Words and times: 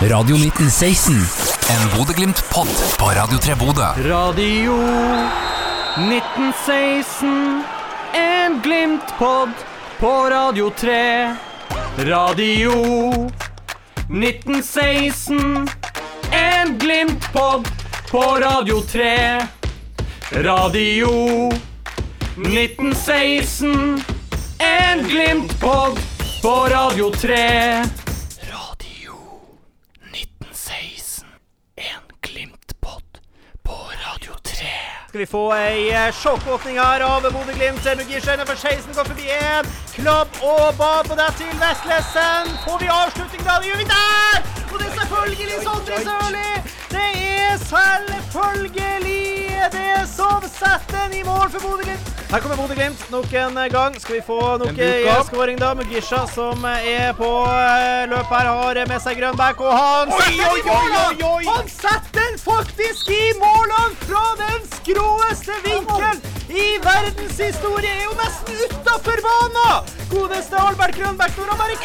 Radio 0.00 0.36
1916. 0.36 1.14
En 1.70 1.98
Bodø-Glimt-pod 1.98 2.68
på 2.98 3.04
Radio 3.04 3.38
3 3.38 3.54
Bodø. 3.54 3.82
Radio 4.08 4.74
1916. 5.96 7.64
En 8.14 8.60
Glimt-pod 8.62 9.48
på 9.98 10.30
Radio 10.30 10.70
3. 10.70 11.36
Radio 11.98 12.72
1916. 14.08 15.68
En 16.30 16.78
Glimt-pod 16.78 17.68
på 18.10 18.22
Radio 18.40 18.80
3. 18.82 19.46
Radio 20.32 21.48
1916. 22.36 24.02
En 24.58 25.08
Glimt-pod 25.08 25.98
på 26.42 26.54
Radio 26.70 27.10
3. 27.10 27.84
Radio 28.50 29.14
1916. 30.12 31.26
En 31.76 32.02
Glimt-pod 32.20 33.02
på 33.62 33.72
Radio 33.72 34.34
3. 34.42 34.88
Skal 35.08 35.20
vi 35.20 35.26
få 35.26 35.42
ei 35.56 35.88
eh, 35.88 36.10
sjokkåpning 36.12 36.76
her 36.76 37.00
av 37.00 37.22
Bodø-Glimt. 37.24 37.86
Mugisha 37.96 38.36
for 38.44 38.60
16 38.60 38.92
går 38.92 39.08
forbi 39.08 39.30
én. 39.32 39.70
Klabb 39.94 40.28
og 40.42 40.76
bad 40.76 41.08
på 41.08 41.16
det 41.16 41.30
til 41.40 41.56
Vestlesen. 41.64 42.52
Får 42.66 42.78
vi 42.84 42.92
avslutning 42.92 43.48
da? 43.48 43.56
Det 43.56 43.72
gjør 43.72 43.84
vi 43.86 43.88
der! 43.96 44.47
Selvfølgelig 45.28 45.62
Sondre 45.62 45.96
Sørli. 46.08 46.50
Det 46.90 47.08
er 47.40 47.56
selvfølgelig 47.68 49.24
det 49.72 50.08
som 50.16 50.42
setter 50.42 51.02
den 51.02 51.18
i 51.20 51.22
mål 51.22 51.50
for 51.50 51.60
Bodø-Glimt. 51.60 52.06
Her 52.30 52.40
kommer 52.40 52.56
Bodø-Glimt 52.56 53.10
nok 53.10 53.34
en 53.42 53.58
gang. 53.72 54.00
Skal 54.00 54.14
vi 54.14 54.22
få 54.26 54.38
nok 54.62 54.80
skåring 55.26 55.60
da? 55.60 55.74
Mugisha 55.74 56.22
som 56.34 56.64
er 56.64 57.12
på 57.20 57.30
eh, 57.44 58.08
løp 58.08 58.32
her, 58.32 58.48
har 58.54 58.80
med 58.88 59.04
seg 59.04 59.20
Grønbæk, 59.20 59.60
og 59.60 59.76
han 59.82 60.16
Oi, 60.16 60.32
oi, 60.48 60.58
i 60.60 61.20
mål! 61.20 61.44
Han 61.52 61.68
setter 61.76 62.20
den 62.22 62.40
faktisk 62.48 63.12
i 63.20 63.22
målene 63.44 64.00
fra 64.08 64.24
den 64.40 64.60
skråeste 64.78 65.60
vinkelen 65.68 66.24
i 66.48 66.66
verdenshistorie! 66.88 67.94
Er 68.00 68.04
jo 68.08 68.20
nesten 68.24 68.64
utafor 68.64 69.26
banen! 69.28 69.97
Godeste 70.10 70.56
Albert 70.68 70.94
Grønbæk 70.98 71.32
når 71.38 71.44
han 71.50 71.58
bare 71.62 71.72
i 71.74 71.78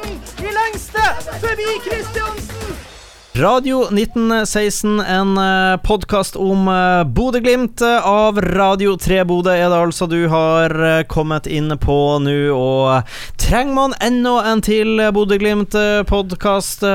den 0.00 0.14
i 0.48 0.50
lengste 0.58 1.02
forbi 1.42 1.68
Kristiansen! 1.84 2.95
Radio 3.40 3.82
1916, 3.82 5.00
en 5.00 5.38
podkast 5.84 6.36
om 6.36 6.68
eh, 6.68 7.04
Bodø-Glimt 7.04 7.82
av 8.04 8.40
Radio 8.40 8.94
3 8.96 9.24
Bodø 9.28 9.52
er 9.52 9.66
det 9.68 9.76
altså 9.76 10.06
du 10.08 10.22
har 10.32 10.72
eh, 10.72 11.02
kommet 11.04 11.44
inn 11.44 11.68
på 11.82 11.96
nå. 12.22 12.36
Og 12.56 13.10
trenger 13.36 13.76
man 13.76 13.96
enda 14.00 14.38
en 14.48 14.62
til 14.64 15.02
Bodø-Glimt-podkast, 15.12 16.86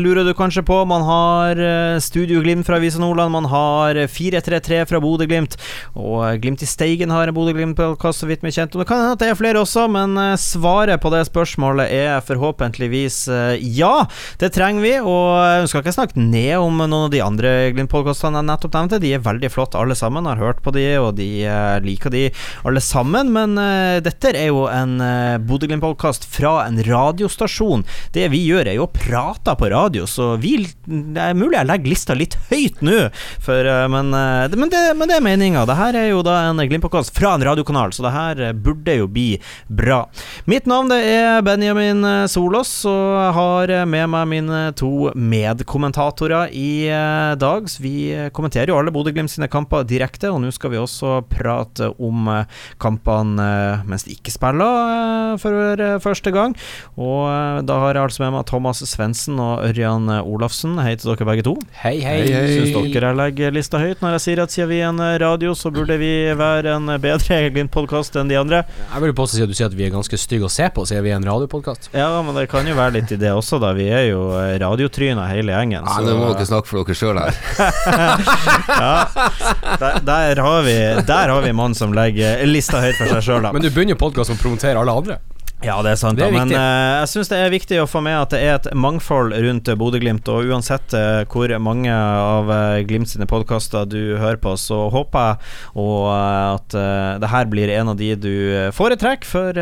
lurer 0.00 0.24
du 0.24 0.32
kanskje 0.34 0.64
på? 0.66 0.78
Man 0.88 1.04
har 1.06 1.60
Studio 2.02 2.40
Glimt 2.42 2.66
fra 2.66 2.80
Avisa 2.80 3.02
Nordland, 3.02 3.34
man 3.34 3.50
har 3.52 4.00
433 4.08 4.80
fra 4.90 5.02
Bodø-Glimt, 5.04 5.58
og 5.94 6.40
Glimt 6.42 6.64
i 6.64 6.70
Steigen 6.70 7.12
har 7.14 7.28
en 7.28 7.36
Bodø-Glimt-podkast, 7.36 8.24
så 8.24 8.30
vidt 8.30 8.42
vi 8.42 8.50
er 8.50 8.56
kjent. 8.56 8.74
Og 8.74 8.82
det 8.82 8.88
kan 8.88 9.04
hende 9.04 9.18
at 9.18 9.22
det 9.22 9.30
er 9.30 9.38
flere 9.38 9.62
også, 9.62 9.86
men 9.92 10.16
svaret 10.40 11.02
på 11.04 11.12
det 11.14 11.26
spørsmålet 11.28 11.92
er 11.92 12.24
forhåpentligvis 12.24 13.20
ja. 13.60 13.94
Det 14.40 14.50
trenger 14.56 14.82
vi. 14.82 14.96
og 15.04 15.28
jeg 15.34 15.73
skal 15.74 15.82
ikke 15.82 15.94
snakke 15.96 16.22
ned 16.22 16.54
om 16.62 16.76
noen 16.78 17.08
av 17.08 17.10
de 17.10 17.18
andre 17.24 17.50
Glimt-podkastene 17.74 18.38
jeg 18.38 18.46
nettopp 18.46 18.76
nevnte. 18.76 19.00
De 19.02 19.08
er 19.16 19.22
veldig 19.24 19.48
flotte 19.50 19.78
alle 19.80 19.96
sammen, 19.98 20.28
har 20.28 20.38
hørt 20.38 20.60
på 20.62 20.70
de, 20.76 20.84
og 21.02 21.16
de 21.18 21.26
uh, 21.50 21.80
liker 21.82 22.12
de 22.14 22.28
alle 22.62 22.78
sammen. 22.84 23.32
Men 23.34 23.58
uh, 23.58 23.98
dette 24.04 24.30
er 24.30 24.52
jo 24.52 24.68
en 24.70 25.00
uh, 25.02 25.34
Bodø-Glimt-podkast 25.42 26.28
fra 26.30 26.60
en 26.68 26.78
radiostasjon. 26.86 27.82
Det 28.14 28.28
vi 28.30 28.44
gjør, 28.46 28.70
er 28.70 28.78
jo 28.78 28.86
å 28.86 28.92
prate 28.94 29.56
på 29.58 29.70
radio, 29.72 30.06
så 30.06 30.36
vi, 30.38 30.60
det 30.86 31.24
er 31.24 31.34
mulig 31.34 31.58
jeg 31.58 31.70
legger 31.72 31.90
lista 31.90 32.16
litt 32.18 32.38
høyt 32.52 32.84
nå, 32.84 33.00
for, 33.42 33.66
men, 33.90 34.14
det, 34.14 34.58
men, 34.60 34.70
det, 34.70 34.84
men 34.94 35.10
det 35.10 35.18
er 35.18 35.26
meninga. 35.26 35.66
Det 35.66 35.78
her 35.80 35.98
er 36.04 36.08
jo 36.12 36.22
da 36.26 36.36
en 36.52 36.62
Glimt-podkast 36.62 37.10
fra 37.18 37.34
en 37.34 37.46
radiokanal, 37.50 37.96
så 37.96 38.06
det 38.06 38.14
her 38.14 38.44
burde 38.54 38.94
jo 39.00 39.10
bli 39.10 39.26
bra. 39.66 40.04
Mitt 40.46 40.70
navn 40.70 40.92
det 40.92 41.00
er 41.16 41.42
Benjamin 41.42 42.06
Solås, 42.30 42.76
og 42.86 43.18
jeg 43.18 43.34
har 43.40 43.74
med 43.90 44.14
meg 44.14 44.30
mine 44.36 44.64
to 44.78 45.10
medkommentatorer 45.64 46.48
i 46.52 46.88
eh, 46.88 47.36
dag. 47.38 47.70
Så 47.70 47.82
vi 47.82 48.28
kommenterer 48.32 48.68
jo 48.68 48.78
alle 48.78 48.92
Bodø-Glimt 48.92 49.30
sine 49.30 49.48
kamper 49.48 49.84
direkte, 49.84 50.30
og 50.30 50.42
nå 50.42 50.52
skal 50.52 50.72
vi 50.72 50.78
også 50.78 51.22
prate 51.28 51.90
om 51.98 52.28
eh, 52.28 52.46
kampene 52.78 53.44
eh, 53.44 53.84
mens 53.88 54.04
de 54.04 54.14
ikke 54.14 54.32
spiller 54.32 55.38
for 55.40 55.80
første 56.02 56.30
gang. 56.30 56.54
Og 57.00 57.64
da 57.66 57.78
har 57.80 57.96
jeg 57.96 58.08
altså 58.08 58.24
med 58.24 58.36
meg 58.36 58.46
Thomas 58.46 58.82
Svendsen 58.86 59.38
og 59.40 59.64
Ørjan 59.64 60.08
Olafsen. 60.22 60.76
Hei 60.78 60.94
til 60.96 61.10
dere 61.10 61.26
begge 61.26 61.46
to. 61.46 61.56
Hei, 61.80 61.96
hei. 62.04 62.20
hei, 62.22 62.34
hei. 62.34 62.58
Syns 62.58 62.92
dere 62.92 63.10
jeg 63.10 63.18
legger 63.18 63.54
lista 63.54 63.80
høyt 63.80 64.02
når 64.04 64.16
jeg 64.16 64.24
sier 64.26 64.42
at 64.44 64.54
siden 64.54 64.70
vi 64.70 64.80
er 64.82 64.92
en 64.92 65.02
radio, 65.20 65.54
så 65.58 65.72
burde 65.74 65.96
vi 66.00 66.12
være 66.36 66.76
en 66.76 66.94
bedre 67.02 67.40
Glimt-podkast 67.54 68.18
enn 68.20 68.30
de 68.30 68.38
andre? 68.40 68.62
Jeg 68.92 69.04
vil 69.04 69.16
påstå 69.16 69.46
at 69.46 69.52
du 69.52 69.56
sier 69.56 69.70
at 69.70 69.76
vi 69.78 69.88
er 69.88 69.94
ganske 69.94 70.18
stygge 70.20 70.48
å 70.48 70.52
se 70.52 70.68
på, 70.74 70.86
siden 70.88 71.04
vi 71.06 71.14
er 71.14 71.18
en 71.18 71.28
radiopodkast. 71.28 71.90
Ja, 71.96 72.10
men 72.24 72.36
det 72.38 72.46
kan 72.52 72.68
jo 72.68 72.76
være 72.78 72.98
litt 72.98 73.14
i 73.14 73.20
det 73.20 73.32
også, 73.34 73.60
da. 73.62 73.74
Vi 73.76 73.88
er 73.90 74.08
jo 74.10 74.28
radiotryner 74.62 75.32
hele 75.32 75.53
gjengen. 75.54 75.84
Ja, 75.90 75.98
Nå 76.04 76.16
må 76.20 76.32
dere 76.32 76.48
snakke 76.48 76.70
for 76.70 76.84
dere 76.84 76.98
sjøl 76.98 77.18
her. 77.18 77.38
ja, 78.84 78.94
der, 79.82 80.00
der, 80.06 80.42
har 80.44 80.66
vi 80.66 80.76
Der 81.06 81.34
har 81.34 81.42
vi 81.42 81.52
mannen 81.52 81.64
mann 81.64 81.74
som 81.74 81.94
legger 81.96 82.42
lista 82.46 82.80
høyt 82.82 82.98
for 82.98 83.08
seg 83.08 83.24
sjøl, 83.24 83.46
da. 83.46 83.52
Men 83.54 83.64
du 83.64 83.70
begynner 83.72 83.96
jo 83.96 84.02
podkast 84.04 84.30
som 84.30 84.38
å 84.38 84.42
promotere 84.42 84.80
alle 84.80 84.92
andre. 85.00 85.18
Ja, 85.64 85.78
det 85.80 85.94
er 85.94 85.96
sant, 85.96 86.18
det 86.20 86.26
er 86.26 86.34
men 86.34 86.50
uh, 86.52 87.00
jeg 87.00 87.08
syns 87.14 87.30
det 87.30 87.38
er 87.40 87.52
viktig 87.52 87.78
å 87.80 87.86
få 87.88 88.02
med 88.04 88.18
at 88.18 88.34
det 88.34 88.40
er 88.44 88.58
et 88.58 88.66
mangfold 88.76 89.32
rundt 89.32 89.70
Bodø-Glimt. 89.80 90.28
Og 90.28 90.50
uansett 90.52 90.92
uh, 90.92 91.22
hvor 91.30 91.48
mange 91.62 91.88
av 91.88 92.50
uh, 92.52 92.82
Glimt 92.84 93.08
sine 93.08 93.24
podkaster 93.28 93.88
du 93.88 94.18
hører 94.20 94.36
på, 94.42 94.52
så 94.60 94.82
håper 94.92 95.30
jeg 95.30 95.80
og, 95.80 96.10
at 96.10 96.74
det 97.20 97.28
her 97.30 97.46
blir 97.48 97.70
en 97.72 97.90
av 97.92 97.96
de 97.98 98.10
du 98.18 98.34
foretrekker. 98.76 99.26
For 99.28 99.56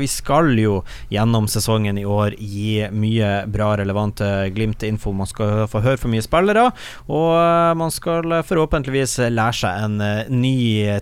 vi 0.00 0.08
skal 0.10 0.52
jo 0.60 0.78
gjennom 1.12 1.48
sesongen 1.50 1.98
i 1.98 2.04
år 2.06 2.36
gi 2.38 2.86
mye 2.94 3.30
bra, 3.50 3.72
relevant 3.80 4.22
Glimt-info. 4.54 5.12
Man 5.16 5.28
skal 5.30 5.64
få 5.70 5.82
høre 5.84 6.00
for 6.00 6.12
mye 6.12 6.24
spillere, 6.24 6.68
og 7.10 7.78
man 7.80 7.92
skal 7.94 8.38
forhåpentligvis 8.46 9.18
lære 9.32 9.58
seg 9.62 9.86
en 9.88 9.98
ny 10.42 10.54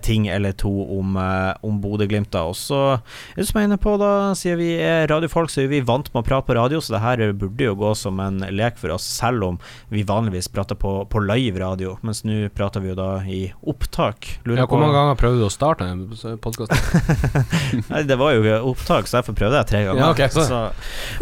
ting 0.05 0.27
eller 0.31 0.55
to 0.57 0.71
om, 0.97 1.19
om 1.19 1.81
Bodø-Glimt. 1.83 2.35
Og 2.41 2.57
så 2.57 2.81
er 2.95 3.43
du 3.43 3.47
som 3.47 3.61
er 3.61 3.69
inne 3.69 3.81
på, 3.81 3.97
da 4.01 4.30
siden 4.37 4.59
vi 4.61 4.71
er 4.81 5.07
radiofolk, 5.11 5.51
så 5.51 5.63
er 5.63 5.71
vi 5.71 5.81
vant 5.85 6.09
med 6.13 6.23
å 6.23 6.27
prate 6.27 6.47
på 6.47 6.55
radio, 6.57 6.81
så 6.81 6.95
det 6.95 7.03
her 7.03 7.23
burde 7.37 7.67
jo 7.67 7.75
gå 7.79 7.93
som 7.97 8.19
en 8.23 8.41
lek 8.51 8.79
for 8.81 8.93
oss, 8.95 9.05
selv 9.05 9.45
om 9.47 9.59
vi 9.91 10.03
vanligvis 10.07 10.49
prater 10.51 10.77
på, 10.79 10.93
på 11.11 11.21
live 11.23 11.61
radio. 11.61 11.95
Mens 12.05 12.23
nå 12.27 12.49
prater 12.55 12.83
vi 12.83 12.91
jo 12.91 12.97
da 12.97 13.09
i 13.27 13.41
opptak. 13.67 14.27
Lurer 14.45 14.63
ja, 14.63 14.67
hvor 14.69 14.81
mange 14.81 14.97
ganger 14.97 15.19
prøvde 15.19 15.41
du 15.41 15.47
å 15.47 15.53
starte 15.53 15.87
en 15.87 16.05
podkast? 16.43 16.73
Nei, 17.91 18.03
det 18.07 18.17
var 18.19 18.35
jo 18.35 18.57
opptak, 18.71 19.09
så 19.09 19.19
derfor 19.19 19.37
prøvde 19.37 19.61
jeg 19.61 19.71
tre 19.71 19.83
ganger. 19.87 20.03
Ja, 20.03 20.11
okay, 20.13 20.31
så. 20.33 20.45
Så. 20.47 20.61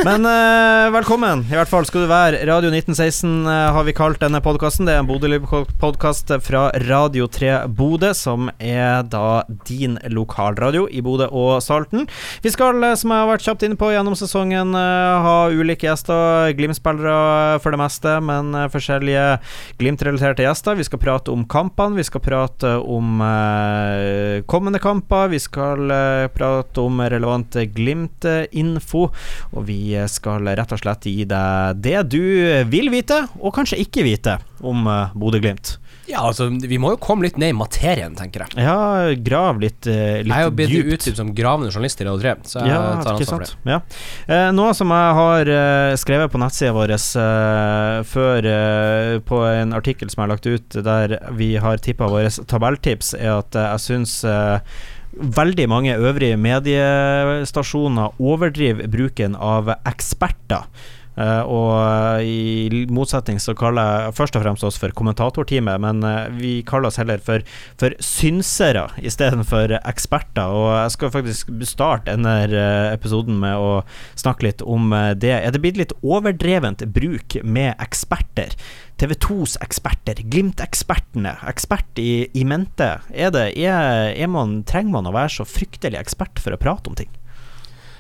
Men 0.06 0.28
uh, 0.28 0.90
velkommen, 0.96 1.46
i 1.50 1.58
hvert 1.58 1.72
fall 1.72 1.88
skal 1.90 2.06
du 2.06 2.12
være. 2.12 2.44
Radio 2.50 2.72
1916 2.74 3.30
uh, 3.46 3.52
eh, 3.54 3.66
har 3.76 3.88
vi 3.88 3.96
kalt 3.98 4.22
denne 4.24 4.42
podkasten. 4.44 4.88
Det 4.88 4.96
er 4.96 5.04
en 5.04 5.10
Bodø-podkast 5.10 6.34
fra 6.46 6.68
Radio 6.88 7.30
3 7.32 7.68
Bodø, 7.76 8.14
som 8.18 8.52
er 8.58 9.04
da 9.10 9.44
din 9.70 9.98
lokalradio 10.14 10.88
i 10.92 11.04
Bodø 11.06 11.30
og 11.30 11.60
Salten. 11.64 12.08
Vi 12.44 12.54
skal 12.54 12.80
som 12.98 13.12
jeg 13.14 13.22
har 13.22 13.28
vært 13.30 13.44
kjapt 13.46 13.64
inne 13.68 13.78
på 13.80 13.90
gjennom 13.92 14.16
sesongen, 14.18 14.72
uh, 14.74 15.22
ha 15.26 15.36
ulike 15.52 15.86
gjester. 15.86 16.54
Glimt-spillere 16.58 17.60
for 17.64 17.76
det 17.76 17.80
meste, 17.82 18.16
men 18.26 18.54
uh, 18.58 18.68
forskjellige 18.72 19.26
Glimt-relaterte 19.82 20.46
gjester. 20.46 20.78
Vi 20.80 20.88
skal 20.88 21.02
prate 21.04 21.34
om 21.34 21.44
kampene, 21.50 22.00
vi 22.00 22.08
skal 22.08 22.24
prate 22.24 22.76
om 22.80 23.22
kommende 24.50 24.82
kamper. 24.82 25.30
Vi 25.34 25.40
skal 25.44 25.92
prate 26.34 26.82
om 26.82 27.02
relevant 27.02 27.60
Glimt-info, 27.76 29.04
og 29.54 29.68
vi 29.68 29.82
skal 30.10 30.50
rett 30.58 30.74
og 30.76 30.82
slett 30.82 31.10
gi 31.10 31.28
deg 31.30 31.84
det 31.84 32.00
du 32.10 32.24
vil 32.72 32.90
vite, 32.94 33.26
og 33.40 33.54
kanskje 33.58 33.82
ikke 33.84 34.08
vite, 34.08 34.40
om 34.64 34.88
Bodø-Glimt. 35.20 35.78
Ja, 36.10 36.24
altså, 36.26 36.48
vi 36.50 36.80
må 36.82 36.96
jo 36.96 37.00
komme 37.02 37.28
litt 37.28 37.38
ned 37.42 37.54
i 37.54 37.58
materien, 37.58 38.16
tenker 38.18 38.46
jeg. 38.46 38.64
Ja, 38.66 39.14
grav 39.22 39.60
litt, 39.62 39.86
uh, 39.86 40.20
litt 40.20 40.26
dypt. 40.26 40.32
Jeg 40.32 40.38
er 40.40 40.48
jo 40.48 40.54
blitt 40.58 40.94
utstyrt 40.96 41.22
som 41.22 41.32
gravende 41.38 41.70
journalist 41.70 42.02
i 42.02 42.08
Radio 42.08 42.24
3, 42.24 42.36
så 42.50 42.64
jeg 42.64 42.74
ja, 42.74 42.82
tar 43.04 43.12
ansvar 43.14 43.46
for 43.46 43.46
det. 43.46 43.74
Ja. 43.76 43.80
Eh, 44.26 44.50
noe 44.56 44.74
som 44.78 44.94
jeg 44.96 45.16
har 45.20 45.52
eh, 45.54 45.94
skrevet 46.02 46.34
på 46.34 46.42
nettsida 46.42 46.74
vår 46.76 46.96
før, 48.10 48.48
på 49.30 49.42
en 49.46 49.76
artikkel 49.78 50.10
som 50.10 50.22
jeg 50.22 50.26
har 50.26 50.32
lagt 50.34 50.48
ut, 50.50 50.80
der 50.86 51.18
vi 51.38 51.52
har 51.62 51.82
tippa 51.84 52.10
våre 52.10 52.30
tabelltips, 52.30 53.14
er 53.20 53.36
at 53.38 53.58
jeg 53.58 53.84
syns 53.86 54.20
veldig 55.14 55.66
mange 55.70 55.98
øvrige 55.98 56.38
mediestasjoner 56.42 58.18
overdriver 58.22 58.90
bruken 58.92 59.36
av 59.36 59.72
eksperter. 59.90 60.70
Eh, 61.20 61.42
og 61.44 62.24
i 62.24 62.86
motsetning 62.92 63.42
så 63.44 63.56
kaller 63.58 64.06
jeg 64.06 64.16
først 64.20 64.38
og 64.40 64.46
fremst 64.46 64.66
oss 64.68 64.80
for 64.80 64.94
kommentatorteamet, 64.96 65.82
men 65.84 66.04
eh, 66.08 66.30
vi 66.40 66.54
kaller 66.68 66.90
oss 66.90 67.00
heller 67.02 67.20
for, 67.24 67.44
for 67.82 67.96
synsere 68.04 68.88
istedenfor 69.04 69.76
eksperter. 69.82 70.56
Og 70.56 70.70
jeg 70.78 70.96
skal 70.96 71.14
faktisk 71.16 71.52
starte 71.68 72.14
denne 72.14 72.36
eh, 72.48 72.92
episoden 72.94 73.40
med 73.42 73.60
å 73.60 73.82
snakke 74.20 74.48
litt 74.48 74.64
om 74.64 74.94
eh, 74.96 75.12
det. 75.20 75.36
Er 75.40 75.56
det 75.56 75.64
blitt 75.64 75.82
litt 75.82 75.96
overdrevent 76.00 76.86
bruk 76.96 77.40
med 77.44 77.76
eksperter? 77.84 78.56
TV 79.00 79.14
2s 79.16 79.56
eksperter, 79.64 80.20
Glimt-ekspertene, 80.28 81.38
ekspert 81.48 82.02
i, 82.04 82.28
i 82.36 82.44
mente. 82.44 82.98
Er 83.16 83.32
det, 83.32 83.46
er, 83.56 84.12
er 84.12 84.32
man, 84.32 84.60
trenger 84.68 84.98
man 84.98 85.08
å 85.08 85.16
være 85.16 85.38
så 85.38 85.48
fryktelig 85.48 86.02
ekspert 86.02 86.42
for 86.44 86.56
å 86.56 86.60
prate 86.60 86.92
om 86.92 87.00
ting? 87.00 87.12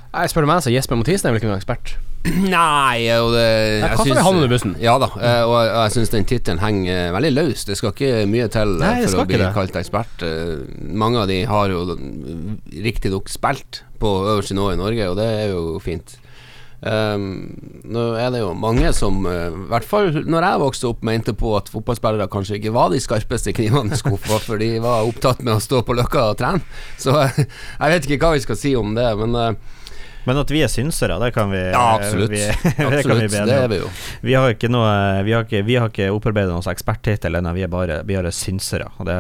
Jeg 0.10 0.31
spør 0.31 0.50
meg, 0.50 0.63
så 0.65 0.74
Jesper 0.74 1.00
Mathisen 1.00 1.30
er 1.30 1.36
vel 1.36 1.39
ikke 1.39 1.51
noen 1.51 1.62
ekspert? 1.62 1.95
Nei, 2.51 3.06
og 3.16 3.31
det 3.31 3.44
jeg 3.80 3.95
vi 4.04 4.12
syns- 4.12 4.44
i 4.44 4.48
bussen? 4.51 4.74
Ja 4.83 4.98
da, 5.00 5.07
eh, 5.16 5.44
og 5.48 5.54
jeg, 5.56 5.69
jeg 5.71 5.94
syns 5.95 6.13
den 6.13 6.27
tittelen 6.27 6.60
henger 6.60 7.04
eh, 7.07 7.12
veldig 7.16 7.31
løs. 7.36 7.66
Det 7.68 7.77
skal 7.80 7.94
ikke 7.95 8.25
mye 8.27 8.48
til 8.51 8.74
eh, 8.75 8.83
Nei, 8.83 8.95
for 9.07 9.24
å 9.24 9.27
bli 9.30 9.39
det. 9.39 9.51
kalt 9.56 9.77
ekspert. 9.80 10.25
Mange 11.00 11.21
av 11.24 11.30
de 11.31 11.44
har 11.48 11.71
jo 11.71 11.86
riktignok 12.75 13.31
spilt 13.31 13.83
på 14.04 14.16
øverste 14.33 14.57
nivå 14.57 14.74
i 14.75 14.81
Norge, 14.81 15.07
og 15.12 15.16
det 15.19 15.30
er 15.44 15.54
jo 15.54 15.77
fint. 15.83 16.18
Um, 16.80 17.50
nå 17.92 18.06
er 18.16 18.30
det 18.31 18.39
jo 18.39 18.54
mange 18.56 18.94
som, 18.95 19.18
i 19.27 19.33
i 19.51 19.63
hvert 19.68 19.83
fall 19.83 20.13
når 20.31 20.45
jeg 20.48 20.62
vokste 20.62 20.88
opp, 20.88 21.01
mente 21.04 21.33
på 21.36 21.51
at 21.57 21.68
fotballspillere 21.68 22.30
kanskje 22.31 22.56
ikke 22.56 22.72
var 22.72 22.94
de 22.94 23.01
skarpeste 23.04 23.51
knivene 23.57 23.98
i 23.98 24.00
skuffa, 24.00 24.38
for 24.45 24.62
de 24.62 24.77
var 24.80 25.07
opptatt 25.10 25.44
med 25.44 25.57
å 25.57 25.63
stå 25.63 25.81
på 25.83 25.98
Løkka 26.00 26.30
og 26.31 26.39
trene. 26.39 26.63
Så 27.00 27.15
uh, 27.15 27.42
jeg 27.81 27.95
vet 27.95 28.07
ikke 28.07 28.22
hva 28.24 28.38
vi 28.38 28.45
skal 28.48 28.60
si 28.60 28.75
om 28.80 28.95
det, 28.95 29.10
men 29.19 29.36
eh, 29.36 29.75
Men 30.27 30.39
at 30.42 30.51
vi 30.51 30.63
er 30.66 30.71
synsere, 30.71 31.18
det 31.21 31.31
kan 31.36 31.51
vi 31.51 31.62
ja, 31.62 31.83
absolutt. 31.95 32.31
Vi, 32.33 32.42
det 32.63 32.74
kan 32.77 32.92
vi 32.92 33.00
absolutt, 33.00 33.36
det 33.50 33.56
er 33.56 33.71
vi 33.71 33.80
jo. 33.81 33.89
Vi 34.25 34.36
har 34.36 34.56
ikke 34.56 34.71
noe 34.71 34.89
Vi 35.25 35.36
har 35.36 35.45
ikke, 35.48 35.63
vi 35.68 35.77
har 35.80 35.92
ikke 35.92 36.10
opparbeidet 36.13 36.51
noen 36.54 36.68
eksperttittel 36.71 37.39
ennå, 37.39 37.54
vi 37.57 37.66
er 37.66 37.71
bare 37.71 38.01
vi 38.07 38.18
er 38.19 38.30
synsere. 38.36 38.89
Og 39.00 39.10
det 39.10 39.18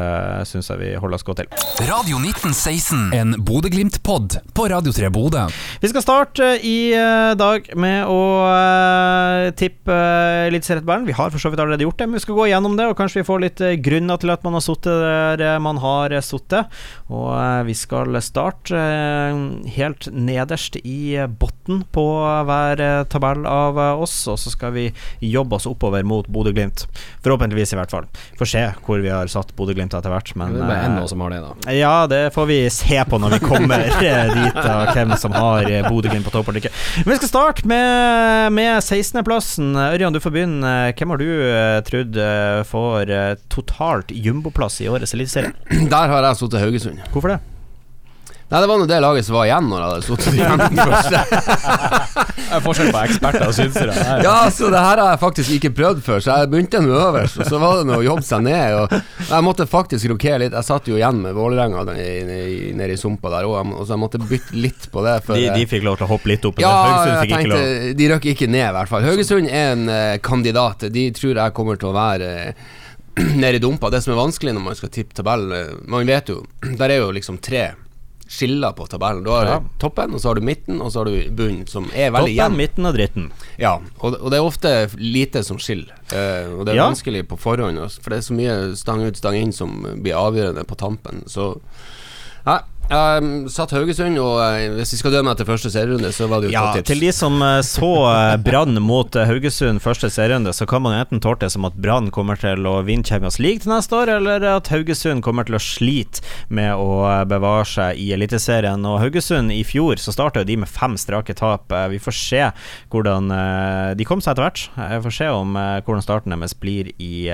syns 0.49 0.71
jeg 0.71 0.81
vi 0.81 0.91
holder 0.99 1.19
oss 1.19 1.27
godt 1.27 1.43
til. 1.43 1.65
Radio 1.89 2.19
1916, 2.21 3.09
en 3.15 3.35
Bodø-Glimt-pod 3.45 4.39
på 4.55 4.67
Radio 4.71 4.93
3 4.95 5.11
Bodø. 5.13 5.47
Vi 5.81 5.91
skal 5.91 6.05
starte 6.05 6.51
i 6.65 6.91
eh, 6.95 7.31
dag 7.39 7.69
med 7.79 8.09
å 8.09 8.19
uh, 8.45 9.49
tippe 9.57 9.93
uh, 9.93 10.47
Eliteserietabellen. 10.49 11.07
Vi 11.07 11.15
har 11.17 11.31
for 11.33 11.41
så 11.41 11.51
vidt 11.51 11.61
allerede 11.63 11.85
gjort 11.87 11.99
det, 12.01 12.09
men 12.09 12.19
vi 12.19 12.23
skal 12.25 12.37
gå 12.37 12.49
gjennom 12.51 12.77
det, 12.79 12.89
og 12.89 12.97
kanskje 12.99 13.21
vi 13.21 13.27
får 13.27 13.43
litt 13.43 13.63
eh, 13.63 13.77
grunner 13.81 14.19
til 14.21 14.33
at 14.33 14.45
man 14.45 14.57
har 14.57 14.65
sittet 14.65 14.99
der 14.99 15.43
eh, 15.45 15.59
man 15.63 15.79
har 15.83 16.13
sittet. 16.25 16.79
Og 17.09 17.31
eh, 17.35 17.63
vi 17.69 17.75
skal 17.77 18.19
starte 18.23 18.77
eh, 18.77 19.41
helt 19.77 20.09
nederst 20.13 20.79
i 20.81 20.88
uh, 21.19 21.27
bunnen 21.69 21.83
på 21.93 22.05
hver 22.45 22.81
eh, 22.81 23.03
tabell 23.09 23.45
av 23.47 23.77
eh, 23.79 24.01
oss, 24.01 24.15
og 24.27 24.39
så 24.39 24.51
skal 24.51 24.73
vi 24.73 24.85
jobbe 25.19 25.57
oss 25.57 25.67
oppover 25.69 26.03
mot 26.03 26.27
Bodø-Glimt. 26.27 26.85
Forhåpentligvis, 27.23 27.73
i 27.73 27.79
hvert 27.79 27.93
fall. 27.93 28.07
Får 28.39 28.49
se 28.49 28.63
hvor 28.85 29.03
vi 29.03 29.11
har 29.13 29.29
satt 29.31 29.53
Bodø-Glimt 29.57 29.93
etter 29.93 30.13
hvert, 30.13 30.33
men 30.39 30.55
det 30.55 30.63
er 30.63 30.69
bare 30.69 31.03
eh, 31.03 31.09
som 31.09 31.21
har 31.25 31.33
det, 31.33 31.41
da. 31.45 31.75
ja, 31.75 31.93
det 32.09 32.21
får 32.35 32.49
vi 32.49 32.59
se 32.73 32.99
på 33.09 33.19
når 33.21 33.37
vi 33.37 33.41
kommer 33.43 33.85
dit, 33.85 34.59
og 34.63 34.93
hvem 34.95 35.15
som 35.21 35.35
har 35.37 35.69
Bodø-Glimt 35.89 36.27
på 36.27 36.33
topp 36.33 36.49
eller 36.49 36.63
ikke. 36.63 36.73
Men 37.03 37.13
vi 37.13 37.19
skal 37.21 37.33
starte 37.33 37.69
med, 37.69 38.55
med 38.57 38.81
16.-plassen. 38.81 39.71
Ørjan, 39.89 40.15
du 40.15 40.21
får 40.23 40.35
begynne. 40.35 40.73
Hvem 40.97 41.13
har 41.13 41.21
du 41.21 41.29
trodd 41.89 42.19
får 42.69 43.13
totalt 43.53 44.11
jumboplass 44.13 44.81
i 44.83 44.89
årets 44.91 45.15
eliteserie? 45.17 45.53
Der 45.93 46.13
har 46.15 46.29
jeg 46.31 46.41
sittet 46.41 46.61
Haugesund. 46.63 47.07
Hvorfor 47.13 47.35
det? 47.35 47.39
Nei, 48.49 48.59
det 48.63 48.67
var 48.71 48.79
nå 48.81 48.85
det 48.89 48.97
laget 49.03 49.25
som 49.27 49.35
var 49.37 49.45
igjen 49.45 49.67
når 49.69 49.81
jeg 49.81 49.89
hadde 49.89 50.05
sittet 50.07 50.37
igjen 50.39 50.61
den 50.63 50.79
første. 50.79 51.19
Det 52.39 52.55
er 52.57 52.63
forskjell 52.65 52.87
på 52.95 53.01
eksperter 53.03 53.43
og 53.45 53.53
synsere. 53.53 53.97
Ja, 54.25 54.37
så 54.49 54.71
det 54.73 54.79
her 54.81 55.01
har 55.03 55.11
jeg 55.11 55.19
faktisk 55.21 55.51
ikke 55.59 55.69
prøvd 55.77 55.99
før, 56.01 56.23
så 56.25 56.37
jeg 56.41 56.49
begynte 56.49 56.81
nå 56.81 56.95
øverst, 56.97 57.37
og 57.43 57.51
så 57.51 57.59
var 57.61 57.77
det 57.77 57.85
noe 57.91 57.99
å 58.01 58.05
jobbe 58.07 58.25
seg 58.25 58.41
ned. 58.47 58.77
Og 58.79 58.95
jeg 59.29 59.45
måtte 59.45 59.67
faktisk 59.69 60.09
rokere 60.09 60.39
litt. 60.41 60.55
Jeg 60.57 60.65
satt 60.65 60.89
jo 60.89 60.97
igjen 60.97 61.21
med 61.27 61.37
Vålerenga 61.37 61.85
nede 61.91 62.89
i- 62.89 62.97
sumpa 62.99 63.29
der 63.29 63.45
òg, 63.45 63.75
og 63.77 63.85
så 63.85 63.93
jeg 63.93 64.01
måtte 64.01 64.19
bytte 64.23 64.57
litt 64.57 64.87
på 64.91 65.03
det. 65.05 65.13
De, 65.29 65.45
de 65.53 65.67
fikk 65.69 65.85
lov 65.85 65.99
til 65.99 66.07
å 66.07 66.09
hoppe 66.09 66.31
litt 66.31 66.47
opp, 66.49 66.57
ja, 66.63 66.73
jeg 67.21 67.29
tenkte 67.29 67.93
De 67.99 68.07
røk 68.09 68.25
ikke 68.33 68.49
ned, 68.49 68.65
i 68.65 68.75
hvert 68.79 68.89
fall. 68.89 69.05
Haugesund 69.05 69.45
er 69.47 69.75
en 69.75 69.85
uh, 69.87 70.17
kandidat. 70.25 70.87
De 70.89 71.05
tror 71.13 71.37
jeg 71.37 71.53
kommer 71.53 71.77
til 71.77 71.91
å 71.91 71.93
være 71.95 72.31
uh, 72.49 72.73
nede 73.43 73.59
i 73.59 73.61
dumpa. 73.61 73.93
Det 73.93 74.01
som 74.01 74.15
er 74.15 74.19
vanskelig 74.23 74.55
når 74.57 74.65
man 74.71 74.79
skal 74.79 74.91
tippe 74.93 75.13
tabellen 75.17 75.53
eh, 75.53 75.71
Man 75.91 76.07
vet 76.07 76.29
jo 76.31 76.41
Der 76.79 76.89
er 76.93 77.01
jo 77.03 77.13
liksom 77.15 77.39
tre 77.43 77.69
skiller 78.29 78.75
på 78.77 78.85
tabellen. 78.87 79.23
Du 79.25 79.31
har 79.33 79.45
Ja. 79.49 79.59
toppen, 79.81 80.13
og 80.13 80.21
så 80.21 80.29
har 80.29 80.35
du 80.37 80.41
midten, 80.45 80.81
og 80.81 80.91
så 80.93 80.99
har 81.01 81.05
du 81.09 81.29
bunnen, 81.33 81.65
som 81.67 81.87
er 81.95 82.11
veldig 82.13 82.35
Toppen, 82.37 82.57
midten 82.57 82.85
og 82.85 82.93
dritten. 82.93 83.31
Ja, 83.57 83.79
og, 83.99 84.19
og 84.21 84.29
det 84.29 84.37
er 84.37 84.45
ofte 84.45 84.73
lite 85.01 85.41
som 85.43 85.57
skiller. 85.57 85.95
eh, 86.13 86.45
og 86.53 86.65
det 86.65 86.73
er 86.73 86.77
Ja. 86.77 86.89
vanskelig 86.91 87.27
på 87.27 87.37
forhånd, 87.39 87.77
for 88.01 88.09
det 88.11 88.19
er 88.19 88.27
så 88.29 88.33
mye 88.37 88.75
stang 88.77 89.01
ut, 89.01 89.17
stang 89.17 89.35
inn 89.35 89.51
som 89.51 89.81
blir 90.01 90.13
avgjørende 90.13 90.63
på 90.65 90.77
tampen. 90.77 91.23
Så 91.25 91.59
ja, 92.45 92.59
um, 92.93 93.47
satt 93.51 93.73
Haugesund, 93.75 94.17
og 94.21 94.39
eh, 94.43 94.67
hvis 94.77 94.93
vi 94.95 94.99
skal 95.01 95.13
dømme 95.13 95.33
etter 95.35 95.47
første 95.47 95.71
serierunde, 95.73 96.11
så 96.15 96.27
var 96.29 96.41
det 96.41 96.49
jo 96.49 96.53
Ja, 96.55 96.63
et 96.71 96.79
godt 96.79 96.89
til 96.91 97.03
de 97.03 97.11
som 97.15 97.37
eh, 97.45 97.61
så 97.65 97.89
eh, 98.09 98.35
Brann 98.43 98.79
mot 98.83 99.15
Haugesund 99.29 99.81
første 99.83 100.09
serierunde, 100.13 100.53
så 100.55 100.67
kan 100.69 100.83
man 100.85 100.97
enten 100.97 101.23
tolke 101.23 101.45
det 101.45 101.53
som 101.53 101.67
at 101.69 101.77
Brann 101.79 102.11
kommer 102.15 102.39
til 102.39 102.67
å 102.69 102.79
vinne 102.87 103.07
Champions 103.07 103.39
League 103.41 103.63
til 103.63 103.73
neste 103.73 103.95
år, 103.95 104.13
eller 104.17 104.45
at 104.55 104.71
Haugesund 104.73 105.23
kommer 105.25 105.47
til 105.47 105.59
å 105.59 105.63
slite 105.63 106.23
med 106.49 106.75
å 106.75 107.05
bevare 107.29 107.65
seg 107.69 108.01
i 108.01 108.09
Eliteserien. 108.15 108.85
Og 108.89 108.99
Haugesund 109.03 109.53
i 109.55 109.61
fjor 109.67 110.01
så 110.01 110.13
starta 110.15 110.43
de 110.45 110.59
med 110.59 110.69
fem 110.69 110.97
strake 110.99 111.35
tap. 111.37 111.71
Vi 111.91 112.01
får 112.01 112.15
se 112.17 112.43
hvordan 112.91 113.29
De 113.97 114.05
kom 114.07 114.21
seg 114.21 114.33
etter 114.33 114.45
hvert. 114.45 114.65
Jeg 114.77 115.03
får 115.05 115.15
se 115.21 115.29
om 115.33 115.55
hvordan 115.55 116.05
starten 116.05 116.35
deres 116.35 116.57
blir 116.57 116.91
i 116.97 117.29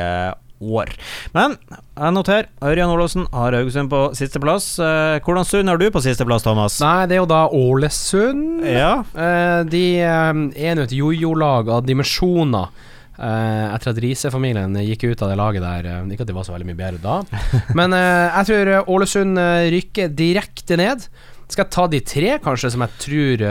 år. 0.61 0.91
Men 1.35 1.57
jeg 1.69 2.13
noterer. 2.15 2.47
Ørjan 2.63 2.91
Olåsen 2.93 3.25
har 3.33 3.55
Haugesund 3.57 3.89
på 3.91 4.01
sisteplass. 4.15 4.67
Eh, 4.79 5.19
hvordan 5.25 5.45
Sund 5.47 5.69
har 5.71 5.77
du 5.81 5.87
på 5.91 6.01
sisteplass, 6.05 6.43
Thomas? 6.45 6.79
Nei, 6.83 7.05
det 7.11 7.17
er 7.17 7.23
jo 7.23 7.29
da 7.29 7.43
Ålesund. 7.51 8.63
Ja. 8.65 8.93
Eh, 9.15 9.61
de 9.69 9.83
eh, 9.99 10.41
er 10.69 10.75
nå 10.79 10.85
et 10.87 10.95
jojo-lag 10.95 11.69
av 11.69 11.85
dimensjoner. 11.87 12.69
eh, 13.15 13.65
etter 13.75 13.93
at 13.93 13.99
Riise-familien 14.03 14.73
gikk 14.83 15.05
ut 15.11 15.21
av 15.23 15.29
det 15.31 15.37
laget 15.39 15.63
der. 15.63 15.85
eh, 15.91 16.03
ikke 16.15 16.25
at 16.27 16.31
de 16.31 16.35
var 16.35 16.43
så 16.47 16.55
veldig 16.55 16.67
mye 16.71 16.79
bedre 16.79 16.99
da. 17.03 17.41
Men 17.79 17.93
eh, 17.95 18.39
jeg 18.41 18.49
tror 18.51 18.91
Ålesund 18.95 19.39
rykker 19.75 20.11
direkte 20.15 20.77
ned. 20.79 21.07
Skal 21.47 21.63
jeg 21.67 21.71
ta 21.75 21.87
de 21.87 21.99
tre, 22.01 22.37
kanskje, 22.43 22.71
som 22.73 22.81
jeg 22.87 22.97
tror 23.05 23.45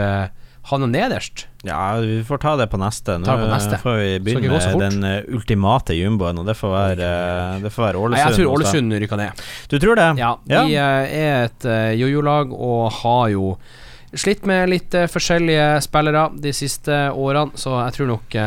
uh, 0.65 0.69
havner 0.69 0.87
nederst? 0.87 1.45
Ja, 1.65 1.95
vi 1.97 2.23
får 2.23 2.37
ta 2.37 2.55
det 2.55 2.67
på 2.67 2.77
neste. 2.77 3.17
Nå 3.21 3.25
på 3.25 3.47
neste. 3.49 3.77
får 3.81 3.95
vi 3.97 4.19
begynne 4.19 4.59
med 4.59 4.81
den 4.81 5.07
eh, 5.07 5.29
ultimate 5.33 5.95
jumboen, 5.97 6.37
og 6.41 6.45
det 6.45 6.53
får 6.57 6.73
være, 6.73 7.07
eh, 7.09 7.55
det 7.63 7.71
får 7.73 7.87
være 7.87 7.97
Nei, 7.97 8.03
Ålesund. 8.05 8.29
jeg 8.29 8.37
tror. 8.37 8.51
Ålesund 8.53 8.97
rykker 9.03 9.21
ned. 9.21 9.45
Du 9.71 9.79
tror 9.81 9.97
det? 9.97 10.09
Ja, 10.21 10.35
de 10.45 10.61
eh, 10.75 11.15
er 11.21 11.47
et 11.47 11.67
jojo-lag 11.99 12.53
og 12.53 12.91
har 13.01 13.29
jo 13.33 13.55
slitt 14.15 14.45
med 14.47 14.69
litt 14.71 14.93
forskjellige 15.11 15.81
spillere 15.83 16.27
de 16.39 16.53
siste 16.55 16.99
årene, 17.11 17.57
så 17.59 17.79
jeg 17.87 17.97
tror 17.97 18.13
nok 18.13 18.37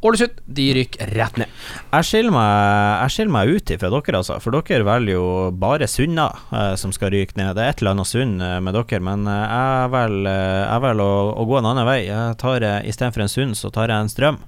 Ålesund 0.00 0.38
de 0.48 0.64
rykker 0.78 1.10
rett 1.12 1.36
ned. 1.36 1.50
Jeg 1.92 2.06
skiller 2.08 2.32
meg, 2.32 3.26
meg 3.34 3.50
ut 3.52 3.72
ifra 3.74 3.90
dere, 3.92 4.20
altså. 4.22 4.38
For 4.40 4.56
dere 4.56 4.86
velger 4.86 5.12
jo 5.18 5.26
bare 5.60 5.88
Sunna 5.90 6.30
eh, 6.56 6.72
som 6.80 6.94
skal 6.96 7.12
ryke 7.12 7.36
ned. 7.36 7.52
Det 7.58 7.66
er 7.66 7.74
et 7.74 7.82
eller 7.82 7.92
annet 7.92 8.08
Sund 8.08 8.40
eh, 8.40 8.56
med 8.64 8.78
dere, 8.78 9.02
men 9.04 9.28
eh, 9.28 9.44
jeg 9.44 9.92
velger 9.92 11.04
eh, 11.04 11.04
å, 11.04 11.12
å 11.36 11.46
gå 11.50 11.60
en 11.60 11.70
annen 11.74 11.88
vei. 11.88 11.98
Jeg 12.06 12.40
tar 12.40 12.64
eh, 12.64 12.88
Istedenfor 12.88 13.26
en 13.26 13.32
Sund, 13.34 13.60
så 13.60 13.68
tar 13.74 13.92
jeg 13.92 14.06
en 14.06 14.12
Strøm. 14.12 14.40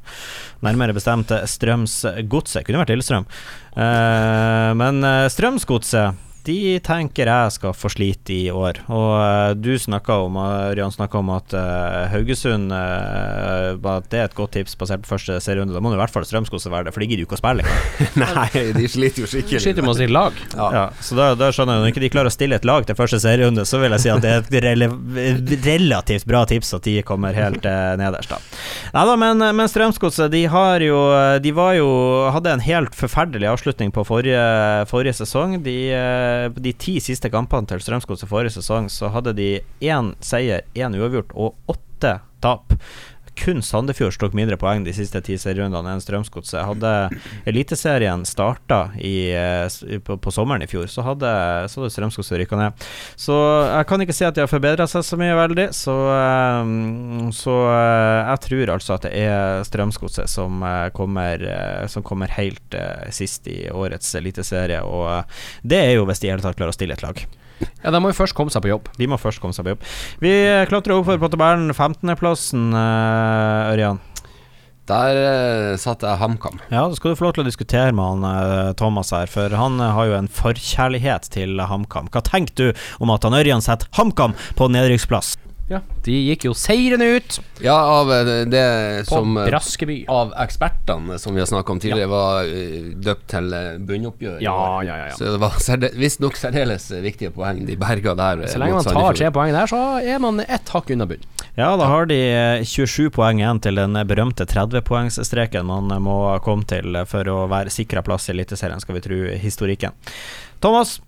Nærmere 0.64 0.96
bestemt 0.96 1.34
eh, 1.36 1.44
Strømsgodset. 1.44 2.64
Kunne 2.64 2.80
vært 2.80 2.94
Lillestrøm. 2.94 3.28
Eh, 3.76 4.72
men 4.80 5.04
eh, 5.04 5.28
Strømsgodset 5.36 6.31
de 6.46 6.78
tenker 6.84 7.28
jeg 7.30 7.52
skal 7.54 7.74
få 7.76 7.90
slite 7.92 8.34
i 8.34 8.50
år. 8.52 8.80
Og 8.92 9.10
eh, 9.18 9.52
du 9.58 9.72
snakka 9.78 10.16
om 10.26 10.36
Ørjan 10.42 10.92
snakka 10.94 11.20
om 11.20 11.30
at 11.34 11.54
eh, 11.56 12.06
Haugesund 12.12 12.72
eh, 12.74 13.76
at 13.92 14.08
det 14.12 14.20
er 14.20 14.28
et 14.28 14.36
godt 14.36 14.54
tips 14.56 14.76
basert 14.80 15.02
på 15.04 15.10
første 15.12 15.36
serierunde. 15.44 15.74
Da 15.76 15.82
må 15.84 15.92
det 15.92 15.98
i 15.98 16.02
hvert 16.02 16.14
fall 16.14 16.26
Strømsgodset 16.26 16.72
være 16.72 16.88
det, 16.88 16.94
for 16.96 17.04
de 17.04 17.08
gidder 17.10 17.24
jo 17.24 17.28
ikke 17.28 17.38
å 17.38 17.42
spille. 17.42 17.66
Nei, 18.22 18.48
de 18.78 18.88
sliter 18.90 19.24
jo 19.24 19.28
De 19.28 19.32
skikkelig. 19.34 19.62
sliter 19.66 19.86
med 19.86 19.92
å 19.92 19.96
stille 19.98 20.16
lag. 20.16 20.40
Ja. 20.56 20.84
så 21.04 21.18
da, 21.18 21.28
da 21.38 21.50
skjønner 21.54 21.78
jeg 21.78 21.84
Når 21.84 21.92
ikke 21.92 22.04
de 22.04 22.12
klarer 22.14 22.32
å 22.32 22.34
stille 22.34 22.58
et 22.58 22.66
lag 22.68 22.86
til 22.88 22.98
første 22.98 23.20
serierunde, 23.22 23.66
så 23.68 23.80
vil 23.82 23.94
jeg 23.96 24.04
si 24.06 24.12
at 24.12 24.24
det 24.24 24.32
er 24.32 24.42
et 24.42 24.56
rele 24.66 24.88
relativt 25.66 26.26
bra 26.28 26.44
tips 26.48 26.74
at 26.78 26.86
de 26.88 26.96
kommer 27.06 27.36
helt 27.36 27.66
eh, 27.68 27.92
nederst, 28.00 28.32
da. 28.32 28.40
Nei 28.96 29.04
da, 29.08 29.16
men, 29.20 29.46
men 29.58 29.70
Strømsgodset, 29.70 30.30
de 30.32 30.44
har 30.52 30.82
jo 30.84 30.98
De 31.42 31.52
var 31.56 31.74
jo 31.78 31.88
hadde 32.32 32.52
en 32.56 32.64
helt 32.64 32.96
forferdelig 32.96 33.48
avslutning 33.50 33.92
på 33.94 34.04
forrige, 34.06 34.42
forrige 34.90 35.16
sesong. 35.22 35.58
De, 35.64 35.76
eh, 36.32 36.48
de 36.64 36.72
ti 36.72 36.96
siste 37.04 37.30
kampene 37.32 37.68
til 37.68 37.82
Strømsgodset 37.84 38.30
forrige 38.30 38.56
sesong, 38.56 38.90
så 38.92 39.12
hadde 39.14 39.36
de 39.38 39.50
én 39.84 40.12
seier, 40.24 40.64
én 40.74 40.96
uavgjort 40.98 41.34
og 41.36 41.72
åtte 41.72 42.18
tap. 42.42 42.74
Kun 43.38 43.62
Sandefjord 43.64 44.18
tok 44.20 44.34
mindre 44.36 44.58
poeng 44.60 44.84
de 44.84 44.92
siste 44.94 45.20
ti 45.24 45.36
serierundene 45.40 45.94
enn 45.94 46.02
Strømsgodset. 46.02 46.60
Hadde 46.66 46.92
Eliteserien 47.48 48.24
starta 48.28 48.84
eh, 48.98 49.66
på, 50.04 50.16
på 50.22 50.34
sommeren 50.34 50.64
i 50.64 50.68
fjor, 50.70 50.86
så 50.90 51.04
hadde, 51.06 51.32
så 51.72 51.82
hadde 51.82 51.92
Strømsgodset 51.94 52.42
rykka 52.42 52.60
ned. 52.60 52.86
Så 53.16 53.36
jeg 53.66 53.88
kan 53.90 54.04
ikke 54.04 54.16
si 54.16 54.26
at 54.28 54.36
de 54.36 54.44
har 54.44 54.52
forbedra 54.52 54.86
seg 54.90 55.06
så 55.06 55.18
mye 55.20 55.36
veldig, 55.38 55.68
så, 55.76 55.96
eh, 56.16 56.72
så 57.36 57.58
eh, 57.72 58.20
jeg 58.32 58.44
tror 58.48 58.74
altså 58.76 58.96
at 58.98 59.08
det 59.08 59.14
er 59.24 59.66
Strømsgodset 59.68 60.30
som 60.30 60.64
kommer, 60.94 61.42
som 61.90 62.04
kommer 62.06 62.30
helt 62.36 62.76
sist 63.14 63.46
i 63.50 63.64
årets 63.72 64.14
eliteserie, 64.18 64.82
og 64.84 65.28
det 65.66 65.80
er 65.80 65.94
jo 65.96 66.06
hvis 66.08 66.22
de 66.22 66.28
i 66.28 66.34
hele 66.34 66.44
tatt 66.44 66.58
klarer 66.58 66.74
å 66.74 66.76
stille 66.76 66.96
et 66.96 67.04
lag. 67.04 67.24
Ja, 67.82 67.90
De 67.90 68.00
må 68.02 68.12
jo 68.12 68.18
først 68.18 68.36
komme 68.38 68.54
seg 68.54 68.64
på 68.64 68.72
jobb. 68.72 68.88
De 68.98 69.08
må 69.10 69.18
først 69.20 69.42
komme 69.42 69.56
seg 69.56 69.66
på 69.66 69.74
jobb. 69.74 69.84
Vi 70.22 70.32
eh, 70.32 70.64
klatrer 70.70 70.96
oppover 70.96 71.20
på 71.22 71.30
tabellen. 71.32 71.72
15.-plassen, 71.72 72.70
uh, 72.74 73.72
Ørjan. 73.72 74.00
Der 74.90 75.18
uh, 75.20 75.78
satt 75.78 76.02
jeg 76.02 76.18
HamKam. 76.18 76.58
Ja, 76.72 76.88
da 76.90 76.98
skal 76.98 77.12
du 77.12 77.18
få 77.20 77.28
lov 77.28 77.36
til 77.36 77.44
å 77.44 77.48
diskutere 77.48 77.94
med 77.94 78.02
han 78.02 78.26
uh, 78.26 78.72
Thomas 78.78 79.12
her, 79.14 79.30
for 79.30 79.54
han 79.54 79.78
uh, 79.78 79.92
har 79.94 80.10
jo 80.10 80.18
en 80.18 80.30
forkjærlighet 80.32 81.30
til 81.34 81.62
HamKam. 81.70 82.10
Hva 82.12 82.24
tenker 82.26 82.58
du 82.58 82.84
om 83.02 83.14
at 83.14 83.26
han 83.26 83.38
Ørjan 83.38 83.62
setter 83.62 83.90
HamKam 83.98 84.34
på 84.58 84.70
nedrykksplass? 84.74 85.36
Ja, 85.72 85.80
De 86.04 86.12
gikk 86.12 86.44
jo 86.48 86.52
seirende 86.58 87.06
ut 87.16 87.38
Ja, 87.62 87.74
av 87.74 88.10
eh, 88.12 88.30
det 88.50 88.64
som 89.08 89.36
eh, 89.40 89.46
Braskeby. 89.48 90.02
Av 90.12 90.34
ekspertene 90.42 91.16
som 91.22 91.32
vi 91.32 91.40
har 91.40 91.48
snakka 91.48 91.72
om 91.72 91.80
tidligere, 91.80 92.10
var 92.12 92.48
eh, 92.48 92.90
døpt 93.00 93.28
til 93.32 93.54
bunnoppgjør. 93.88 94.40
Ja, 94.44 94.56
ja, 94.84 94.96
ja, 95.00 95.06
ja. 95.12 95.16
Så 95.16 95.32
det 95.32 95.40
var 95.40 95.94
visstnok 95.96 96.36
særdeles 96.36 96.90
viktige 97.04 97.32
poeng 97.32 97.62
de 97.68 97.76
berga 97.80 98.14
der. 98.18 98.44
Så 98.50 98.60
lenge 98.60 98.80
man 98.80 98.88
tar 98.88 99.16
tre 99.16 99.30
poeng 99.32 99.54
der, 99.56 99.70
så 99.70 99.80
er 100.02 100.20
man 100.22 100.42
ett 100.44 100.74
hakk 100.74 100.92
unna 100.92 101.08
bunn. 101.08 101.24
Ja, 101.56 101.70
da 101.76 101.88
har 101.88 102.06
de 102.10 102.18
eh, 102.32 102.64
27 102.64 103.10
poeng 103.16 103.40
igjen 103.40 103.62
til 103.64 103.80
den 103.80 103.96
berømte 104.08 104.46
30-poengsstreken 104.48 105.68
man 105.68 105.92
må 106.02 106.18
komme 106.44 106.68
til 106.68 106.96
for 107.08 107.28
å 107.28 107.44
være 107.52 107.72
sikra 107.72 108.04
plass 108.04 108.28
i 108.28 108.36
Eliteserien, 108.36 108.80
skal 108.82 108.98
vi 108.98 109.04
tro 109.04 109.22
historikken. 109.40 109.96
Thomas, 110.62 111.00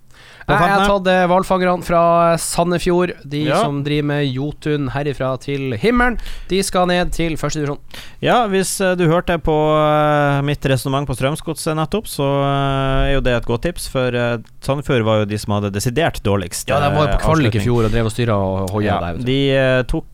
Jeg 0.48 0.58
har 0.60 0.82
tatt 0.88 1.06
eh, 1.08 1.22
hvalfangerne 1.30 1.82
fra 1.86 2.00
Sandefjord. 2.40 3.12
De 3.24 3.44
Ja. 3.46 3.62
som 3.62 3.82
driver 3.84 4.04
med 4.10 4.26
Jotun 4.28 4.90
herifra 4.92 5.30
til 5.40 5.72
himmelen. 5.80 6.18
De 6.50 6.58
skal 6.62 6.86
ned 6.90 7.12
til 7.16 7.36
førstedivisjon. 7.40 7.78
Ja, 8.20 8.46
hvis 8.52 8.74
eh, 8.84 8.94
du 9.00 9.06
hørte 9.08 9.38
på 9.40 9.54
eh, 9.78 10.42
mitt 10.44 10.60
resonnement 10.68 11.08
på 11.08 11.16
Strømsgodset 11.16 11.76
nettopp, 11.78 12.06
så 12.10 12.28
er 12.44 13.14
jo 13.14 13.20
det 13.24 13.36
et 13.38 13.46
godt 13.48 13.62
tips, 13.62 13.88
for 13.88 14.10
Sandefjord 14.60 15.04
var 15.08 15.22
jo 15.22 15.30
de 15.32 15.38
som 15.40 15.56
hadde 15.56 15.72
desidert 15.72 16.20
dårligst 16.24 16.68
Ja, 16.68 16.80
de 16.80 16.92
var 16.96 17.08
jo 17.08 17.16
på 17.16 17.24
kvalik 17.24 17.54
i 17.56 17.64
fjor 17.64 17.84
og 17.88 17.90
drev 17.94 18.10
og 18.10 18.12
styra 18.12 18.36
og 18.36 18.70
hoia 18.74 18.86
Ja, 18.92 19.00
der. 19.00 19.24
de, 19.24 19.40
tok, 19.88 20.06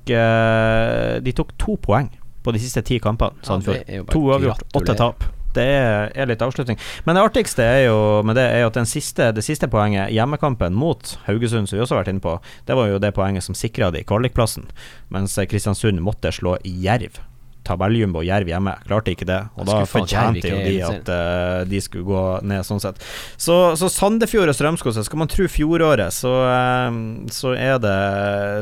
de 1.26 1.32
tok 1.36 1.52
to 1.58 1.76
poeng 1.82 2.10
på 2.44 2.54
de 2.54 2.62
siste 2.62 2.82
ti 2.86 2.98
kampene, 3.02 3.34
Sandefjord. 3.44 3.84
bare 3.86 4.14
to 4.14 4.22
avgjort, 4.38 4.62
åtte 4.78 4.94
tap. 4.96 5.24
Det 5.56 5.66
er, 5.66 6.28
litt 6.30 6.42
avslutning. 6.44 6.78
Men 7.06 7.16
det 7.16 7.24
artigste 7.26 7.64
er 7.66 7.80
jo 7.88 7.96
med 8.26 8.38
det 8.38 8.46
er 8.46 8.66
at 8.68 8.76
den 8.78 8.88
siste, 8.88 9.30
det 9.34 9.44
siste 9.46 9.70
poenget, 9.70 10.12
hjemmekampen 10.14 10.76
mot 10.78 11.16
Haugesund, 11.26 11.70
som 11.70 11.78
vi 11.78 11.82
også 11.84 11.96
har 11.96 12.04
vært 12.04 12.14
inne 12.14 12.24
på, 12.24 12.36
det 12.68 12.78
var 12.78 12.92
jo 12.92 13.00
det 13.02 13.14
poenget 13.16 13.46
som 13.46 13.58
sikra 13.58 13.90
de 13.94 14.04
kvalikplassen, 14.06 14.70
mens 15.10 15.38
Kristiansund 15.50 16.02
måtte 16.04 16.32
slå 16.34 16.56
Jerv. 16.64 17.18
Tabelljumbo 17.66 18.22
Jerv 18.24 18.48
hjemme, 18.48 18.72
klarte 18.86 19.12
ikke 19.14 19.28
det. 19.28 19.40
Og 19.60 19.68
da 19.68 19.82
fortjente 19.88 20.48
jo 20.48 20.60
de 20.64 20.76
at 20.86 21.10
uh, 21.12 21.60
de 21.68 21.80
skulle 21.84 22.06
gå 22.08 22.24
ned, 22.46 22.64
sånn 22.66 22.82
sett. 22.82 23.00
Så, 23.36 23.76
så 23.78 23.90
Sandefjord 23.92 24.50
og 24.50 24.56
Strømsgodset, 24.56 25.06
skal 25.06 25.22
man 25.22 25.30
tro 25.30 25.46
fjoråret, 25.50 26.14
så, 26.16 26.34
uh, 26.48 27.00
så 27.34 27.54
er 27.58 27.78
det 27.82 27.96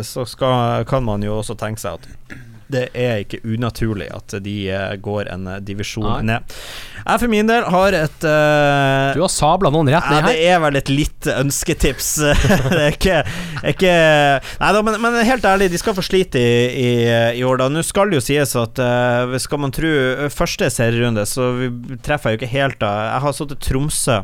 Så 0.09 0.27
skal, 0.29 0.85
kan 0.89 1.07
man 1.07 1.25
jo 1.25 1.39
også 1.39 1.57
tenke 1.59 1.83
seg 1.83 1.99
at 2.01 2.39
det 2.73 2.85
er 2.93 3.23
ikke 3.23 3.41
unaturlig 3.49 4.09
at 4.13 4.35
de 4.45 4.57
eh, 4.69 4.95
går 5.01 5.31
en 5.33 5.47
eh, 5.49 5.61
divisjon 5.65 6.05
Nei. 6.05 6.35
ned. 6.35 6.57
Jeg 6.99 7.23
for 7.23 7.33
min 7.33 7.49
del 7.49 7.65
har 7.73 7.95
et 7.97 8.25
uh, 8.27 9.15
Du 9.17 9.23
har 9.23 9.31
sabla 9.33 9.71
noen 9.73 9.89
rett 9.89 10.05
ja, 10.11 10.19
her. 10.19 10.27
det 10.29 10.49
er 10.51 10.59
vel 10.61 10.77
et 10.77 10.91
litt 10.93 11.29
ønsketips. 11.33 12.09
det 12.75 12.81
er 12.83 12.93
ikke, 12.93 13.19
ikke 13.73 13.95
Nei 14.61 14.73
da, 14.75 14.83
men, 14.85 14.99
men 15.01 15.17
helt 15.25 15.47
ærlig, 15.49 15.71
de 15.73 15.81
skal 15.81 15.97
få 15.97 16.05
slite 16.05 16.43
i, 16.43 16.59
i, 16.69 16.91
i 17.41 17.45
år, 17.47 17.63
da. 17.63 17.71
Nå 17.73 17.85
skal 17.87 18.13
det 18.13 18.21
jo 18.21 18.27
sies 18.27 18.53
at 18.59 18.83
uh, 18.83 19.39
skal 19.41 19.63
man 19.65 19.73
tro 19.75 19.93
første 20.35 20.69
serierunde, 20.75 21.25
så 21.29 21.51
vi 21.57 21.71
treffer 22.05 22.35
jeg 22.35 22.37
jo 22.37 22.43
ikke 22.43 22.53
helt 22.53 22.81
da. 22.83 22.93
Jeg 23.15 23.25
har 23.25 23.37
satt 23.39 23.57
Tromsø 23.65 24.19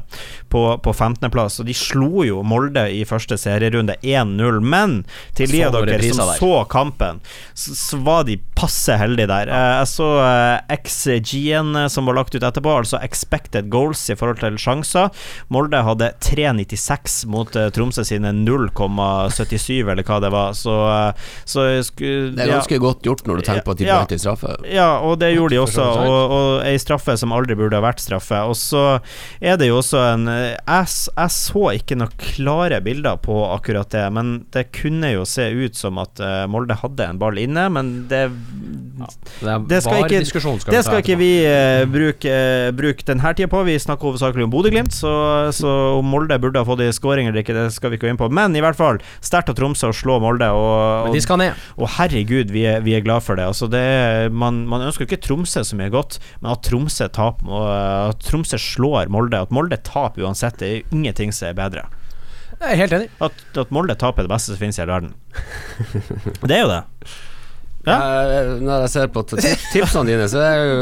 på, 0.52 0.66
på 0.84 0.92
15.-plass, 0.92 1.62
og 1.62 1.70
de 1.70 1.76
slo 1.78 2.26
jo 2.26 2.44
Molde 2.44 2.84
i 2.92 3.02
første 3.08 3.38
serierunde 3.40 3.96
1-0. 4.02 4.60
Men 4.60 5.00
til 5.38 5.50
de 5.54 5.64
av 5.66 5.78
dere 5.80 6.12
som 6.12 6.34
så 6.36 6.52
kampen, 6.70 7.22
så, 7.56 7.74
så 7.78 8.02
var 8.04 8.26
de 8.28 8.33
passe 8.54 8.94
heldige 8.98 9.28
der. 9.28 9.50
Eh, 9.50 9.70
jeg 9.80 9.88
så 9.90 10.08
eh, 10.22 10.76
XG-en 10.78 11.74
eh, 11.76 11.88
som 11.92 12.06
var 12.08 12.16
lagt 12.18 12.34
ut 12.36 12.44
etterpå, 12.46 12.72
altså 12.80 13.00
expected 13.04 13.68
goals 13.72 14.02
i 14.12 14.16
forhold 14.18 14.40
til 14.42 14.56
sjanser. 14.60 15.10
Molde 15.52 15.82
hadde 15.84 16.12
3,96 16.24 17.24
mot 17.30 17.50
Tromsø 17.74 18.04
sine 18.06 18.32
0,77, 18.36 19.82
eller 19.90 20.06
hva 20.06 20.20
det 20.22 20.30
var. 20.34 20.54
Så, 20.58 20.74
så 21.48 21.66
Det 21.98 22.08
er 22.38 22.48
ja. 22.48 22.58
ganske 22.58 22.78
godt 22.82 23.04
gjort 23.06 23.26
når 23.28 23.40
du 23.40 23.46
tenker 23.48 23.66
på 23.66 23.74
at 23.74 23.82
de 23.82 23.88
Ja. 23.88 23.98
brant 24.00 24.14
i 24.16 24.20
straffe. 24.22 24.54
Ja, 24.70 24.88
og 25.04 25.18
det 25.20 25.34
gjorde 25.34 25.56
de 25.56 25.60
også, 25.62 25.82
så 25.82 26.04
og, 26.04 26.34
og 26.34 26.48
ei 26.66 26.78
straffe 26.80 27.16
som 27.20 27.34
aldri 27.36 27.56
burde 27.58 27.76
ha 27.78 27.84
vært 27.84 28.02
straffe. 28.02 28.40
Og 28.48 28.56
så 28.58 28.84
er 29.44 29.58
det 29.60 29.68
jo 29.68 29.80
også 29.82 30.00
en 30.14 30.24
Jeg, 30.24 30.56
jeg 30.64 31.30
så 31.34 31.64
ikke 31.74 31.98
noen 31.98 32.14
klare 32.20 32.80
bilder 32.84 33.18
på 33.22 33.36
akkurat 33.52 33.90
det, 33.92 34.06
men 34.14 34.34
det 34.54 34.68
kunne 34.74 35.12
jo 35.12 35.26
se 35.28 35.50
ut 35.52 35.76
som 35.76 35.98
at 36.02 36.20
Molde 36.50 36.76
hadde 36.80 37.06
en 37.10 37.20
ball 37.20 37.38
inne, 37.40 37.66
men 37.72 37.92
det 38.10 38.23
Det, 38.24 39.54
det 39.68 39.80
skal 39.82 40.04
ikke- 40.04 40.24
skal 40.24 40.54
det 40.70 40.84
skal 40.84 41.00
ikke 41.02 41.16
vi 41.18 41.30
uh, 41.44 41.84
bruke, 41.90 42.30
uh, 42.30 42.70
bruke 42.76 43.04
denne 43.04 43.32
tida 43.34 43.48
på. 43.50 43.62
Vi 43.66 43.74
snakker 43.82 44.06
hovedsakelig 44.08 44.46
om 44.46 44.52
Bodø-Glimt, 44.52 44.94
så, 44.94 45.12
så 45.52 45.98
om 45.98 46.06
Molde 46.08 46.38
burde 46.40 46.62
ha 46.62 46.64
fått 46.68 46.84
i 46.84 46.90
scoring 46.94 47.28
eller 47.28 47.42
ikke, 47.42 47.56
det 47.56 47.72
skal 47.74 47.90
vi 47.90 47.98
ikke 47.98 48.06
gå 48.06 48.12
inn 48.14 48.20
på. 48.20 48.30
Men 48.30 48.54
i 48.56 48.62
hvert 48.64 48.78
fall, 48.78 49.00
sterkt 49.24 49.50
av 49.50 49.58
Tromsø 49.58 49.90
å 49.90 49.96
slå 49.96 50.20
Molde, 50.22 50.48
og, 50.54 51.08
Men 51.08 51.10
og 51.10 51.18
og 51.76 51.90
herregud, 51.98 52.54
vi 52.54 52.64
er, 52.70 52.80
vi 52.86 52.94
er 52.94 53.04
glad 53.04 53.26
for 53.26 53.36
det. 53.40 53.48
Altså 53.50 53.68
det 53.70 53.82
er, 53.82 54.30
man, 54.30 54.62
man 54.70 54.86
ønsker 54.86 55.08
ikke 55.08 55.20
Tromsø 55.26 55.64
så 55.66 55.76
mye 55.76 55.90
godt, 55.92 56.20
men 56.40 56.52
at 56.54 56.62
Tromsø 56.66 57.10
taper 57.12 57.50
og 57.50 57.66
At 58.14 58.22
Tromsø 58.24 58.58
slår 58.60 59.10
Molde, 59.12 59.42
at 59.42 59.52
Molde 59.54 59.76
taper 59.84 60.24
uansett, 60.24 60.58
det 60.62 60.70
er 60.70 60.94
ingenting 60.94 61.34
som 61.34 61.50
er 61.50 61.58
bedre. 61.58 61.84
Jeg 62.60 62.70
er 62.70 62.80
helt 62.84 62.94
enig. 62.96 63.08
At, 63.24 63.44
at 63.58 63.70
Molde 63.74 63.96
taper 63.98 64.22
er 64.22 64.28
det 64.28 64.32
beste 64.36 64.54
som 64.54 64.60
finnes 64.62 64.78
i 64.78 64.84
hele 64.84 64.94
verden. 64.94 65.14
Det 66.46 66.54
er 66.54 66.62
jo 66.62 66.70
det. 66.70 66.82
Ja. 67.84 67.96
Eh, 68.00 68.50
Når 68.64 68.84
jeg 68.86 68.92
ser 68.94 69.10
på 69.12 69.22
tipsene 69.28 70.06
dine, 70.08 70.26
så 70.30 70.40
er 70.40 70.60
jo, 70.64 70.76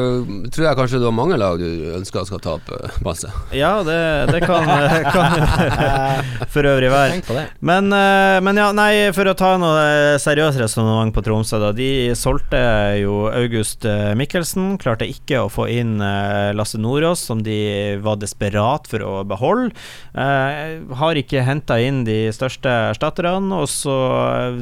tror 0.54 0.66
jeg 0.68 0.78
kanskje 0.78 1.00
du 1.02 1.06
har 1.08 1.14
mange 1.16 1.38
lag 1.40 1.58
du 1.58 1.90
ønsker 1.96 2.26
skal 2.28 2.42
tape, 2.44 2.78
Basse. 3.02 3.30
Ja, 3.56 3.72
det, 3.86 3.98
det 4.30 4.42
kan, 4.46 4.68
kan 5.14 6.46
for 6.52 6.68
øvrig 6.68 6.90
være. 6.92 7.46
Men, 7.64 7.90
eh, 7.96 8.38
men 8.44 8.60
ja, 8.60 8.68
nei, 8.76 8.92
for 9.16 9.30
å 9.30 9.34
ta 9.38 9.54
noe 9.60 9.82
eh, 9.82 10.18
seriøst 10.22 10.60
resonnement 10.62 11.14
på 11.14 11.24
Tromsø, 11.26 11.58
da. 11.62 11.72
De 11.76 11.88
solgte 12.18 12.60
jo 13.00 13.24
August 13.32 13.86
eh, 13.88 14.12
Mikkelsen. 14.18 14.76
Klarte 14.82 15.08
ikke 15.10 15.42
å 15.44 15.50
få 15.52 15.66
inn 15.72 15.96
eh, 16.04 16.52
Lasse 16.56 16.78
Nordås, 16.80 17.24
som 17.28 17.42
de 17.44 17.58
var 18.04 18.20
desperat 18.22 18.86
for 18.90 19.02
å 19.06 19.14
beholde. 19.28 19.72
Eh, 20.14 20.78
har 21.02 21.18
ikke 21.18 21.44
henta 21.46 21.80
inn 21.82 22.02
de 22.06 22.24
største 22.34 22.70
erstatterne, 22.92 23.62
så, 23.70 23.96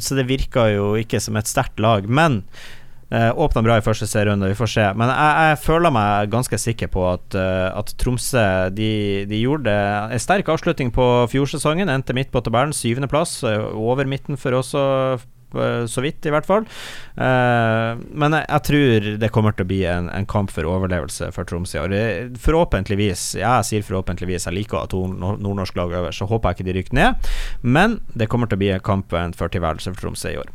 så 0.00 0.16
det 0.18 0.28
virka 0.30 0.68
jo 0.73 0.92
ikke 1.00 1.20
som 1.23 1.37
et 1.40 1.50
sterkt 1.50 1.80
lag. 1.82 2.06
Men 2.09 2.29
Uh, 3.10 3.32
Åpna 3.42 3.64
bra 3.66 3.75
i 3.80 3.82
første 3.82 4.06
serierunde, 4.06 4.46
vi 4.46 4.54
får 4.54 4.70
se. 4.70 4.84
Men 4.94 5.10
jeg, 5.10 5.49
jeg 5.49 5.58
føler 5.64 5.90
meg 5.90 6.30
ganske 6.30 6.58
sikker 6.62 6.90
på 6.94 7.08
at, 7.10 7.34
uh, 7.34 7.72
at 7.80 7.90
Tromsø 7.99 8.44
de, 8.70 8.90
de 9.26 9.40
gjorde 9.40 9.75
en 9.75 10.22
sterk 10.22 10.52
avslutning 10.52 10.92
på 10.94 11.06
fjorsesongen. 11.32 11.90
Endte 11.90 12.14
midt 12.14 12.30
på 12.30 12.42
tabellen, 12.46 12.75
syvendeplass. 12.76 13.40
Uh, 13.42 13.66
over 13.75 14.06
midten 14.06 14.38
for 14.38 14.54
også, 14.60 14.84
eh, 15.16 15.26
så 15.90 16.04
vidt 16.04 16.26
i 16.26 16.33
hvert 16.33 16.49
fall. 16.49 16.66
Eh, 17.16 18.00
men 18.11 18.37
jeg, 18.37 18.47
jeg 18.47 18.64
tror 18.69 19.09
det 19.23 19.33
kommer 19.35 19.57
til 19.57 19.66
å 19.66 19.71
bli 19.71 19.80
en, 19.90 20.11
en 20.14 20.28
kamp 20.30 20.52
for 20.54 20.69
overlevelse 20.69 21.30
for 21.35 21.49
Tromsø. 21.49 21.78
i 21.78 21.83
år. 21.83 22.37
forhåpentligvis, 22.40 23.25
jeg 23.40 23.69
sier 23.69 23.87
forhåpentligvis, 23.87 24.47
jeg 24.49 24.57
liker 24.57 24.83
ha 24.83 24.87
to 24.90 25.04
nordnorsk 25.11 25.76
lag 25.78 25.92
over, 25.92 26.14
så 26.14 26.28
håper 26.30 26.50
jeg 26.50 26.61
ikke 26.61 26.69
de 26.69 26.76
rykker 26.78 26.99
ned. 27.00 27.30
Men 27.62 28.00
det 28.14 28.30
kommer 28.30 28.50
til 28.50 28.61
å 28.61 28.62
bli 28.64 28.73
en 28.75 28.85
kamp 28.85 29.11
for 29.11 29.52
tilværelse 29.52 29.95
for 29.95 30.07
Tromsø 30.07 30.35
i 30.35 30.40
år. 30.40 30.50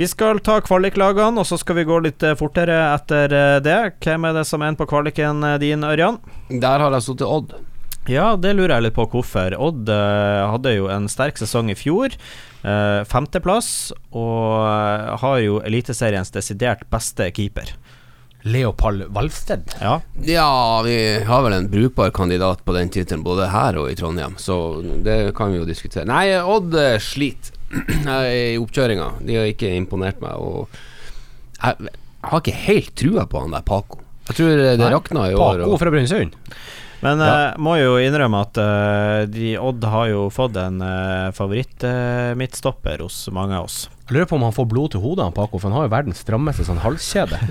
Vi 0.00 0.08
skal 0.10 0.42
ta 0.44 0.60
kvaliklagene, 0.64 1.40
og 1.40 1.48
så 1.48 1.58
skal 1.60 1.80
vi 1.80 1.88
gå 1.88 2.00
litt 2.04 2.22
eh, 2.26 2.36
fortere 2.38 2.78
etter 2.94 3.34
eh, 3.36 3.56
det. 3.64 3.80
Hvem 4.02 4.28
er 4.28 4.40
det 4.40 4.46
som 4.48 4.64
er 4.64 4.78
på 4.78 4.88
kvaliken 4.90 5.44
eh, 5.46 5.58
din, 5.62 5.86
Ørjan? 5.86 6.20
Der 6.50 6.82
har 6.82 6.96
jeg 6.96 7.06
sittet 7.06 7.28
Odd. 7.28 7.54
Ja, 8.10 8.32
det 8.40 8.54
lurer 8.58 8.76
jeg 8.78 8.88
litt 8.88 8.96
på 8.96 9.04
hvorfor. 9.12 9.54
Odd 9.62 9.90
eh, 9.92 10.42
hadde 10.50 10.72
jo 10.74 10.88
en 10.90 11.06
sterk 11.12 11.38
sesong 11.38 11.70
i 11.70 11.76
fjor. 11.78 12.16
eh, 12.66 13.02
femteplass, 13.08 13.92
og 14.10 14.56
eh, 14.66 15.14
har 15.22 15.38
jo 15.44 15.60
Eliteseriens 15.64 16.32
desidert 16.34 16.82
beste 16.90 17.28
keeper. 17.36 17.70
Leopold 18.42 19.04
Valsted. 19.12 19.68
Ja. 19.82 19.98
Ja, 20.24 20.80
vi 20.86 20.96
har 21.28 21.42
vel 21.44 21.52
en 21.58 21.68
brukbar 21.70 22.10
kandidat 22.16 22.62
på 22.64 22.72
den 22.72 22.88
tittelen 22.88 23.22
både 23.22 23.50
her 23.52 23.76
og 23.76 23.90
i 23.92 23.96
Trondheim, 24.00 24.38
så 24.40 24.56
det 25.04 25.18
kan 25.36 25.52
vi 25.52 25.60
jo 25.60 25.66
diskutere. 25.68 26.06
Nei, 26.08 26.32
Odd 26.40 26.72
sliter 27.04 27.52
i 28.32 28.56
oppkjøringa. 28.58 29.10
De 29.28 29.36
har 29.36 29.50
ikke 29.52 29.74
imponert 29.76 30.22
meg. 30.24 30.40
Og 30.40 30.72
jeg, 31.60 31.90
Jeg 31.92 32.32
har 32.32 32.40
ikke 32.42 32.56
helt 32.64 32.94
trua 32.98 33.26
på 33.30 33.44
han 33.44 33.52
der 33.54 33.62
Paco. 33.68 34.00
Jeg 34.30 34.38
tror 34.40 34.56
det 34.58 34.72
Nei, 34.80 34.88
rakna 34.96 35.28
i 35.28 35.36
år. 35.36 35.60
Paco 35.60 35.74
Og, 35.74 35.78
fra 35.82 35.92
Brønnøysund. 35.92 36.34
Men 37.00 37.18
Ja. 37.24 37.52
uh, 37.54 37.60
må 37.62 37.76
jo 37.80 37.94
innrømme 38.02 38.42
at 38.44 38.58
uh, 38.60 39.24
de, 39.30 39.54
Odd 39.58 39.84
har 39.88 40.10
jo 40.10 40.26
fått 40.34 40.56
en 40.60 40.82
uh, 40.84 41.30
favoritt-midtstopper 41.32 43.00
hos 43.04 43.22
mange 43.32 43.56
av 43.56 43.64
oss. 43.70 43.88
Jeg 44.10 44.16
lurer 44.16 44.26
på 44.26 44.34
om 44.40 44.42
han 44.42 44.52
får 44.56 44.66
blod 44.66 44.90
til 44.90 45.00
hodet, 45.04 45.22
han 45.28 45.32
Paco, 45.36 45.58
for 45.62 45.70
han 45.70 45.76
har 45.78 45.84
jo 45.86 45.92
verdens 45.92 46.20
strammeste 46.24 46.64
sånn 46.66 46.80
halskjede. 46.82 47.38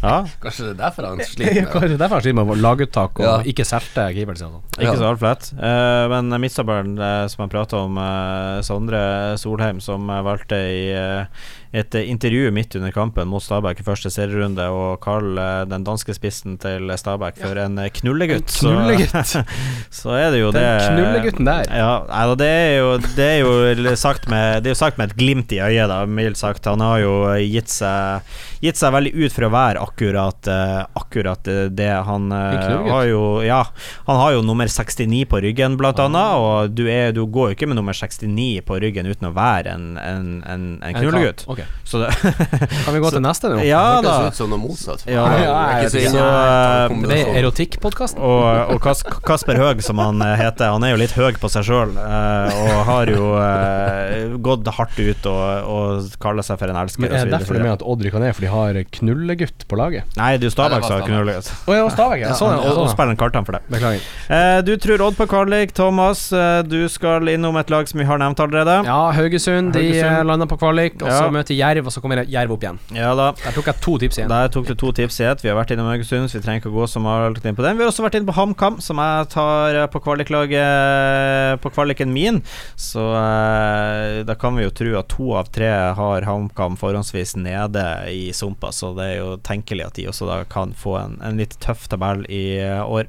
Ja, 0.00 0.22
kanskje 0.40 0.70
det 0.70 0.70
er 0.72 0.78
derfor 0.80 1.04
han 1.10 1.18
sliter 1.28 1.58
med 1.66 1.82
det 1.82 1.88
er 1.90 1.98
derfor 2.00 2.16
han 2.16 2.22
sliter 2.24 2.38
med 2.48 2.60
laguttak 2.64 3.18
og 3.20 3.26
Ja. 3.26 3.34
ikke 3.52 3.66
selte 3.68 4.06
keeperen 4.16 4.38
sin? 4.40 4.54
Ikke 4.78 4.94
så 4.96 5.10
altfor 5.10 5.26
lett. 5.28 5.50
Eh, 5.60 6.04
men 6.14 6.32
midtstopperen 6.40 6.94
eh, 6.96 7.24
som 7.28 7.42
jeg 7.44 7.52
prata 7.52 7.82
om, 7.84 7.98
eh, 8.00 8.60
Sondre 8.64 9.02
Solheim, 9.42 9.82
som 9.84 10.06
valgte 10.08 10.56
i 10.56 10.80
eh, 10.96 11.26
et 11.72 11.94
eh, 11.94 12.08
intervju 12.10 12.50
midt 12.50 12.74
under 12.74 12.90
kampen 12.90 13.28
mot 13.30 13.42
Stabæk 13.42 13.80
i 13.82 13.86
første 13.86 14.10
serierunde, 14.10 14.64
og 14.74 14.98
kalle 15.04 15.38
eh, 15.62 15.66
den 15.70 15.84
danske 15.86 16.14
spissen 16.16 16.56
til 16.62 16.90
Stabæk 16.98 17.38
for 17.38 17.60
en 17.62 17.78
eh, 17.78 17.90
knullegutt. 18.00 18.50
En 18.64 18.74
knullegutt. 18.74 19.14
Så, 19.30 19.44
så 20.02 20.16
er 20.18 20.34
det 20.34 20.42
jo 20.42 20.50
Den 20.54 20.66
det 20.66 20.88
knullegutten 20.88 21.46
der. 21.46 21.70
Ja, 21.70 22.26
det 22.40 22.50
er 22.50 22.76
jo 22.80 22.90
Det 23.16 23.26
er 23.26 23.38
jo 23.44 23.94
sagt 23.98 24.28
med 24.30 24.62
Det 24.64 24.70
er 24.70 24.74
jo 24.74 24.80
sagt 24.80 24.98
med 24.98 25.10
et 25.10 25.18
glimt 25.18 25.52
i 25.54 25.60
øyet, 25.62 25.86
da, 25.90 26.02
mildt 26.06 26.40
sagt. 26.40 26.66
Han 26.66 26.82
har 26.82 27.02
jo 27.04 27.14
gitt 27.38 27.70
seg 27.70 28.26
Gitt 28.60 28.76
seg 28.76 28.92
veldig 28.92 29.12
ut 29.16 29.32
for 29.32 29.46
å 29.46 29.52
være 29.54 29.80
akkurat 29.80 30.50
eh, 30.52 30.80
Akkurat 31.00 31.48
eh, 31.48 31.62
det 31.72 31.88
han 32.06 32.28
eh, 32.34 32.66
har 32.90 33.06
jo 33.08 33.22
Ja, 33.46 33.62
han 34.08 34.20
har 34.20 34.34
jo 34.36 34.42
nummer 34.44 34.68
69 34.68 35.22
på 35.30 35.40
ryggen, 35.40 35.78
blant 35.80 36.00
Ah. 36.00 36.06
annet, 36.08 36.40
og 36.40 36.74
du, 36.76 36.84
er, 36.88 37.10
du 37.12 37.22
går 37.26 37.50
jo 37.50 37.56
ikke 37.56 37.68
med 37.70 37.76
nummer 37.78 37.96
69 37.96 38.62
på 38.66 38.78
ryggen 38.80 39.08
uten 39.08 39.28
å 39.28 39.32
være 39.36 39.74
en, 39.74 39.86
en, 40.00 40.28
en, 40.48 40.64
en 40.86 40.96
knullegutt. 40.96 41.44
Ok. 41.50 41.59
Så 41.90 41.98
det 41.98 42.10
Kan 42.84 42.94
vi 42.94 43.00
gå 43.02 43.10
til 43.10 43.22
neste 43.24 43.50
nå? 43.50 43.62
Ja 43.66 44.00
da. 44.04 44.28
ut 44.28 44.36
som 44.38 44.50
noe 44.52 44.60
motsatt. 44.62 45.02
Ja, 45.10 45.24
ja, 45.42 45.54
er 45.80 45.88
så 45.90 46.02
så, 46.12 46.22
eh, 46.22 46.94
Det 47.10 47.18
er 47.18 47.38
erotikkpodkasten. 47.42 48.20
Og, 48.30 48.74
og 48.74 48.78
Kas 48.84 49.02
Kasper 49.28 49.58
Høeg, 49.58 49.82
som 49.82 49.98
han 49.98 50.22
eh, 50.22 50.36
heter, 50.38 50.70
han 50.70 50.84
er 50.86 50.94
jo 50.94 51.00
litt 51.00 51.14
høg 51.18 51.40
på 51.42 51.50
seg 51.50 51.66
sjøl, 51.66 51.96
og 51.98 52.70
har 52.86 53.10
jo 53.10 53.32
uh, 53.34 54.36
gått 54.42 54.68
hardt 54.76 54.98
ut 55.00 55.26
og, 55.30 55.42
og 55.74 56.14
kaller 56.22 56.46
seg 56.46 56.60
for 56.60 56.70
en 56.72 56.78
elsker. 56.84 57.02
Men 57.04 57.14
er 57.16 57.26
det 57.26 57.34
derfor 57.34 57.54
så 57.54 57.58
du 57.58 57.64
mener 57.64 57.76
at 57.78 57.84
Odd 57.86 58.04
rykker 58.06 58.22
ned, 58.22 58.34
for 58.36 58.46
de 58.46 58.52
har 58.52 58.78
knullegutt 58.98 59.66
på 59.70 59.78
laget? 59.80 60.06
Nei, 60.20 60.30
det 60.38 60.46
er 60.46 60.50
jo 60.50 60.54
Stabæk 60.54 60.86
som 60.86 60.96
har 60.98 61.06
knullegutt. 61.08 61.50
Å 61.66 61.76
ja, 61.78 61.88
Stabæk, 61.94 62.22
Ja, 62.24 62.34
sånn, 62.38 62.54
og, 62.60 62.80
og 62.84 62.90
spiller 62.92 63.14
en 63.16 63.20
kartan 63.20 63.46
for 63.48 63.58
det. 63.58 63.62
Beklager. 63.72 64.06
Eh, 64.30 64.58
du 64.66 64.72
tror 64.82 65.04
Odd 65.08 65.18
på 65.18 65.26
kvalik, 65.30 65.74
Thomas. 65.76 66.26
Eh, 66.36 66.60
du 66.68 66.78
skal 66.92 67.28
innom 67.32 67.58
et 67.60 67.70
lag 67.72 67.88
som 67.90 68.00
vi 68.02 68.06
har 68.08 68.20
nevnt 68.22 68.40
allerede. 68.44 68.80
Ja, 68.88 69.00
Haugesund, 69.16 69.72
de 69.74 69.84
Haugesund. 69.88 70.18
eh, 70.20 70.24
landa 70.30 70.46
på 70.50 70.58
kvalik, 70.60 71.00
og 71.02 71.08
så 71.08 71.26
Ja. 71.26 71.30
møter 71.34 71.49
Jerv, 71.56 71.88
og 71.88 71.94
så 71.94 72.02
kommer 72.02 72.22
Jerv 72.28 72.54
opp 72.54 72.64
igjen. 72.64 72.80
Ja 72.96 73.12
da. 73.18 73.30
Der 73.42 73.54
tok 73.56 73.70
jeg 73.70 73.80
to 73.84 73.96
tips 74.02 74.18
igjen. 74.20 74.30
Der 74.32 74.50
tok 74.52 74.68
du 74.68 74.74
to 74.78 74.92
tips 74.96 75.20
i 75.20 75.26
ett. 75.28 75.44
Vi 75.44 75.50
har 75.50 75.58
vært 75.58 75.74
innom 75.74 75.90
Haugesund, 75.90 76.30
så 76.30 76.38
vi 76.38 76.44
trenger 76.44 76.62
ikke 76.62 76.72
å 76.72 76.78
gå 76.78 76.88
så 76.90 77.02
mye 77.02 77.30
inn 77.32 77.58
på 77.58 77.64
den. 77.64 77.78
Vi 77.78 77.84
har 77.84 77.92
også 77.92 78.04
vært 78.04 78.18
inne 78.18 78.28
på 78.30 78.36
HamKam, 78.36 78.80
som 78.84 79.00
jeg 79.02 79.28
tar 79.34 79.78
eh, 79.82 79.88
på 79.90 80.02
kvaliklaget 80.04 81.60
På 81.62 81.72
kvaliken 81.74 82.12
min. 82.14 82.40
Så 82.78 83.04
eh, 83.18 84.20
da 84.28 84.36
kan 84.38 84.56
vi 84.58 84.66
jo 84.66 84.74
tro 84.74 84.96
at 85.00 85.10
to 85.12 85.30
av 85.38 85.50
tre 85.54 85.70
har 85.98 86.28
HamKam 86.28 86.78
forhåndsvis 86.80 87.36
nede 87.40 87.84
i 88.12 88.30
sumpa, 88.36 88.72
så 88.74 88.92
det 88.96 89.08
er 89.12 89.16
jo 89.20 89.30
tenkelig 89.46 89.86
at 89.88 89.98
de 89.98 90.08
også 90.10 90.28
da 90.30 90.40
kan 90.50 90.74
få 90.76 90.96
en, 91.00 91.16
en 91.24 91.40
litt 91.40 91.56
tøff 91.62 91.88
tabell 91.90 92.24
i 92.30 92.44
eh, 92.62 92.82
år. 92.84 93.08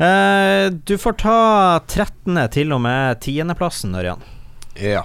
Eh, 0.00 0.66
du 0.70 0.96
får 1.00 1.18
ta 1.22 1.38
13. 1.86 2.36
til 2.54 2.76
og 2.76 2.84
med 2.84 3.20
10.-plassen, 3.20 3.96
Ørjan. 4.00 4.28
Ja. 4.80 5.04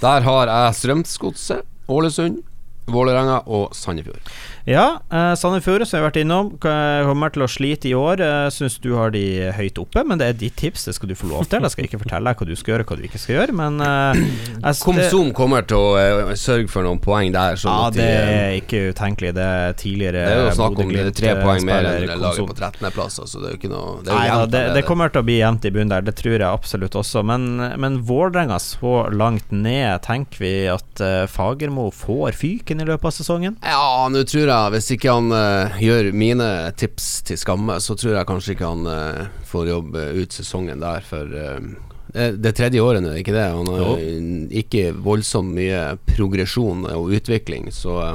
Der 0.00 0.20
har 0.26 0.50
jeg 0.50 0.74
Strømsgodset, 0.74 1.62
Ålesund, 1.88 2.42
Vålerenga 2.90 3.38
og 3.46 3.70
Sandefjord. 3.76 4.20
Ja, 4.64 5.00
eh, 5.12 5.34
Sandefjord, 5.36 5.82
som 5.84 5.98
vi 5.98 6.00
har 6.00 6.06
vært 6.08 6.16
innom, 6.22 6.46
kommer 6.56 7.32
til 7.34 7.44
å 7.44 7.48
slite 7.50 7.90
i 7.90 7.92
år. 7.92 8.20
Eh, 8.24 8.46
Syns 8.48 8.78
du 8.80 8.94
har 8.96 9.10
de 9.12 9.50
høyt 9.52 9.76
oppe, 9.80 10.00
men 10.08 10.16
det 10.20 10.28
er 10.30 10.38
ditt 10.40 10.56
tips, 10.56 10.86
det 10.88 10.94
skal 10.96 11.10
du 11.10 11.14
få 11.18 11.28
lov 11.28 11.44
til. 11.52 11.60
Jeg 11.60 11.74
skal 11.74 11.88
ikke 11.88 12.00
fortelle 12.00 12.32
deg 12.32 12.40
hva 12.40 12.48
du 12.48 12.54
skal 12.56 12.72
gjøre, 12.72 12.86
hva 12.88 12.96
du 12.96 13.02
ikke 13.04 13.20
skal 13.20 13.36
gjøre, 13.36 13.56
men 13.60 13.76
eh, 13.84 14.22
jeg, 14.54 14.78
Komsom 14.80 15.34
kommer 15.36 15.66
til 15.68 15.76
å 15.76 15.90
eh, 16.00 16.32
sørge 16.40 16.70
for 16.72 16.86
noen 16.86 17.02
poeng 17.04 17.34
der. 17.34 17.60
Sånn 17.60 17.76
Ja, 17.76 17.90
det 17.92 18.06
eh, 18.08 18.30
er 18.38 18.56
ikke 18.62 18.80
utenkelig. 18.94 19.34
Det 19.36 19.44
er 19.44 19.76
tidligere 19.82 20.24
det 20.24 20.32
er 20.38 20.42
jo 20.46 20.56
snakk 20.56 20.80
om 20.80 20.94
det 20.94 21.04
er 21.04 21.12
tre 21.20 21.30
eh, 21.34 21.42
poeng 21.44 21.68
mer 21.68 21.84
spiller 21.84 22.14
enn 22.16 22.24
laget 22.24 22.48
på 22.48 22.56
13.-plass. 22.56 23.20
Altså, 23.26 23.42
det 23.44 23.50
er 23.50 23.54
jo 23.54 23.60
ikke 23.60 23.72
noe 23.74 23.92
Det 24.00 24.16
Nei 24.16 24.24
jevnt 24.30 24.56
det, 24.56 24.64
det 24.78 24.84
kommer 24.88 25.12
til 25.12 25.20
å 25.20 25.28
bli 25.28 25.38
jevnt 25.42 25.68
i 25.68 25.74
bunnen 25.76 25.92
der, 25.92 26.08
det 26.08 26.16
tror 26.22 26.38
jeg 26.38 26.48
absolutt 26.48 26.98
også. 27.02 27.24
Men, 27.28 27.46
men 27.84 28.00
Vålerenga 28.08 28.56
så 28.64 28.96
langt 29.12 29.52
ned, 29.52 30.00
tenker 30.08 30.40
vi 30.40 30.54
at 30.72 31.04
eh, 31.04 31.28
Fagermo 31.28 31.90
får 31.92 32.40
fyken 32.40 32.80
i 32.80 32.88
løpet 32.88 33.12
av 33.12 33.16
sesongen? 33.20 33.60
Ja, 33.60 34.08
nå 34.08 34.24
tror 34.24 34.46
jeg 34.46 34.53
Hvis 34.74 34.92
ikke 34.94 35.14
han 35.14 35.32
uh, 35.34 35.80
gjør 35.82 36.12
mine 36.16 36.50
tips 36.78 37.08
til 37.28 37.40
skamme, 37.40 37.80
så 37.82 37.96
tror 37.98 38.18
jeg 38.18 38.28
kanskje 38.28 38.54
ikke 38.54 38.70
han 38.70 38.86
uh, 38.86 39.26
får 39.48 39.72
jobbe 39.72 40.06
ut 40.20 40.36
sesongen 40.36 40.82
der, 40.82 41.04
for 41.06 41.30
uh, 41.30 41.90
det, 42.14 42.36
det 42.38 42.54
tredje 42.54 42.82
året 42.82 43.02
nå, 43.02 43.16
ikke 43.18 43.34
det? 43.34 43.46
Han 43.50 43.70
har 43.74 44.02
ikke 44.54 44.92
voldsomt 45.02 45.54
mye 45.56 45.96
progresjon 46.14 46.86
og 46.92 47.10
utvikling, 47.16 47.72
så 47.74 47.98
eh, 48.04 48.14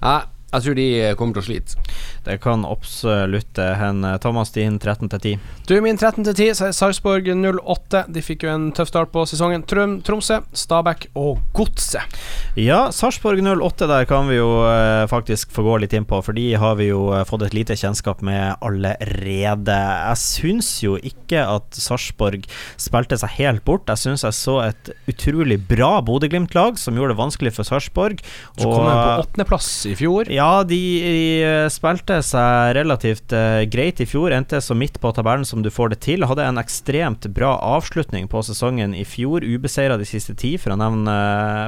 Nei, 0.00 0.20
jeg 0.50 0.64
tror 0.64 0.78
de 0.78 0.86
eh, 0.98 1.14
kommer 1.18 1.36
til 1.36 1.44
å 1.44 1.46
slite. 1.46 1.90
Det 2.26 2.36
kan 2.42 2.64
absolutt 2.66 3.58
eh, 3.60 3.74
hende. 3.78 4.12
Thomas, 4.22 4.50
din 4.54 4.78
13 4.80 5.10
til 5.12 5.20
10. 5.36 5.44
Du, 5.68 5.76
min 5.84 5.98
13 5.98 6.26
til 6.26 6.34
10, 6.34 6.56
så 6.58 6.68
er 6.68 6.76
Sarpsborg 6.76 7.28
08. 7.30 8.04
De 8.10 8.22
fikk 8.24 8.44
jo 8.46 8.52
en 8.52 8.70
tøff 8.76 8.90
start 8.90 9.12
på 9.14 9.24
sesongen. 9.30 9.62
Trøm, 9.70 10.00
Tromsø, 10.06 10.40
Stabæk 10.56 11.08
og 11.18 11.40
Godset. 11.56 12.18
Ja, 12.58 12.88
Sarpsborg 12.94 13.40
08 13.46 13.88
der 13.90 14.08
kan 14.10 14.26
vi 14.30 14.40
jo 14.40 14.48
eh, 14.66 15.06
faktisk 15.10 15.54
få 15.54 15.64
gå 15.68 15.78
litt 15.84 15.94
inn 15.96 16.08
på, 16.08 16.18
for 16.24 16.36
de 16.36 16.48
har 16.58 16.76
vi 16.80 16.90
jo 16.90 17.06
eh, 17.14 17.24
fått 17.28 17.46
et 17.46 17.56
lite 17.56 17.78
kjennskap 17.78 18.24
med 18.26 18.58
allerede. 18.58 19.78
Jeg 19.78 20.22
syns 20.24 20.72
jo 20.82 20.96
ikke 20.98 21.44
at 21.46 21.78
Sarpsborg 21.78 22.48
spilte 22.80 23.20
seg 23.20 23.36
helt 23.38 23.64
bort. 23.68 23.86
Jeg 23.90 24.02
syns 24.02 24.26
jeg 24.26 24.36
så 24.36 24.58
et 24.66 24.92
utrolig 25.10 25.60
bra 25.70 25.98
Bodø-Glimt-lag 26.04 26.78
som 26.80 26.98
gjorde 26.98 27.14
det 27.14 27.20
vanskelig 27.22 27.54
for 27.54 27.68
Sarpsborg. 27.68 28.20
Så 28.58 28.66
kom 28.66 28.88
de 28.88 28.96
på 28.98 29.24
åttendeplass 29.24 29.70
i 29.90 29.94
fjor. 29.98 30.30
Ja, 30.32 30.39
de 30.68 30.80
de, 31.00 31.68
spilte 31.72 32.20
seg 32.24 32.74
relativt 32.76 33.34
uh, 33.36 33.62
greit 33.70 34.00
i 34.02 34.06
fjor. 34.08 34.32
Endte 34.34 34.60
så 34.64 34.76
midt 34.78 35.00
på 35.02 35.12
tabellen 35.16 35.46
som 35.48 35.62
du 35.64 35.70
får 35.72 35.94
det 35.94 36.00
til. 36.06 36.26
Hadde 36.28 36.46
en 36.46 36.60
ekstremt 36.60 37.26
bra 37.36 37.54
avslutning 37.76 38.28
på 38.30 38.42
sesongen 38.46 38.94
i 38.96 39.04
fjor. 39.08 39.44
Ubeseira 39.44 39.98
de 40.00 40.08
siste 40.08 40.36
ti, 40.38 40.54
for 40.60 40.74
å 40.74 40.78
nevne, 40.80 41.16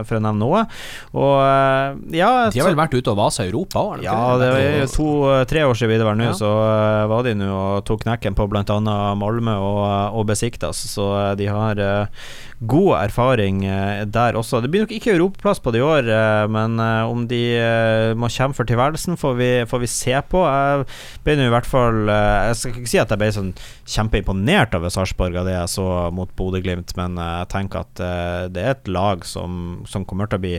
for 0.08 0.18
å 0.18 0.22
nevne 0.22 0.42
noe. 0.42 0.64
Og 1.12 1.35
uh, 1.42 1.98
ja 2.14 2.32
De 2.52 2.62
har 2.62 2.70
vel 2.72 2.80
vært 2.80 2.96
ute 2.96 3.12
og 3.12 3.20
vasa 3.20 3.46
i 3.46 3.50
Europa 3.52 3.82
òg? 3.82 4.04
ja, 4.06 4.18
det 4.40 4.50
er 4.62 4.88
to-tre 4.92 5.64
år 5.68 5.78
siden 5.78 5.92
videre 5.92 6.14
nå, 6.18 6.30
Ja. 6.32 6.37
så 6.38 6.50
uh, 6.50 7.08
var 7.11 7.26
de 7.26 7.35
nå 7.38 7.50
og 7.52 7.85
tok 7.88 8.06
knekken 8.06 8.37
på 8.38 8.46
bl.a. 8.50 8.78
Malmö 9.18 9.56
og, 9.61 9.82
og 10.18 10.26
Besiktas, 10.28 10.80
så 10.92 11.08
eh, 11.18 11.35
de 11.38 11.48
har 11.50 11.78
eh, 11.82 12.24
god 12.68 12.92
erfaring 13.01 13.64
eh, 13.66 14.05
der 14.07 14.37
også. 14.38 14.61
Det 14.62 14.70
blir 14.70 14.85
nok 14.85 14.94
ikke 14.94 15.14
europaplass 15.14 15.61
på 15.62 15.72
det 15.75 15.81
i 15.81 15.87
år, 15.87 16.07
eh, 16.07 16.44
men 16.53 16.79
eh, 16.83 17.11
om 17.11 17.25
de 17.31 17.40
må 18.18 18.31
kjempe 18.33 18.61
for 18.61 18.68
tilværelsen, 18.68 19.18
får 19.18 19.35
vi, 19.38 19.51
får 19.68 19.83
vi 19.83 19.90
se 19.90 20.14
på. 20.31 20.42
Jeg 20.46 20.87
ble 21.25 21.37
nå 21.38 21.48
i 21.48 21.53
hvert 21.53 21.68
fall 21.68 22.07
Jeg 22.11 22.57
skal 22.59 22.75
ikke 22.77 22.92
si 22.92 23.01
at 23.01 23.12
jeg 23.12 23.20
ble 23.20 23.31
sånn 23.35 23.51
kjempeimponert 23.88 24.77
over 24.79 24.92
Sarpsborg 24.92 25.40
av 25.40 25.48
det 25.48 25.57
jeg 25.57 25.72
så 25.75 25.88
mot 26.14 26.31
Bodø-Glimt, 26.38 26.94
men 26.98 27.18
jeg 27.18 27.51
tenker 27.53 27.87
at 27.87 28.05
det 28.53 28.62
er 28.62 28.77
et 28.77 28.90
lag 28.90 29.27
som, 29.29 29.83
som 29.88 30.07
kommer 30.09 30.31
til 30.31 30.40
å 30.40 30.44
bli 30.46 30.57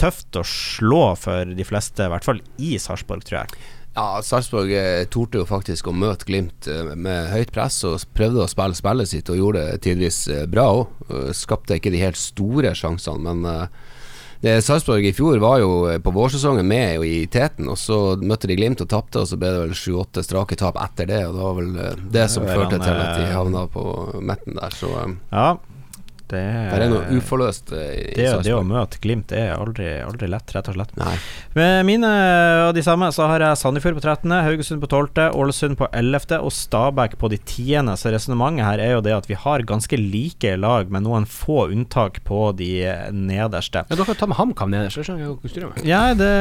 tøft 0.00 0.36
å 0.36 0.44
slå 0.46 1.14
for 1.18 1.56
de 1.56 1.66
fleste, 1.66 2.04
i 2.04 2.12
hvert 2.12 2.26
fall 2.26 2.42
i 2.60 2.76
Sarpsborg, 2.82 3.24
tror 3.26 3.42
jeg. 3.42 3.66
Ja, 3.96 4.20
Sarpsborg 4.22 4.72
eh, 4.76 5.06
torde 5.08 5.40
jo 5.40 5.48
faktisk 5.48 5.88
å 5.88 5.94
møte 5.96 6.26
Glimt 6.28 6.66
eh, 6.68 6.90
med 7.00 7.30
høyt 7.32 7.52
press 7.54 7.78
og 7.88 8.02
prøvde 8.16 8.42
å 8.44 8.50
spille 8.50 8.76
spillet 8.76 9.08
sitt 9.08 9.30
og 9.32 9.38
gjorde 9.40 9.62
det 9.70 9.78
tidvis 9.86 10.18
eh, 10.28 10.42
bra 10.52 10.66
òg. 10.82 11.14
Skapte 11.36 11.78
ikke 11.78 11.94
de 11.94 12.02
helt 12.02 12.20
store 12.20 12.74
sjansene, 12.76 13.32
men 13.32 13.70
det 14.42 14.58
Sarpsborg 14.66 15.06
i 15.08 15.14
fjor 15.16 15.40
var 15.40 15.62
jo 15.62 15.70
på 16.04 16.12
vårsesongen 16.12 16.68
med 16.68 17.06
i 17.08 17.22
teten, 17.32 17.70
og 17.72 17.78
så 17.80 18.18
møtte 18.20 18.50
de 18.50 18.58
Glimt 18.58 18.82
og 18.84 18.90
tapte, 18.92 19.22
og 19.22 19.30
så 19.30 19.38
ble 19.40 19.54
det 19.54 19.62
vel 19.62 19.78
sju-åtte 19.80 20.26
strake 20.26 20.58
tap 20.60 20.76
etter 20.82 21.08
det, 21.08 21.22
og 21.24 21.38
det 21.38 21.46
var 21.46 21.56
vel 21.62 22.10
det 22.18 22.26
som 22.34 22.44
førte 22.44 22.82
til 22.82 23.00
at 23.00 23.16
de 23.16 23.32
havna 23.32 23.64
på 23.72 23.86
midten 24.20 24.60
der, 24.60 24.76
så 24.76 24.92
Ja, 25.32 25.48
det 26.32 26.42
det 26.76 26.86
er 26.86 26.90
noe 26.92 27.18
uforløst 27.18 27.72
eh, 27.76 27.92
i 28.12 28.16
det, 28.18 28.30
det 28.46 28.54
å 28.54 28.62
møte 28.66 28.98
Glimt 29.02 29.32
er 29.34 29.54
aldri, 29.56 29.88
aldri 30.02 30.28
lett, 30.30 30.50
rett 30.54 30.68
og 30.70 30.76
slett. 30.76 30.92
Nei. 30.98 31.14
Med 31.56 31.86
mine 31.88 32.10
og 32.66 32.72
de 32.76 32.82
samme 32.84 33.08
så 33.14 33.28
har 33.30 33.44
jeg 33.44 33.60
Sandefjord 33.60 33.98
på 33.98 34.04
13., 34.04 34.34
Haugesund 34.46 34.82
på 34.82 34.90
12., 34.90 35.36
Ålesund 35.36 35.78
på 35.78 35.88
11. 35.92 36.38
og 36.40 36.52
Stabæk 36.54 37.16
på 37.20 37.30
de 37.32 37.38
10. 37.38 37.92
Så 38.00 38.12
resonnementet 38.14 38.66
her 38.66 38.82
er 38.82 38.94
jo 38.96 39.04
det 39.04 39.14
at 39.16 39.28
vi 39.30 39.38
har 39.38 39.64
ganske 39.68 39.98
like 40.00 40.54
lag, 40.60 40.90
med 40.92 41.04
noen 41.06 41.26
få 41.28 41.68
unntak 41.72 42.22
på 42.26 42.50
de 42.58 42.70
nederste. 43.14 43.84
Ja, 43.86 43.96
dere 43.98 44.08
kan 44.08 44.20
ta 44.22 44.30
med 44.30 44.40
HamKam 44.40 44.72
nederst, 44.72 44.98
så 44.98 45.06
skjønner 45.06 45.26
jeg 45.26 45.32
hva 45.32 45.38
du 45.42 45.52
styrer 45.52 45.72
med. 45.72 45.86
Ja, 45.86 46.02
det, 46.16 46.32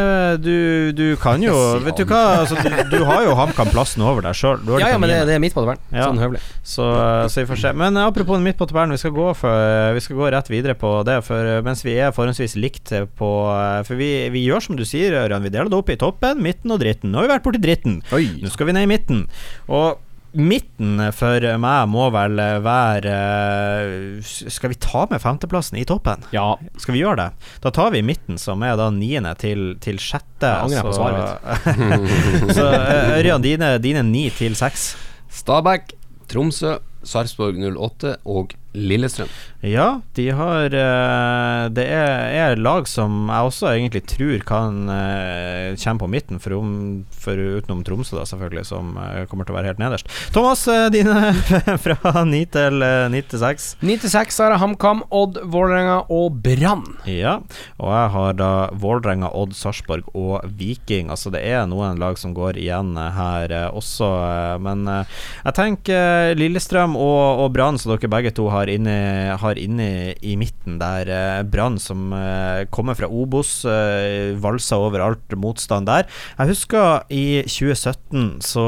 du, 0.45 0.55
du 0.95 1.05
kan 1.21 1.43
jo 1.43 1.53
Vet 1.85 1.99
du 1.99 2.05
hva, 2.09 2.23
altså, 2.41 2.57
du, 2.59 2.69
du 2.91 3.05
har 3.07 3.25
jo 3.25 3.35
HamKam 3.37 3.71
plassen 3.73 4.03
over 4.05 4.25
deg 4.25 4.37
sjøl. 4.37 4.63
Ja, 4.79 4.95
ja, 4.95 5.01
men 5.01 5.11
det, 5.11 5.21
det 5.29 5.37
er 5.37 5.43
midt 5.43 5.55
på 5.55 5.63
tabellen. 5.63 5.83
Ja. 5.91 6.09
Sånn 6.09 6.21
høvelig. 6.21 6.41
Så, 6.65 6.87
så 7.29 7.43
vi 7.43 7.47
får 7.51 7.61
se. 7.61 7.73
Men 7.77 7.99
apropos 8.01 8.41
midt 8.41 8.57
på 8.59 8.67
tabellen, 8.69 8.95
vi 8.95 9.01
skal 9.01 9.13
gå 9.15 9.29
for 9.37 9.51
eh, 9.53 9.74
vi 9.95 10.01
skal 10.05 10.19
gå 10.19 10.29
rett 10.33 10.49
videre 10.51 10.75
på 10.79 10.91
det. 11.07 11.19
For 11.27 11.49
eh, 11.57 11.61
mens 11.65 11.83
vi 11.85 11.97
er 12.01 12.13
forholdsvis 12.15 12.55
likt 12.59 12.93
på 13.19 13.29
eh, 13.51 13.81
For 13.87 13.99
vi, 13.99 14.09
vi 14.33 14.45
gjør 14.47 14.63
som 14.69 14.79
du 14.79 14.85
sier, 14.87 15.15
Ørjan. 15.25 15.43
Vi 15.45 15.51
deler 15.53 15.69
det 15.71 15.77
opp 15.79 15.91
i 15.93 15.99
toppen, 16.01 16.41
midten 16.45 16.73
og 16.75 16.81
dritten. 16.83 17.11
Nå 17.13 17.21
har 17.21 17.27
vi 17.29 17.33
vært 17.35 17.45
borti 17.47 17.61
dritten. 17.63 18.01
Nå 18.43 18.51
skal 18.53 18.69
vi 18.71 18.75
ned 18.77 18.87
i 18.87 18.91
midten. 18.95 19.25
Og 19.69 20.01
midten 20.35 20.99
for 21.15 21.39
meg 21.63 21.85
må 21.87 22.09
vel 22.11 22.35
være 22.65 23.11
eh, 23.15 24.31
Skal 24.51 24.73
vi 24.73 24.77
ta 24.83 25.05
med 25.07 25.21
femteplassen 25.23 25.77
i 25.79 25.85
toppen? 25.87 26.25
Ja. 26.35 26.49
Skal 26.81 26.97
vi 26.97 27.03
gjøre 27.05 27.21
det? 27.21 27.29
Da 27.63 27.71
tar 27.75 27.93
vi 27.95 28.01
midten, 28.03 28.35
som 28.41 28.63
er 28.67 28.75
da 28.79 28.89
niende 28.91 29.31
til, 29.39 29.77
til 29.83 29.95
sjette. 30.03 30.49
Jeg 30.49 30.67
angrer 30.67 30.89
på 30.89 30.97
så- 30.97 32.55
så 32.57 32.67
eh, 32.73 33.13
Ørjan, 33.21 33.45
dine, 33.45 33.71
dine 33.79 34.03
ni 34.09 34.25
til 34.35 34.57
seks. 34.59 34.89
Stabæk, 35.35 35.93
Tromsø, 36.31 36.77
Sarpsborg 37.05 37.59
08 37.69 38.15
og 38.25 38.55
Lillestrøm. 38.75 39.31
Ja, 39.65 40.01
de 40.13 40.27
har 40.37 40.75
eh, 40.77 41.61
Det 41.73 41.85
er, 41.89 42.51
er 42.51 42.59
lag 42.61 42.85
som 42.89 43.29
jeg 43.31 43.49
også 43.49 43.71
egentlig 43.71 44.03
tror 44.11 44.43
kan 44.45 44.89
uh, 44.91 45.73
komme 45.81 46.01
på 46.03 46.09
midten, 46.11 46.39
for, 46.43 46.53
om, 46.59 46.69
for 47.09 47.39
utenom 47.39 47.81
Tromsø, 47.87 48.17
da 48.19 48.25
selvfølgelig, 48.29 48.65
som 48.67 48.93
eh, 49.01 49.23
kommer 49.29 49.47
til 49.47 49.55
å 49.55 49.57
være 49.57 49.71
helt 49.71 49.81
nederst. 49.81 50.09
Thomas, 50.35 50.65
eh, 50.71 50.87
dine 50.93 51.33
fra 51.85 52.23
9 52.27 52.41
til, 52.53 52.85
uh, 52.85 53.07
9 53.11 53.23
til 53.31 53.41
6. 53.41 53.67
9 53.85 53.97
til 54.03 54.13
6 54.13 54.39
har 54.43 54.55
jeg 54.55 54.61
HamKam, 54.61 55.03
Odd, 55.15 55.39
Vålerenga 55.51 55.97
og 56.13 56.39
Brann. 56.45 56.85
Ja, 57.09 57.39
og 57.79 57.91
jeg 57.95 58.13
har 58.15 58.37
da 58.39 58.51
Vålerenga, 58.81 59.31
Odd, 59.33 59.55
Sarpsborg 59.57 60.09
og 60.13 60.45
Viking. 60.59 61.09
Altså 61.13 61.31
det 61.33 61.41
er 61.47 61.65
noen 61.69 61.99
lag 62.01 62.19
som 62.21 62.35
går 62.35 62.59
igjen 62.61 62.93
eh, 62.99 63.11
her 63.15 63.53
eh, 63.55 63.67
også, 63.75 64.09
eh, 64.25 64.55
men 64.65 64.85
eh, 64.91 65.17
jeg 65.47 65.57
tenker 65.57 65.95
eh, 65.95 66.35
Lillestrøm 66.37 66.95
og, 66.99 67.45
og 67.45 67.53
Brann, 67.55 67.79
som 67.81 67.93
dere 67.93 68.11
begge 68.11 68.33
to 68.35 68.47
har 68.53 68.64
inne, 68.71 69.35
har 69.41 69.59
inne 69.61 70.15
i 70.21 70.35
midten 70.39 70.79
der. 70.81 71.09
eh, 71.09 71.43
Brann 71.43 71.77
som 71.81 72.11
eh, 72.13 72.65
kommer 72.73 72.95
fra 72.97 73.07
Obos, 73.07 73.63
uh, 73.65 74.35
valsa 74.41 74.77
over 74.81 75.03
alt 75.05 75.35
motstand 75.37 75.87
der. 75.87 76.07
Jeg 76.39 76.51
husker 76.53 77.05
i 77.13 77.43
2017 77.45 78.41
så 78.45 78.65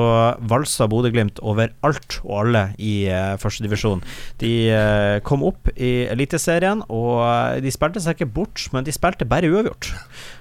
valsa 0.49 0.87
Bodø-Glimt 0.89 1.41
over 1.41 1.71
alt 1.85 2.19
og 2.23 2.45
alle 2.45 2.63
i 2.77 3.07
uh, 3.09 3.35
førstedivisjon. 3.41 4.03
De 4.41 4.53
eh, 4.73 5.19
kom 5.25 5.43
opp 5.47 5.71
i 5.75 6.07
Eliteserien, 6.11 6.83
og 6.93 7.21
eh, 7.23 7.61
de 7.63 7.73
spilte 7.73 8.01
seg 8.03 8.17
ikke 8.17 8.33
bort, 8.39 8.67
men 8.73 8.85
de 8.87 8.93
spilte 8.95 9.27
bare 9.27 9.49
uavgjort. 9.51 9.91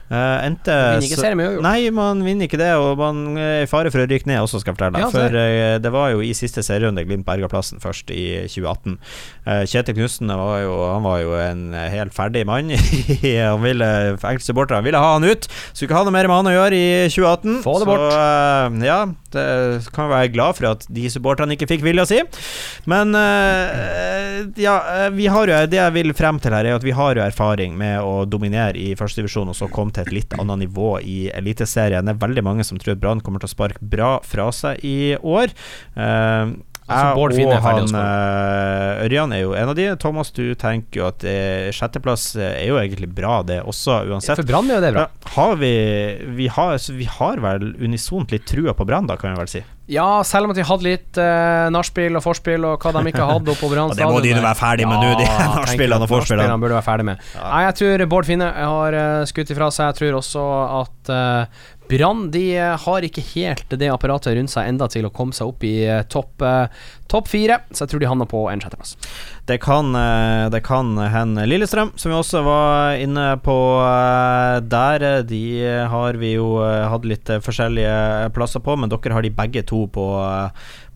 Uh, 0.06 0.46
endte 0.46 0.70
Vinner 0.70 1.06
ikke 1.08 1.20
serien. 1.20 1.60
Nei, 1.64 1.90
man 1.94 2.22
vinner 2.26 2.48
ikke 2.48 2.60
det, 2.60 2.72
og 2.78 3.00
man 3.00 3.38
er 3.40 3.64
i 3.64 3.70
fare 3.70 3.92
for 3.92 4.04
å 4.04 4.08
rykke 4.08 4.30
ned 4.30 4.42
også, 4.44 4.62
skal 4.62 4.72
jeg 4.72 4.78
fortelle 4.78 4.98
deg. 4.98 5.06
Ja, 5.06 5.10
for 5.12 5.38
uh, 5.38 5.76
det 5.82 5.94
var 5.94 6.12
jo 6.14 6.22
i 6.24 6.32
siste 6.36 6.64
serierunde 6.66 7.04
Glimt 7.06 7.26
berga 7.26 7.50
plassen 7.50 7.82
først 7.82 8.10
i 8.14 8.24
2018. 8.46 8.98
Uh, 9.46 9.62
Kjetil 9.66 9.98
Knutsen 9.98 10.30
var 10.30 10.60
jo, 10.62 10.76
han 10.92 11.06
var 11.06 11.20
jo 11.22 11.36
en 11.40 11.68
helt 11.74 12.14
ferdig 12.16 12.46
mann. 12.48 12.72
han 13.50 13.62
ville 13.64 13.92
enkelte 14.16 14.46
supportere 14.46 14.84
ville 14.86 15.00
ha 15.00 15.12
han 15.16 15.26
ut. 15.26 15.48
Skulle 15.72 15.90
ikke 15.90 15.98
ha 15.98 16.06
noe 16.06 16.14
mer 16.14 16.28
med 16.30 16.40
han 16.40 16.50
å 16.50 16.54
gjøre 16.54 16.78
i 16.78 16.88
2018. 17.12 17.60
Få 17.64 17.76
det 17.80 17.88
bort. 17.88 18.04
Så 18.06 18.20
eh, 18.20 18.86
ja, 18.86 18.98
det 19.34 19.90
kan 19.96 20.10
være 20.12 20.32
glad 20.34 20.58
for 20.58 20.70
at 20.70 20.86
de 20.92 21.06
supporterne 21.12 21.56
ikke 21.56 21.68
fikk 21.74 21.84
vilja 21.86 22.06
si. 22.08 22.20
Men 22.90 23.14
eh, 23.18 24.42
ja, 24.62 24.76
eh, 24.94 25.08
vi 25.16 25.28
har 25.32 25.50
jo 25.50 25.60
det 25.70 25.80
jeg 25.80 25.96
vil 25.96 26.14
frem 26.16 26.40
til 26.42 26.56
her, 26.56 26.68
er 26.68 26.78
at 26.78 26.86
vi 26.86 26.94
har 26.96 27.18
jo 27.18 27.24
erfaring 27.24 27.76
med 27.78 28.00
å 28.04 28.24
dominere 28.28 28.78
i 28.80 28.94
førstedivisjon 28.98 29.52
og 29.52 29.58
så 29.58 29.70
komme 29.72 29.94
til 29.96 30.06
et 30.06 30.14
litt 30.20 30.38
annet 30.38 30.66
nivå 30.66 30.96
i 31.02 31.18
Eliteserien. 31.34 32.06
Det 32.06 32.16
er 32.16 32.24
veldig 32.28 32.46
mange 32.46 32.68
som 32.68 32.78
tror 32.80 33.00
Brann 33.00 33.24
kommer 33.24 33.42
til 33.42 33.50
å 33.50 33.56
sparke 33.56 33.82
bra 33.96 34.16
fra 34.24 34.50
seg 34.54 34.84
i 34.86 35.16
år. 35.16 35.52
Uh, 35.98 36.56
Altså, 36.86 37.34
jeg 37.34 37.46
og 37.50 37.64
han 37.64 37.96
eh, 37.98 39.04
Ørjan 39.08 39.32
er 39.34 39.40
jo 39.40 39.54
en 39.58 39.72
av 39.72 39.74
de. 39.74 39.88
Thomas, 39.98 40.28
du 40.30 40.54
tenker 40.54 41.00
jo 41.00 41.08
at 41.08 41.24
eh, 41.26 41.72
sjetteplass 41.74 42.28
er 42.38 42.62
jo 42.68 42.76
egentlig 42.78 43.08
bra, 43.10 43.40
det 43.42 43.58
også, 43.66 44.04
uansett. 44.06 44.38
For 44.38 44.46
Brann 44.46 44.70
er 44.70 44.78
jo 44.78 44.84
det 44.84 44.92
bra. 44.94 45.08
Har 45.34 45.58
vi 45.58 45.72
vi 46.38 46.46
har, 46.46 46.78
vi 46.78 47.08
har 47.10 47.42
vel 47.42 47.72
unisont 47.82 48.30
litt 48.30 48.46
trua 48.46 48.76
på 48.76 48.86
Brann, 48.86 49.10
da, 49.10 49.18
kan 49.18 49.34
vi 49.34 49.42
vel 49.42 49.50
si. 49.50 49.64
Ja, 49.86 50.06
selv 50.26 50.48
om 50.48 50.54
de 50.56 50.64
hadde 50.66 50.82
litt 50.82 51.18
uh, 51.20 51.68
nachspiel 51.70 52.18
og 52.18 52.24
forspill 52.24 52.64
og 52.66 52.82
hva 52.82 52.90
de 52.96 53.02
ikke 53.12 53.26
hadde 53.28 53.52
oppover 53.52 53.78
hans 53.84 53.94
Ja, 53.94 54.00
det 54.02 54.08
må 54.10 54.18
de 54.18 54.32
stadion 54.32 54.46
være 54.48 54.58
ferdig 54.58 54.88
med 54.90 54.98
nå, 54.98 55.12
de 55.14 55.26
tenker 55.28 55.52
nachspielene 55.60 56.08
og 56.08 56.14
nachspielene 56.16 56.58
burde 56.64 56.74
være 56.78 56.86
ferdig 56.88 57.06
med. 57.06 57.28
Nei, 57.38 57.60
jeg 57.68 57.76
tror 57.80 58.04
Bård 58.16 58.28
Finne 58.28 58.50
har 58.56 58.98
uh, 58.98 59.22
skutt 59.30 59.52
ifra 59.54 59.70
seg. 59.74 59.92
Jeg 59.92 59.98
tror 60.00 60.18
også 60.18 60.46
at 60.80 61.12
uh, 61.14 61.62
Brann 61.88 62.30
de 62.34 62.56
eh, 62.56 62.74
har 62.82 63.06
ikke 63.06 63.22
helt 63.34 63.70
det 63.78 63.88
apparatet 63.92 64.34
rundt 64.36 64.50
seg 64.50 64.70
enda 64.70 64.88
til 64.90 65.06
å 65.06 65.12
komme 65.14 65.36
seg 65.36 65.52
opp 65.52 65.64
i 65.66 65.76
eh, 65.86 66.02
topp 66.10 66.42
eh, 66.42 66.66
topp 67.06 67.28
fire, 67.30 67.60
så 67.70 67.84
jeg 67.84 67.92
tror 67.92 68.02
de 68.02 68.08
havner 68.10 68.26
på 68.26 68.40
en 68.50 68.62
sjetteplass. 68.62 68.96
Det 69.46 69.60
kan, 69.62 69.92
det 70.50 70.58
kan 70.66 70.88
hende. 70.98 71.44
Lillestrøm, 71.46 71.92
som 71.94 72.10
vi 72.10 72.16
også 72.18 72.40
var 72.42 72.98
inne 72.98 73.28
på 73.44 73.54
der, 74.66 75.04
de 75.22 75.44
har 75.86 76.18
vi 76.18 76.32
jo 76.32 76.48
hatt 76.66 77.06
litt 77.06 77.30
forskjellige 77.46 78.32
plasser 78.34 78.58
på, 78.58 78.74
men 78.74 78.90
dere 78.90 79.14
har 79.14 79.22
de 79.22 79.30
begge 79.38 79.62
to 79.70 79.84
på, 79.94 80.08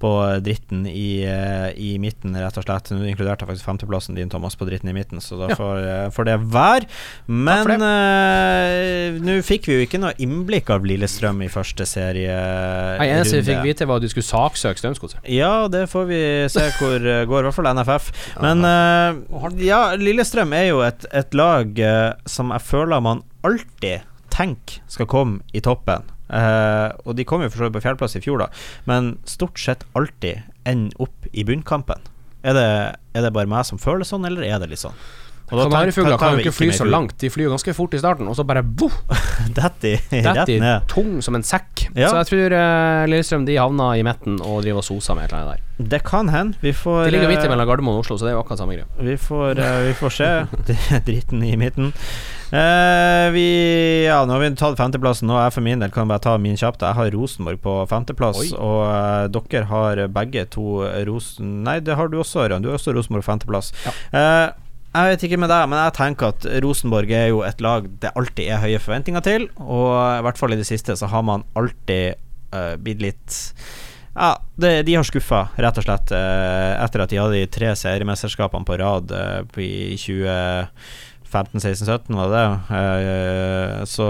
på 0.01 0.11
dritten 0.41 0.87
i, 0.89 1.23
eh, 1.29 1.71
i 1.77 1.91
midten, 2.01 2.35
rett 2.37 2.57
og 2.57 2.65
slett. 2.65 2.91
Nå 2.95 3.05
inkluderte 3.05 3.45
jeg 3.45 3.51
faktisk 3.53 3.69
femteplassen 3.69 4.17
din, 4.17 4.31
Thomas, 4.33 4.57
på 4.57 4.67
dritten 4.69 4.89
i 4.89 4.97
midten, 4.97 5.21
så 5.21 5.39
da 5.39 5.51
Ja. 5.51 5.57
får, 5.59 5.77
eh, 5.85 6.11
får 6.11 6.25
det 6.25 6.37
være. 6.53 6.87
Men 7.29 7.83
eh, 7.85 9.19
nå 9.21 9.39
fikk 9.45 9.69
vi 9.69 9.77
jo 9.79 9.87
ikke 9.87 10.01
noe 10.01 10.15
innblikk 10.19 10.71
av 10.71 10.85
Lillestrøm 10.89 11.43
i 11.45 11.49
første 11.53 11.87
serie. 11.87 12.33
Nei, 12.99 13.09
eneste 13.09 13.41
vi 13.41 13.53
fikk 13.53 13.63
vite, 13.65 13.87
var 13.87 14.01
at 14.01 14.03
du 14.03 14.09
skulle 14.09 14.27
saksøke 14.27 14.81
Strømsgodset. 14.81 15.21
Ja, 15.29 15.69
det 15.69 15.89
får 15.91 16.07
vi 16.09 16.23
se 16.49 16.71
hvor 16.79 16.99
går, 17.01 17.41
i 17.41 17.49
hvert 17.49 17.55
fall 17.55 17.75
NFF. 17.75 18.13
Men 18.41 18.65
uh, 18.65 19.51
ja, 19.61 19.95
Lillestrøm 19.97 20.55
er 20.57 20.71
jo 20.71 20.81
et, 20.87 21.05
et 21.13 21.35
lag 21.35 21.77
uh, 21.79 22.13
som 22.27 22.51
jeg 22.55 22.65
føler 22.65 23.03
man 23.05 23.23
alltid 23.45 24.07
tenker 24.31 24.81
skal 24.89 25.09
komme 25.11 25.41
i 25.53 25.61
toppen. 25.65 26.07
Eh, 26.31 26.89
og 27.05 27.17
de 27.19 27.27
kom 27.27 27.43
jo 27.45 27.51
for 27.51 27.63
så 27.63 27.69
vidt 27.69 27.79
på 27.79 27.85
fjerdeplass 27.87 28.17
i 28.19 28.23
fjor, 28.25 28.45
da, 28.45 28.49
men 28.91 29.17
stort 29.29 29.59
sett 29.61 29.87
alltid 29.99 30.45
ender 30.69 31.03
opp 31.03 31.31
i 31.33 31.45
bunnkampen. 31.47 32.07
Er 32.47 32.57
det, 32.57 32.69
er 33.17 33.27
det 33.27 33.35
bare 33.37 33.51
meg 33.51 33.67
som 33.69 33.81
føler 33.81 34.07
sånn, 34.09 34.25
eller 34.29 34.47
er 34.47 34.63
det 34.63 34.71
litt 34.73 34.83
sånn? 34.83 34.97
Kanarifugler 35.51 36.19
kan 36.21 36.37
jo 36.37 36.45
ikke 36.45 36.55
fly 36.55 36.71
så 36.75 36.87
langt. 36.87 37.17
De 37.21 37.31
flyr 37.33 37.49
jo 37.49 37.55
ganske 37.55 37.75
fort 37.77 37.95
i 37.97 38.01
starten, 38.01 38.29
og 38.31 38.37
så 38.39 38.47
bare 38.47 38.63
voff, 38.65 39.01
Detter 39.57 39.99
i, 40.15 40.61
tung 40.91 41.19
som 41.25 41.39
en 41.39 41.47
sekk. 41.47 41.89
Ja. 41.95 42.11
Så 42.11 42.21
jeg 42.21 42.31
tror 42.31 42.55
uh, 42.55 43.09
Lillestrøm 43.11 43.49
de 43.49 43.59
havna 43.59 43.93
i 43.99 44.05
midten 44.07 44.39
og 44.45 44.63
driver 44.65 44.85
og 44.85 44.87
soser 44.87 45.19
med 45.19 45.27
et 45.27 45.35
eller 45.35 45.43
annet 45.43 45.59
der. 45.59 45.67
Det 45.81 46.03
kan 46.05 46.29
hende. 46.29 46.59
Vi 46.61 46.75
får 46.77 47.07
De 47.07 47.15
ligger 47.15 47.31
midt 47.31 47.41
eh, 47.41 47.49
mellom 47.49 47.69
Gardermoen 47.69 47.97
og 47.97 48.05
Oslo, 48.05 48.19
så 48.21 48.27
det 48.27 48.35
er 48.35 48.37
jo 48.37 48.43
akkurat 48.43 48.61
samme 48.61 48.77
greia. 48.77 48.89
Vi 49.01 49.17
får, 49.17 49.63
eh, 49.65 49.79
vi 49.89 49.95
får 49.97 50.15
se. 50.19 50.29
Dritten 51.09 51.43
i 51.47 51.55
midten. 51.57 51.95
Uh, 52.51 53.31
vi 53.33 53.47
Ja, 54.05 54.21
nå 54.27 54.35
har 54.35 54.43
vi 54.43 54.51
tatt 54.61 54.77
femteplassen. 54.77 55.31
Nå 55.31 55.39
jeg 55.39 55.55
for 55.57 55.65
min 55.65 55.81
del 55.81 55.93
kan 55.95 56.11
bare 56.11 56.23
ta 56.27 56.37
min 56.37 56.59
kjapt. 56.61 56.85
Jeg 56.85 56.99
har 56.99 57.13
Rosenborg 57.17 57.63
på 57.65 57.77
femteplass, 57.89 58.43
Oi. 58.45 58.51
og 58.59 58.81
uh, 58.85 59.45
dere 59.51 59.69
har 59.71 60.05
begge 60.13 60.45
to 60.53 60.83
Rosen... 61.09 61.61
Nei, 61.65 61.79
det 61.81 61.97
har 61.97 62.13
du 62.13 62.21
også, 62.21 62.45
Ørjan. 62.45 62.63
Du 62.63 62.69
har 62.69 62.77
også 62.77 62.93
Rosenborg 62.97 63.25
på 63.25 63.33
femteplass. 63.33 63.73
Eh, 64.13 64.51
jeg 64.91 65.13
vet 65.13 65.23
ikke 65.29 65.39
med 65.39 65.53
deg, 65.53 65.69
men 65.71 65.79
jeg 65.79 65.95
tenker 65.95 66.33
at 66.33 66.47
Rosenborg 66.65 67.13
er 67.15 67.29
jo 67.31 67.45
et 67.47 67.61
lag 67.63 67.85
det 68.03 68.11
alltid 68.19 68.49
er 68.51 68.63
høye 68.65 68.81
forventninger 68.83 69.23
til. 69.23 69.47
Og 69.63 69.93
i 69.95 70.25
hvert 70.27 70.41
fall 70.41 70.57
i 70.57 70.59
det 70.59 70.67
siste 70.67 70.97
så 70.99 71.07
har 71.13 71.23
man 71.27 71.47
alltid 71.59 72.19
uh, 72.55 72.75
blitt 72.75 73.05
litt 73.05 73.39
Ja, 74.17 74.33
det, 74.59 74.73
de 74.89 74.97
har 74.99 75.07
skuffa, 75.07 75.45
rett 75.63 75.79
og 75.79 75.87
slett, 75.87 76.11
uh, 76.11 76.75
etter 76.83 77.05
at 77.05 77.15
de 77.15 77.21
hadde 77.23 77.39
de 77.39 77.53
tre 77.55 77.71
seriemesterskapene 77.79 78.67
på 78.67 78.81
rad 78.83 79.15
uh, 79.15 79.63
i 79.63 79.95
20... 79.95 80.27
15, 81.31 81.61
16, 81.61 81.87
17, 81.87 82.17
var 82.17 82.29
det 82.29 82.41
det? 82.41 82.79
Eh, 82.81 83.85
så 83.89 84.09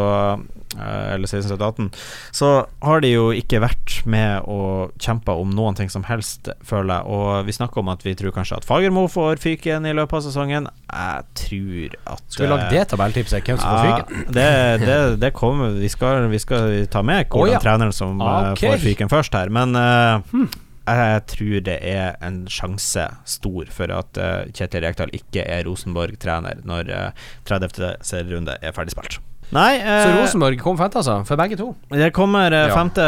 eh, 0.78 1.14
Eller 1.14 1.26
16, 1.26 1.50
17, 1.50 1.66
18. 1.66 1.90
Så 2.32 2.50
har 2.80 3.02
de 3.04 3.12
jo 3.12 3.30
ikke 3.36 3.60
vært 3.60 4.00
med 4.08 4.46
Å 4.48 4.88
kjempe 5.00 5.34
om 5.36 5.52
noen 5.54 5.76
ting 5.78 5.90
som 5.92 6.06
helst, 6.08 6.48
føler 6.66 7.00
jeg. 7.00 7.10
Og 7.12 7.48
vi 7.48 7.56
snakker 7.56 7.82
om 7.82 7.92
at 7.92 8.04
vi 8.06 8.14
tror 8.18 8.34
kanskje 8.36 8.60
at 8.60 8.68
Fagermo 8.68 9.06
får 9.10 9.42
fyken 9.42 9.88
i 9.88 9.94
løpet 9.96 10.20
av 10.20 10.24
sesongen. 10.28 10.70
Jeg 10.88 11.28
tror 11.42 11.98
at 12.16 12.24
Skal 12.28 12.46
vi 12.46 12.50
lage 12.54 12.66
eh, 12.68 12.74
det 12.78 12.86
tabelltipset? 12.94 13.44
Hvem 13.44 13.60
som 13.60 13.68
får 13.68 13.86
fyken? 13.90 14.24
Ja, 14.24 14.32
det, 14.38 14.48
det, 14.86 14.98
det 15.26 15.34
kommer 15.36 15.76
vi 15.76 15.92
skal, 15.92 16.26
vi 16.32 16.40
skal, 16.42 16.72
ta 16.90 17.04
med 17.06 17.28
hvordan 17.28 17.50
oh, 17.50 17.54
ja. 17.54 17.62
treneren 17.62 17.94
som 17.94 18.20
okay. 18.20 18.64
får 18.64 18.82
fyken 18.84 19.12
først 19.12 19.36
her, 19.36 19.52
men 19.52 19.76
uh, 19.76 20.24
hmm 20.32 20.48
jeg 20.86 21.24
tror 21.34 21.60
det 21.66 21.78
er 21.86 22.16
en 22.24 22.46
sjanse 22.50 23.04
stor 23.28 23.68
for 23.70 23.92
at 23.94 24.16
eh, 24.20 24.44
Kjetil 24.56 24.82
Rekdal 24.86 25.12
ikke 25.16 25.44
er 25.46 25.64
Rosenborg-trener 25.68 26.62
når 26.66 26.88
uh, 26.90 27.26
30. 27.48 27.98
serierunde 28.06 28.56
er 28.62 28.72
ferdig 28.76 28.94
spilt. 28.96 29.18
Nei, 29.50 29.80
eh, 29.82 30.04
Så 30.06 30.10
Rosenborg 30.14 30.60
kom 30.62 30.76
femte, 30.78 31.00
altså, 31.02 31.24
for 31.26 31.36
begge 31.40 31.56
to. 31.58 31.72
det 31.90 32.12
kommer 32.14 32.52
eh, 32.54 32.68
Ja. 32.68 32.74
femte 32.76 33.06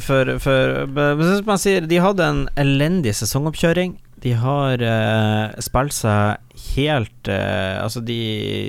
for, 0.00 0.38
for 0.40 1.42
man 1.44 1.60
sier 1.60 1.84
De 1.86 1.98
hadde 2.00 2.24
en 2.24 2.48
elendig 2.56 3.12
sesongoppkjøring. 3.18 3.98
De 4.24 4.32
har 4.36 4.80
eh, 4.84 5.60
spilt 5.64 5.92
seg 5.96 6.49
helt 6.74 7.28
eh, 7.28 7.76
Altså, 7.80 8.02
de, 8.04 8.18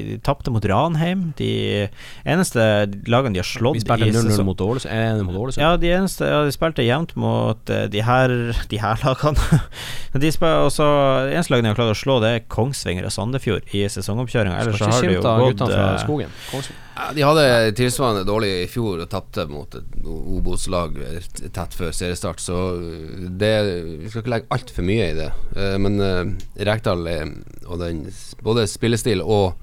de 0.08 0.18
tapte 0.24 0.52
mot 0.54 0.66
Ranheim. 0.66 1.32
De 1.40 1.88
eneste 2.26 2.62
lagene 3.10 3.36
de 3.36 3.42
har 3.42 3.48
slått 3.48 3.80
Vi 3.80 3.84
spilte 3.86 4.12
0-0 4.12 4.46
mot 4.48 4.62
Ålesund. 4.66 4.92
Eh, 4.92 5.24
mot 5.26 5.40
Ålesund. 5.44 5.64
Ja, 5.64 5.76
de 5.80 5.92
eneste 5.96 6.30
Ja, 6.30 6.44
de 6.48 6.54
spilte 6.56 6.86
jevnt 6.86 7.16
mot 7.20 7.72
uh, 7.72 7.86
de 7.92 8.04
her 8.06 8.36
De 8.72 8.82
her 8.82 9.02
lagene. 9.06 9.62
De 10.22 10.32
spiller 10.34 10.68
også 10.68 10.86
eneste 11.32 11.54
lagene 11.54 11.70
de 11.70 11.72
har 11.72 11.78
klart 11.80 11.94
å 11.94 11.98
slå, 11.98 12.18
det 12.20 12.30
er 12.36 12.42
Kongsvinger 12.52 13.06
og 13.08 13.14
Sandefjord 13.16 13.70
i 13.72 13.86
sesongoppkjøringa. 13.88 14.58
Ellers 14.60 14.82
så 14.82 14.90
har 14.92 15.06
de 15.06 15.14
jo 15.14 15.22
gått 15.24 15.54
guttene 15.54 15.72
fra 15.72 15.86
eh, 15.94 16.02
skogen. 16.04 16.34
Ja, 16.98 17.06
de 17.16 17.24
hadde 17.24 17.46
tilsvarende 17.80 18.26
dårlig 18.28 18.50
i 18.66 18.68
fjor 18.70 19.06
og 19.06 19.08
tapte 19.12 19.46
mot 19.48 19.78
et 19.80 19.96
Obos-lag 20.04 20.98
tett 21.56 21.78
før 21.78 21.96
seriestart, 21.96 22.44
så 22.44 22.60
det 23.40 23.54
Vi 24.02 24.12
skal 24.12 24.26
ikke 24.26 24.34
legge 24.36 24.52
altfor 24.58 24.88
mye 24.90 25.08
i 25.14 25.16
det. 25.18 25.30
Men 25.82 26.36
Rekdal 26.60 27.08
og 27.08 27.81
den 27.82 28.06
både 28.46 28.68
spillestil 28.70 29.24
og 29.26 29.58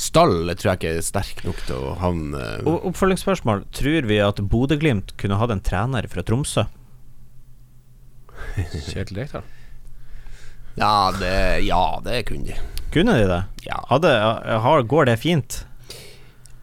stall 0.00 0.50
tror 0.58 0.72
jeg 0.72 0.80
ikke 0.80 0.92
er 0.98 1.04
sterk 1.06 1.42
nok 1.46 1.60
til 1.68 1.78
å 1.78 1.92
havne 2.00 2.40
Og 2.66 2.88
Oppfølgingsspørsmål. 2.90 3.62
Tror 3.74 4.08
vi 4.10 4.18
at 4.22 4.40
Bodø-Glimt 4.42 5.14
kunne 5.20 5.38
hatt 5.38 5.54
en 5.54 5.62
trener 5.64 6.08
fra 6.10 6.24
Tromsø? 6.26 6.66
Kjetil 8.90 9.22
Rekdal. 9.22 9.46
Ja, 10.74 11.12
det, 11.14 11.34
ja, 11.68 11.84
det 12.04 12.24
kunne 12.28 12.50
de. 12.50 12.58
Kunne 12.94 13.14
de 13.18 13.26
det? 13.30 13.42
Ja. 13.66 13.78
Hadde, 13.90 14.10
har, 14.66 14.82
går 14.90 15.10
det 15.10 15.18
fint? 15.22 15.62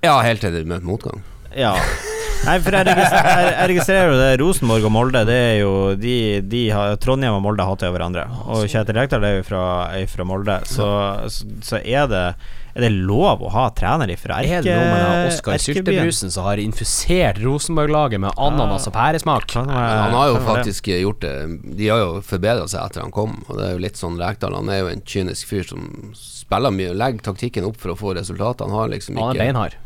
Ja, 0.03 0.17
helt 0.25 0.43
til 0.43 0.55
de 0.55 0.65
møter 0.67 0.87
motgang. 0.87 1.23
Ja. 1.55 1.75
Nei, 2.41 2.55
for 2.63 2.73
jeg 2.73 2.87
registrerer, 2.87 3.27
jeg, 3.37 3.49
jeg 3.53 3.69
registrerer 3.69 4.07
jo 4.09 4.15
det 4.17 4.29
Rosenborg 4.41 4.85
og 4.87 4.91
Molde, 4.95 5.21
det 5.29 5.35
er 5.37 5.57
jo 5.61 5.73
de, 5.99 6.13
de 6.49 6.61
har, 6.73 6.95
Trondheim 7.01 7.35
og 7.37 7.43
Molde 7.45 7.67
hater 7.67 7.91
jo 7.91 7.93
hverandre. 7.93 8.23
Og 8.49 8.63
Kjetil 8.71 8.97
Rekdal 8.97 9.27
er 9.27 9.35
jo 9.37 9.43
fra, 9.45 9.61
er 9.93 10.07
fra 10.09 10.25
Molde, 10.25 10.55
så, 10.65 10.87
så, 11.29 11.45
så 11.67 11.81
er 11.83 12.07
det 12.09 12.23
Er 12.71 12.85
det 12.85 12.89
lov 12.95 13.41
å 13.45 13.49
ha 13.51 13.65
trener 13.77 14.09
fra 14.17 14.39
Er 14.41 14.63
det 14.65 14.73
noe 14.73 14.87
med 14.89 15.27
Oskar? 15.29 15.57
Syltebrusen 15.61 16.31
som 16.33 16.45
har 16.47 16.57
infusert 16.63 17.41
Rosenborg-laget 17.43 18.23
med 18.23 18.33
ananas 18.39 18.87
og 18.89 18.95
pæresmak? 18.95 19.45
Være- 19.51 19.99
han 20.07 20.15
har 20.17 20.31
jo 20.31 20.37
det. 20.39 20.45
faktisk 20.47 20.87
gjort 20.95 21.19
det 21.25 21.35
De 21.77 21.89
har 21.91 21.99
jo 22.01 22.21
forbedra 22.25 22.65
seg 22.71 22.87
etter 22.87 23.03
han 23.05 23.11
kom, 23.13 23.37
og 23.49 23.59
det 23.59 23.67
er 23.67 23.75
jo 23.75 23.83
litt 23.85 23.99
sånn 24.01 24.17
Rekdal. 24.21 24.55
Han 24.57 24.71
er 24.73 24.81
jo 24.81 24.89
en 24.95 25.03
kynisk 25.05 25.51
fyr 25.51 25.67
som 25.67 25.85
spiller 26.17 26.73
mye, 26.73 26.95
legger 26.97 27.21
taktikken 27.29 27.67
opp 27.69 27.77
for 27.77 27.93
å 27.93 27.99
få 27.99 28.15
resultater. 28.17 28.65
Han 28.71 28.79
har 28.79 28.89
liksom 28.95 29.19
Han 29.19 29.29
er 29.29 29.37
ikke 29.37 29.45
beinhard. 29.51 29.77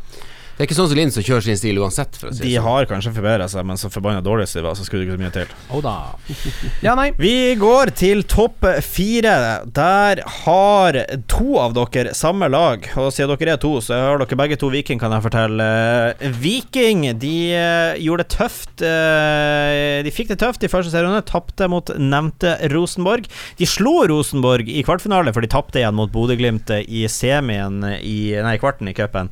Det 0.56 0.64
er 0.64 0.68
ikke 0.70 0.76
sånn 0.78 0.88
som 0.88 0.96
Linn 0.96 1.10
som 1.12 1.20
kjører 1.26 1.44
sin 1.44 1.58
stil 1.60 1.76
uansett, 1.82 2.16
for 2.16 2.30
å 2.30 2.32
si 2.32 2.40
De 2.46 2.54
sånn. 2.54 2.64
har 2.64 2.86
kanskje 2.88 3.10
forbedra 3.12 3.44
seg, 3.52 3.66
men 3.68 3.76
så 3.76 3.90
forbanna 3.92 4.22
dårlig 4.24 4.46
som 4.48 4.62
de 4.62 4.64
var, 4.64 4.76
så 4.78 4.86
skulle 4.86 5.04
det 5.04 5.10
ikke 5.10 5.18
så 5.18 5.22
mye 5.26 5.34
til. 5.34 5.50
Oh 5.76 5.82
da. 5.84 5.94
Ja, 6.86 6.94
nei. 6.96 7.10
Vi 7.20 7.34
går 7.60 7.90
til 7.98 8.22
topp 8.24 8.64
fire. 8.86 9.34
Der 9.76 10.22
har 10.46 10.98
to 11.28 11.58
av 11.60 11.74
dere 11.76 12.14
samme 12.16 12.48
lag. 12.48 12.88
Og 12.96 13.10
siden 13.12 13.36
dere 13.36 13.56
er 13.58 13.60
to, 13.60 13.74
så 13.84 13.98
har 14.00 14.22
dere 14.22 14.38
begge 14.40 14.56
to 14.60 14.70
Viking, 14.72 15.00
kan 15.02 15.12
jeg 15.12 15.26
fortelle. 15.26 15.66
Eh, 16.24 16.32
Viking 16.40 17.04
de 17.20 17.34
eh, 17.52 18.00
gjorde 18.06 18.24
det 18.24 18.32
tøft. 18.38 18.80
eh, 18.86 20.00
De 20.08 20.14
fikk 20.14 20.32
det 20.32 20.40
tøft 20.40 20.64
i 20.64 20.72
første 20.72 20.92
serierunde, 20.94 21.20
tapte 21.28 21.68
mot 21.68 21.92
nevnte 22.00 22.56
Rosenborg. 22.72 23.28
De 23.60 23.68
slo 23.68 23.98
Rosenborg 24.08 24.68
i 24.72 24.80
kvartfinale, 24.88 25.36
for 25.36 25.44
de 25.44 25.52
tapte 25.52 25.80
igjen 25.84 25.96
mot 26.00 26.12
Bodø-Glimt 26.16 26.72
i 26.86 27.04
semien 27.12 27.82
i 28.00 28.18
Nei, 28.40 28.56
kvarten 28.62 28.88
i 28.88 28.96
cupen. 28.96 29.28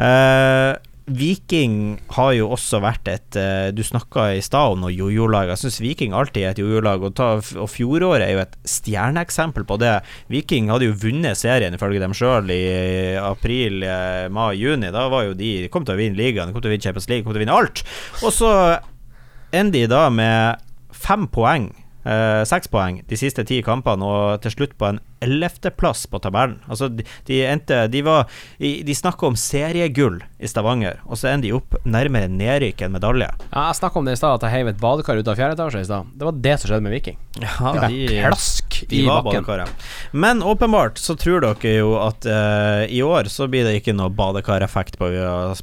Eh, 0.00 0.76
Viking 1.10 1.98
har 2.14 2.30
jo 2.36 2.50
også 2.54 2.78
vært 2.84 3.08
et 3.10 3.36
eh, 3.38 3.70
Du 3.74 3.82
snakka 3.84 4.28
i 4.36 4.42
stad 4.44 4.76
om 4.76 4.84
noe 4.84 4.92
jojo-lag. 4.94 5.50
Jeg 5.50 5.62
syns 5.64 5.80
Viking 5.82 6.14
alltid 6.16 6.44
er 6.44 6.54
et 6.54 6.60
jojo-lag, 6.62 7.02
og, 7.02 7.18
og 7.58 7.68
fjoråret 7.70 8.24
er 8.26 8.34
jo 8.36 8.42
et 8.44 8.54
stjerneeksempel 8.76 9.66
på 9.66 9.78
det. 9.82 9.96
Viking 10.30 10.70
hadde 10.70 10.86
jo 10.86 10.96
vunnet 11.02 11.40
serien 11.40 11.74
ifølge 11.76 12.02
dem 12.02 12.14
sjøl 12.16 12.52
i 12.54 12.62
april, 13.20 13.82
eh, 13.82 14.28
mai, 14.32 14.54
juni. 14.60 14.92
Da 14.94 15.08
var 15.12 15.26
jo 15.28 15.36
de 15.38 15.52
de 15.64 15.72
kom 15.72 15.86
til 15.86 15.96
å 15.96 16.00
vinne 16.00 16.18
ligaen, 16.18 16.54
kom 16.54 16.62
til 16.62 16.70
å 16.70 16.76
vinne 16.76 16.86
Champions 16.86 17.10
League, 17.10 17.26
kom 17.26 17.34
til 17.34 17.42
å 17.42 17.44
vinne 17.44 17.58
alt. 17.58 17.84
Og 18.22 18.34
så 18.34 18.54
ender 19.50 19.80
de 19.82 19.90
da 19.90 20.06
med 20.14 20.62
fem 20.94 21.26
poeng. 21.32 21.72
Eh, 22.06 22.42
seks 22.48 22.70
poeng 22.72 23.02
de 23.10 23.18
siste 23.18 23.42
ti 23.48 23.60
kampene, 23.66 24.06
og 24.06 24.44
til 24.44 24.54
slutt 24.54 24.78
på 24.78 24.92
en 24.92 25.02
ellevteplass 25.24 26.06
på 26.10 26.20
tabellen. 26.22 26.58
Altså, 26.68 26.88
de, 26.88 27.04
de 27.28 27.40
endte 27.46 27.82
De 27.92 28.02
var 28.06 28.28
De 28.58 28.94
snakka 28.96 29.28
om 29.28 29.36
seriegull 29.38 30.20
i 30.40 30.48
Stavanger, 30.48 31.00
og 31.04 31.20
så 31.20 31.28
ender 31.30 31.48
de 31.48 31.54
opp 31.58 31.76
nærmere 31.84 32.30
nedrykk 32.32 32.86
enn 32.86 32.94
medalje. 32.94 33.28
Ja, 33.50 33.66
jeg 33.68 33.80
snakka 33.80 34.00
om 34.00 34.08
det 34.08 34.14
i 34.16 34.20
stad, 34.20 34.38
at 34.38 34.46
jeg 34.46 34.54
heiv 34.54 34.70
et 34.72 34.80
badekar 34.80 35.20
ut 35.20 35.28
av 35.28 35.36
fjerde 35.36 35.58
etasje 35.58 35.82
i 35.84 35.88
stad. 35.88 36.14
Det 36.16 36.28
var 36.28 36.38
det 36.46 36.54
som 36.60 36.70
skjedde 36.70 36.86
med 36.86 36.94
Viking. 36.96 37.18
Ja, 37.40 37.74
de, 37.88 38.06
de 38.08 39.02
i 39.02 39.02
bakken. 39.04 39.26
badekaret. 39.26 39.90
Men 40.12 40.40
åpenbart 40.42 41.00
så 41.00 41.16
tror 41.20 41.44
dere 41.44 41.74
jo 41.76 41.92
at 42.00 42.24
uh, 42.24 42.86
i 42.88 43.02
år 43.04 43.28
så 43.32 43.50
blir 43.52 43.68
det 43.68 43.76
ikke 43.80 43.96
noe 43.96 44.12
badekareffekt 44.12 44.96
på, 45.00 45.12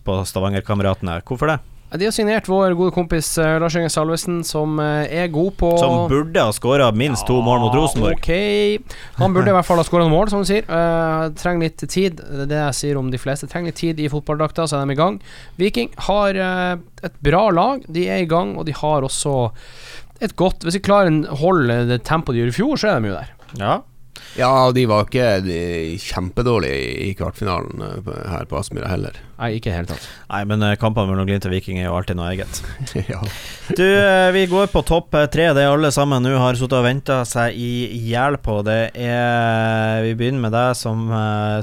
på 0.05 0.19
Stavanger-kameratene. 0.29 1.19
Hvorfor 1.25 1.55
det? 1.55 1.59
De 1.87 2.03
har 2.03 2.11
signert 2.11 2.49
vår 2.51 2.73
gode 2.75 2.91
kompis 2.91 3.29
eh, 3.39 3.53
Lars 3.63 3.75
Inge 3.79 3.87
Salvesen, 3.89 4.41
som 4.43 4.75
eh, 4.83 5.07
er 5.23 5.29
god 5.31 5.53
på 5.55 5.69
Som 5.79 6.09
burde 6.11 6.43
ha 6.43 6.51
skåra 6.51 6.89
minst 6.91 7.23
to 7.29 7.37
mål 7.43 7.61
mot 7.63 7.75
Rosenborg. 7.77 8.17
Ok. 8.19 8.97
Han 9.21 9.35
burde 9.35 9.53
i 9.53 9.55
hvert 9.55 9.67
fall 9.67 9.79
ha 9.79 9.85
skåra 9.87 10.03
noen 10.03 10.11
mål, 10.11 10.31
som 10.33 10.43
du 10.43 10.49
sier. 10.49 10.67
Uh, 10.67 11.29
trenger 11.39 11.69
litt 11.69 11.85
tid. 11.87 12.19
Det 12.19 12.43
er 12.43 12.49
det 12.51 12.59
jeg 12.59 12.77
sier 12.81 12.99
om 12.99 13.07
de 13.13 13.21
fleste. 13.21 13.47
Trenger 13.47 13.71
litt 13.71 13.79
tid 13.79 14.01
i 14.03 14.09
fotballdrakta, 14.11 14.65
så 14.67 14.81
er 14.81 14.89
de 14.89 14.97
i 14.97 14.99
gang. 14.99 15.21
Viking 15.61 15.93
har 16.09 16.41
uh, 16.43 16.73
et 17.07 17.21
bra 17.23 17.45
lag. 17.55 17.87
De 17.87 18.03
er 18.11 18.25
i 18.25 18.27
gang, 18.27 18.57
og 18.59 18.67
de 18.67 18.75
har 18.75 19.07
også 19.07 19.37
et 20.17 20.33
godt 20.33 20.63
Hvis 20.65 20.73
de 20.73 20.81
klarer 20.81 21.13
å 21.29 21.37
holde 21.39 21.83
det 21.87 21.99
tempoet 22.07 22.35
de 22.35 22.41
gjorde 22.41 22.55
i 22.55 22.57
fjor, 22.57 22.75
så 22.81 22.91
er 22.91 22.99
de 22.99 23.13
jo 23.13 23.19
der. 23.21 23.31
Ja. 23.61 23.77
Ja, 24.35 24.51
og 24.67 24.75
de 24.75 24.83
var 24.89 25.07
ikke 25.07 25.37
de, 25.45 25.61
kjempedårlige 26.01 27.07
i 27.07 27.11
kvartfinalen 27.15 27.85
her 28.33 28.49
på 28.49 28.59
Aspmyra 28.59 28.89
heller. 28.91 29.21
Nei, 29.37 29.51
ikke 29.59 29.69
i 29.69 29.71
det 29.71 29.75
hele 29.77 29.89
tatt. 29.91 30.05
Nei, 30.31 30.39
men 30.49 30.63
eh, 30.65 30.71
kampene 30.81 31.11
mellom 31.11 31.27
Glimt 31.29 31.45
og 31.45 31.51
Viking 31.53 31.77
er 31.77 31.85
jo 31.85 31.93
alltid 31.93 32.17
noe 32.17 32.31
eget. 32.33 32.57
ja. 33.11 33.19
Du, 33.77 33.83
eh, 33.85 34.29
vi 34.33 34.45
går 34.49 34.71
på 34.73 34.81
topp 34.87 35.13
eh, 35.19 35.27
tre. 35.29 35.45
Det 35.53 35.61
er 35.61 35.69
alle 35.75 35.91
sammen 35.93 36.25
nå 36.25 36.31
har 36.41 36.57
sittet 36.57 36.73
og 36.79 36.85
venta 36.87 37.19
seg 37.29 37.53
i 37.53 37.69
hjel 38.09 38.39
på. 38.41 38.55
Det 38.65 38.77
er 38.97 40.01
Vi 40.07 40.15
begynner 40.17 40.47
med 40.47 40.55
deg 40.57 40.71
som, 40.79 41.03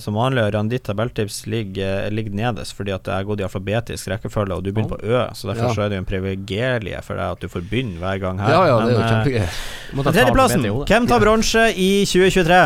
som 0.05 0.15
vanlig. 0.21 0.45
Ørjan, 0.47 0.71
ditt 0.71 0.85
tabelltips 0.87 1.41
ligger, 1.51 2.07
ligger 2.15 2.37
nederst 2.39 2.77
fordi 2.79 2.95
at 2.95 3.03
det 3.09 3.15
er 3.17 3.27
gått 3.27 3.43
i 3.43 3.47
alfabetisk 3.49 4.13
rekkefølge, 4.13 4.55
og 4.61 4.63
du 4.63 4.71
begynner 4.71 4.95
på 4.95 5.01
Ø, 5.03 5.25
så 5.35 5.51
derfor 5.51 5.67
Ja. 5.67 5.75
så 5.75 5.85
er 5.85 5.91
det 5.91 5.99
jo 5.99 6.05
en 6.05 6.09
privilegie 6.09 7.01
for 7.03 7.19
deg 7.19 7.35
at 7.35 7.43
du 7.43 7.51
får 7.51 7.67
begynne 7.71 7.99
hver 8.03 8.21
gang 8.23 8.39
her. 8.43 8.55
ja, 8.55 8.63
ja, 8.71 8.77
det 8.85 8.95
er 8.95 9.01
jo 9.01 9.09
kjempegøy. 9.11 10.13
Tredjeplassen. 10.15 10.69
Hvem 10.93 11.09
tar 11.11 11.23
bronse 11.27 11.67
i 11.75 11.91
2023? 12.07 12.63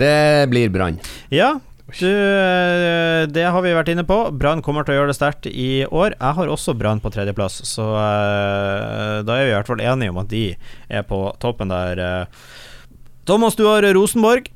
Det 0.00 0.14
blir 0.54 0.70
Brann. 0.72 0.96
Ja, 1.34 1.56
du, 1.98 2.06
eh, 2.06 3.26
det 3.32 3.44
har 3.50 3.62
vi 3.64 3.72
vært 3.74 3.90
inne 3.92 4.04
på. 4.06 4.18
Brann 4.38 4.62
kommer 4.62 4.84
til 4.86 4.94
å 4.94 5.00
gjøre 5.00 5.10
det 5.12 5.18
sterkt 5.18 5.48
i 5.50 5.84
år. 5.86 6.14
Jeg 6.14 6.36
har 6.38 6.52
også 6.52 6.74
Brann 6.78 7.00
på 7.02 7.10
tredjeplass, 7.14 7.60
så 7.68 7.86
eh, 7.98 9.16
da 9.26 9.36
er 9.36 9.46
vi 9.46 9.50
i 9.50 9.56
hvert 9.56 9.70
fall 9.70 9.82
enige 9.82 10.14
om 10.14 10.20
at 10.22 10.30
de 10.30 10.44
er 10.88 11.06
på 11.08 11.22
toppen 11.42 11.72
der. 11.72 11.98
eh. 11.98 12.48
Thomas, 13.26 13.56
du 13.58 13.66
har 13.66 13.82
Rosenborg. 13.94 14.48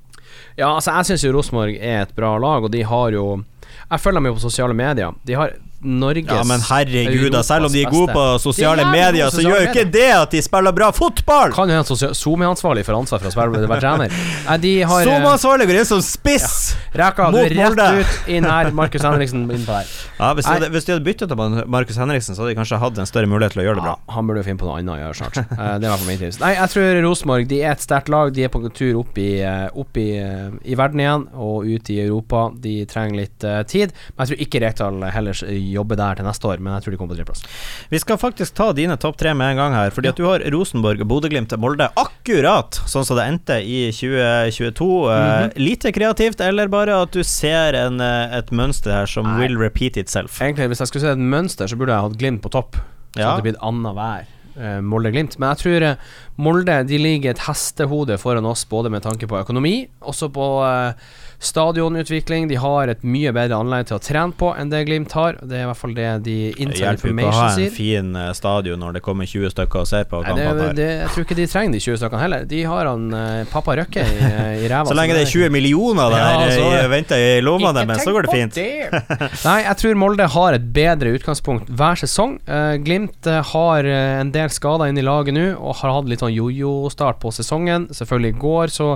Ja, 0.59 0.75
altså 0.77 0.95
jeg 0.95 1.11
syns 1.11 1.25
jo 1.27 1.33
Rosenborg 1.35 1.77
er 1.81 2.05
et 2.05 2.15
bra 2.15 2.37
lag, 2.39 2.65
og 2.67 2.71
de 2.71 2.83
har 2.87 3.11
jo 3.15 3.43
Jeg 3.91 4.01
følger 4.01 4.21
dem 4.21 4.27
jo 4.31 4.35
på 4.39 4.45
sosiale 4.47 4.75
medier. 4.75 5.13
De 5.27 5.35
har 5.35 5.57
Norges 5.85 6.27
Ja, 6.33 6.43
men 6.49 6.61
herregud, 6.65 7.31
da, 7.35 7.43
selv 7.47 7.67
om 7.69 7.73
de 7.73 7.83
er 7.85 7.91
gode 7.93 8.09
beste. 8.09 8.17
på 8.17 8.41
sosiale 8.43 8.83
er 8.83 8.91
medier, 8.91 9.29
så 9.31 9.43
gjør 9.45 9.61
jo 9.67 9.71
ikke 9.71 9.85
det 9.93 10.07
at 10.17 10.31
de 10.35 10.41
spiller 10.43 10.73
bra 10.73 10.91
fotball! 10.97 11.53
Kan 11.53 11.69
jo 11.69 11.77
hende 11.77 12.15
SoMe-ansvarlig 12.19 12.85
får 12.87 12.97
ansvar 12.99 13.21
for 13.21 13.29
å 13.29 13.35
spille- 13.35 13.69
være 13.69 13.81
trener. 13.85 14.59
De 14.65 14.73
har 14.83 15.01
eh, 15.01 15.09
Som-ansvarlig 15.11 15.67
går 15.69 15.81
inn 15.83 15.89
som 15.93 16.01
spiss! 16.05 16.75
Reka, 16.95 17.31
du 17.31 17.37
Mot 17.39 17.45
er 17.51 17.55
Molde. 17.59 17.83
rett 17.99 18.07
ut 18.25 18.29
inn 18.31 18.45
her. 18.49 18.71
Markus 18.71 19.03
Henriksen 19.03 19.45
innpå 19.51 19.67
der. 19.67 19.75
her. 19.75 19.87
Ja, 20.21 20.33
hvis, 20.35 20.45
de 20.47 20.53
hadde, 20.55 20.69
hvis 20.71 20.85
de 20.87 20.93
hadde 20.95 21.05
byttet 21.05 21.29
til 21.29 21.65
Markus 21.69 21.97
Henriksen, 21.99 22.37
så 22.37 22.43
hadde 22.45 22.55
de 22.55 22.59
kanskje 22.61 22.79
hatt 22.79 22.99
en 23.03 23.07
større 23.11 23.27
mulighet 23.31 23.53
til 23.57 23.63
å 23.63 23.67
gjøre 23.67 23.81
det 23.81 23.85
bra. 23.87 23.95
Ja, 23.99 24.15
han 24.15 24.27
burde 24.29 24.41
jo 24.45 24.47
finne 24.47 24.61
på 24.63 24.69
noe 24.69 24.79
annet 24.79 24.95
å 24.95 25.01
gjøre 25.03 25.19
snart. 25.19 25.41
Eh, 25.45 25.79
det 25.83 25.91
var 25.91 25.99
for 25.99 26.07
min 26.07 26.19
tips. 26.23 26.39
Nei, 26.41 26.53
jeg 26.55 26.71
tror 26.75 27.01
Rosenborg 27.05 27.49
De 27.51 27.61
er 27.63 27.73
et 27.75 27.83
sterkt 27.85 28.09
lag. 28.15 28.33
De 28.35 28.45
er 28.47 28.53
på 28.55 28.63
tur 28.75 29.01
opp 29.03 29.19
i, 29.19 29.29
eh, 29.43 29.67
opp 29.75 29.97
i, 30.01 30.07
eh, 30.23 30.51
i 30.65 30.75
verden 30.79 31.03
igjen 31.03 31.27
og 31.35 31.67
ut 31.67 31.91
i 31.91 31.99
Europa. 32.07 32.45
De 32.61 32.77
trenger 32.87 33.17
litt 33.25 33.45
eh, 33.45 33.63
tid. 33.69 33.93
Men 34.17 34.27
jeg 34.27 34.33
tror 34.37 34.47
ikke 34.47 34.63
Rekdal 34.65 35.03
heller 35.13 35.35
s- 35.35 35.45
jobber 35.75 35.99
der 36.01 36.15
til 36.21 36.25
neste 36.29 36.49
år, 36.51 36.61
men 36.63 36.75
jeg 36.77 36.85
tror 36.87 36.95
de 36.95 36.99
kommer 37.01 37.15
på 37.15 37.19
tredjeplass. 37.19 37.45
Vi 37.91 38.01
skal 38.03 38.21
faktisk 38.23 38.55
ta 38.59 38.71
dine 38.77 38.97
topp 39.01 39.19
tre 39.21 39.35
med 39.35 39.53
en 39.55 39.61
gang 39.63 39.75
her, 39.77 39.91
fordi 39.95 40.09
at 40.13 40.17
du 40.21 40.25
har 40.29 40.45
Rosenborg, 40.55 41.03
Bodø-Glimt 41.11 41.55
Molde 41.61 41.91
akkurat 42.01 42.81
sånn 42.91 43.05
som 43.07 43.19
det 43.19 43.27
endte 43.31 43.59
i 43.63 43.91
2022. 43.95 44.91
Eh, 45.15 45.49
lite 45.61 45.93
kreativt, 45.95 46.41
eller 46.41 46.69
bare 46.73 46.97
at 47.05 47.13
du 47.15 47.23
ser 47.27 47.75
en, 47.79 48.01
eh, 48.01 48.39
et 48.39 48.51
mønster 48.55 48.93
her 48.93 49.07
som 49.11 49.27
Nei. 49.27 49.39
will 49.43 49.59
repeat 49.61 49.97
itself? 50.01 50.41
Egentlig, 50.41 50.69
hvis 50.73 50.79
jeg 50.85 50.89
skulle 50.93 51.07
se 51.09 51.13
et 51.13 51.19
mønster, 51.19 51.67
så 51.69 51.77
burde 51.77 51.93
jeg 51.95 52.09
hatt 52.09 52.19
Glimt 52.19 52.43
på 52.43 52.51
topp. 52.51 52.77
Så 53.15 53.21
Ja. 53.21 53.31
hadde 53.31 53.43
det 53.43 53.53
blitt 53.55 53.63
annenhver 53.63 53.95
vær 53.95 54.81
Molde-Glimt. 54.83 55.39
Men 55.39 55.55
jeg 55.55 55.59
tror 55.65 55.83
eh, 55.83 55.97
Molde 56.39 56.87
de 56.87 56.99
ligger 56.99 57.31
et 57.31 57.39
hestehode 57.47 58.17
foran 58.19 58.47
oss, 58.47 58.65
både 58.65 58.91
med 58.91 59.03
tanke 59.03 59.27
på 59.27 59.39
økonomi, 59.45 59.89
også 60.03 60.29
på 60.33 60.47
eh, 60.65 60.93
stadionutvikling. 61.39 62.49
De 62.49 62.59
har 62.61 62.93
et 62.93 63.03
mye 63.07 63.33
bedre 63.35 63.59
anlegg 63.59 63.89
til 63.91 63.99
å 63.99 64.03
trene 64.03 64.37
på 64.39 64.53
enn 64.59 64.71
det 64.73 64.85
Glimt 64.89 65.15
har. 65.17 65.39
Det 65.43 65.59
er 65.59 65.65
i 65.65 65.69
hvert 65.71 65.81
fall 65.81 65.95
det 65.97 66.09
de 66.25 66.37
Det 66.55 66.63
inside 66.63 66.83
hjelper 66.85 67.13
ikke 67.13 67.29
å 67.31 67.35
ha 67.39 67.49
en 67.53 67.75
fin 67.75 68.17
eh, 68.21 68.31
stadion 68.37 68.81
når 68.81 68.99
det 68.99 69.05
kommer 69.05 69.29
20 69.29 69.55
stykker 69.55 69.83
og 69.85 69.89
ser 69.89 70.09
på 70.11 70.23
Nei, 70.25 70.35
det, 70.39 70.69
det, 70.79 70.89
jeg 71.03 71.13
tror 71.15 71.27
ikke 71.27 71.39
de 71.39 71.47
trenger 71.51 71.77
de 71.77 71.83
20 71.85 72.01
stykkene 72.03 72.23
heller. 72.25 72.47
De 72.51 72.63
har 72.69 72.91
han 72.91 73.07
eh, 73.19 73.45
pappa 73.53 73.77
Røkke 73.81 74.05
i, 74.05 74.31
i 74.65 74.71
ræva. 74.71 74.89
Så 74.91 74.99
lenge 74.99 75.17
det 75.17 75.25
er 75.27 75.33
20 75.33 75.55
millioner 75.55 76.13
der 76.15 76.25
Ja, 76.25 76.51
så- 76.55 76.71
i 76.85 76.89
venter 76.91 77.21
i 77.21 77.41
lomma 77.45 77.73
deres, 77.77 78.03
så 78.05 78.13
går 78.15 78.27
det 78.27 78.35
fint. 78.35 78.59
Nei, 79.49 79.59
jeg 79.65 79.79
tror 79.81 79.99
Molde 79.99 80.27
har 80.35 80.57
et 80.57 80.67
bedre 80.75 81.15
utgangspunkt 81.17 81.71
hver 81.73 81.99
sesong. 82.01 82.37
Uh, 82.49 82.77
Glimt 82.85 83.29
uh, 83.31 83.41
har 83.53 83.89
eh, 83.89 84.21
en 84.21 84.33
del 84.35 84.53
skader 84.53 84.91
inn 84.91 85.01
i 85.01 85.05
laget 85.05 85.37
nå, 85.37 85.47
og 85.59 85.79
har 85.81 85.95
hatt 85.97 86.11
litt 86.11 86.23
sånn 86.25 86.35
jojo-start 86.35 87.21
på 87.23 87.33
sesongen. 87.35 87.89
Selvfølgelig 87.95 88.35
i 88.35 88.39
går 88.45 88.75
så 88.75 88.89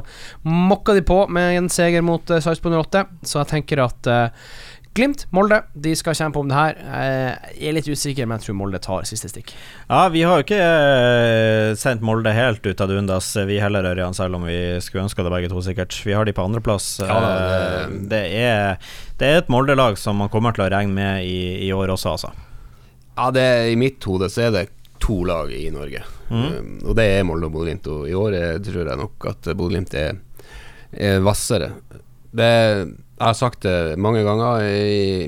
mokka 0.47 0.97
de 0.99 1.05
på 1.07 1.21
med 1.33 1.59
en 1.59 1.71
seger 1.73 2.05
mot 2.05 2.28
uh, 2.31 2.41
Sarpsborg 2.45 2.79
08, 2.89 3.05
så 3.27 3.41
jeg 3.43 3.51
tenker 3.53 3.81
at 3.85 4.09
eh, 4.11 4.49
Glimt, 4.99 5.27
Molde, 5.31 5.61
de 5.79 5.93
skal 5.95 6.17
kjempe 6.17 6.41
om 6.41 6.49
det 6.51 6.57
her. 6.59 6.79
Eh, 6.83 7.51
jeg 7.61 7.69
er 7.71 7.75
litt 7.77 7.87
usikker, 7.87 8.27
men 8.27 8.41
jeg 8.41 8.49
tror 8.49 8.57
Molde 8.59 8.81
tar 8.83 9.05
siste 9.07 9.29
stikk. 9.31 9.53
Ja, 9.87 10.01
vi 10.11 10.25
har 10.27 10.41
jo 10.41 10.47
ikke 10.47 11.77
sendt 11.79 12.03
Molde 12.03 12.33
helt 12.35 12.65
ut 12.67 12.81
av 12.83 12.91
dundas, 12.91 13.29
vi 13.47 13.61
heller, 13.63 13.87
Ørjan, 13.93 14.17
selv 14.17 14.41
om 14.41 14.49
vi 14.49 14.57
skulle 14.83 15.05
ønska 15.07 15.23
det 15.23 15.33
begge 15.37 15.53
to, 15.53 15.63
sikkert. 15.63 15.95
Vi 16.03 16.17
har 16.17 16.27
de 16.27 16.35
på 16.35 16.43
andreplass. 16.49 16.89
Ja, 17.05 17.21
det- 17.21 18.01
det, 18.11 18.23
er, 18.41 18.91
det 19.21 19.29
er 19.29 19.39
et 19.45 19.53
Molde-lag 19.53 20.01
som 20.01 20.19
man 20.19 20.33
kommer 20.33 20.57
til 20.57 20.67
å 20.67 20.71
regne 20.73 20.97
med 20.97 21.29
i, 21.29 21.69
i 21.69 21.71
år 21.77 21.95
også, 21.95 22.17
altså. 22.17 22.33
Ja, 23.15 23.31
det, 23.35 23.47
I 23.71 23.79
mitt 23.79 24.03
hode 24.09 24.27
så 24.31 24.49
er 24.49 24.53
det 24.57 24.67
to 24.99 25.21
lag 25.29 25.53
i 25.55 25.69
Norge, 25.71 26.03
mm. 26.31 26.83
og 26.89 26.97
det 26.99 27.07
er 27.13 27.25
Molde 27.29 27.47
og 27.47 27.55
Bodø-Glimt. 27.55 27.87
Og 27.87 28.09
i 28.11 28.19
år 28.19 28.35
tror 28.67 28.83
jeg 28.83 28.99
nok 28.99 29.31
at 29.31 29.53
Bodø-Glimt 29.55 29.95
er, 29.95 30.19
er 30.91 31.23
hvassere. 31.23 31.71
Det, 32.31 32.49
jeg 33.19 33.25
har 33.25 33.37
sagt 33.39 33.65
det 33.65 33.97
mange 34.01 34.23
ganger 34.27 34.65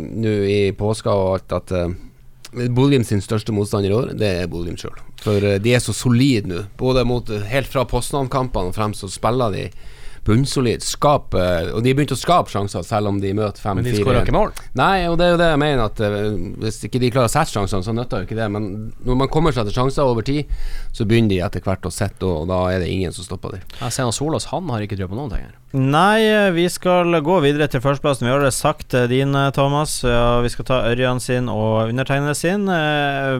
nå 0.00 0.34
i 0.46 0.60
påska 0.76 1.14
og 1.16 1.30
alt, 1.38 1.54
at 1.56 1.72
uh, 1.74 1.94
Bodø-Glimt 2.50 3.08
sin 3.08 3.22
største 3.24 3.54
motstander 3.54 3.92
i 3.92 3.96
år, 3.96 4.12
det 4.18 4.34
er 4.42 4.50
Bodø-Glimt 4.50 4.82
sjøl. 4.82 5.00
For 5.24 5.40
uh, 5.40 5.56
de 5.62 5.74
er 5.76 5.82
så 5.84 5.94
solide 5.96 6.50
nå. 6.50 6.66
Både 6.80 7.06
mot, 7.08 7.30
helt 7.50 7.70
fra 7.70 7.86
Poznan-kampene 7.88 8.72
og 8.72 8.76
frem, 8.76 8.96
så 8.96 9.08
spiller 9.10 9.54
de 9.54 9.70
bunnsolid. 10.26 10.84
Skap, 10.84 11.34
uh, 11.34 11.70
og 11.74 11.84
de 11.84 11.92
har 11.92 11.98
begynt 11.98 12.14
å 12.14 12.18
skape 12.18 12.52
sjanser, 12.52 12.84
selv 12.86 13.10
om 13.10 13.20
de 13.22 13.32
møter 13.36 13.62
5-4. 13.62 13.76
Men 13.78 13.88
de 13.88 13.94
skårer 13.96 14.20
ikke 14.24 14.36
mål. 14.36 14.52
Nei, 14.78 14.94
og 15.08 15.16
det 15.20 15.26
er 15.26 15.32
jo 15.34 15.40
det 15.40 15.48
jeg 15.52 15.62
mener, 15.62 15.82
at 15.86 16.02
uh, 16.04 16.18
hvis 16.64 16.82
ikke 16.88 17.02
de 17.02 17.12
klarer 17.14 17.30
å 17.30 17.32
sette 17.32 17.54
sjansene, 17.54 17.86
så 17.86 17.96
nytter 17.96 18.22
jo 18.22 18.28
ikke 18.28 18.38
det. 18.38 18.50
Men 18.52 18.68
når 19.06 19.22
man 19.24 19.32
kommer 19.32 19.56
seg 19.56 19.68
til 19.68 19.78
sjanser 19.78 20.10
over 20.10 20.26
tid, 20.26 20.50
så 20.96 21.08
begynner 21.08 21.34
de 21.34 21.40
etter 21.46 21.64
hvert 21.64 21.88
å 21.88 21.94
sette, 21.94 22.26
og 22.26 22.50
da 22.50 22.62
er 22.74 22.84
det 22.84 22.92
ingen 22.92 23.16
som 23.16 23.26
stopper 23.26 23.56
dem. 23.56 23.66
Jeg 23.80 23.96
ser 23.96 24.14
Solås, 24.14 24.50
han 24.52 24.68
har 24.74 24.84
ikke 24.84 25.00
trua 25.00 25.10
på 25.10 25.18
noen 25.18 25.34
ting 25.34 25.48
her. 25.48 25.56
Nei, 25.70 26.26
eh, 26.26 26.50
vi 26.50 26.64
skal 26.66 27.14
gå 27.22 27.36
videre 27.44 27.68
til 27.70 27.78
førsteplassen. 27.78 28.24
Vi 28.24 28.30
har 28.32 28.40
allerede 28.40 28.56
sagt 28.56 28.94
eh, 28.98 29.04
din, 29.06 29.36
eh, 29.38 29.52
Thomas. 29.54 30.00
Ja, 30.02 30.40
vi 30.42 30.48
skal 30.50 30.66
ta 30.66 30.78
Ørjan 30.88 31.20
sin 31.22 31.46
og 31.46 31.92
undertegnede 31.92 32.34
sin. 32.34 32.64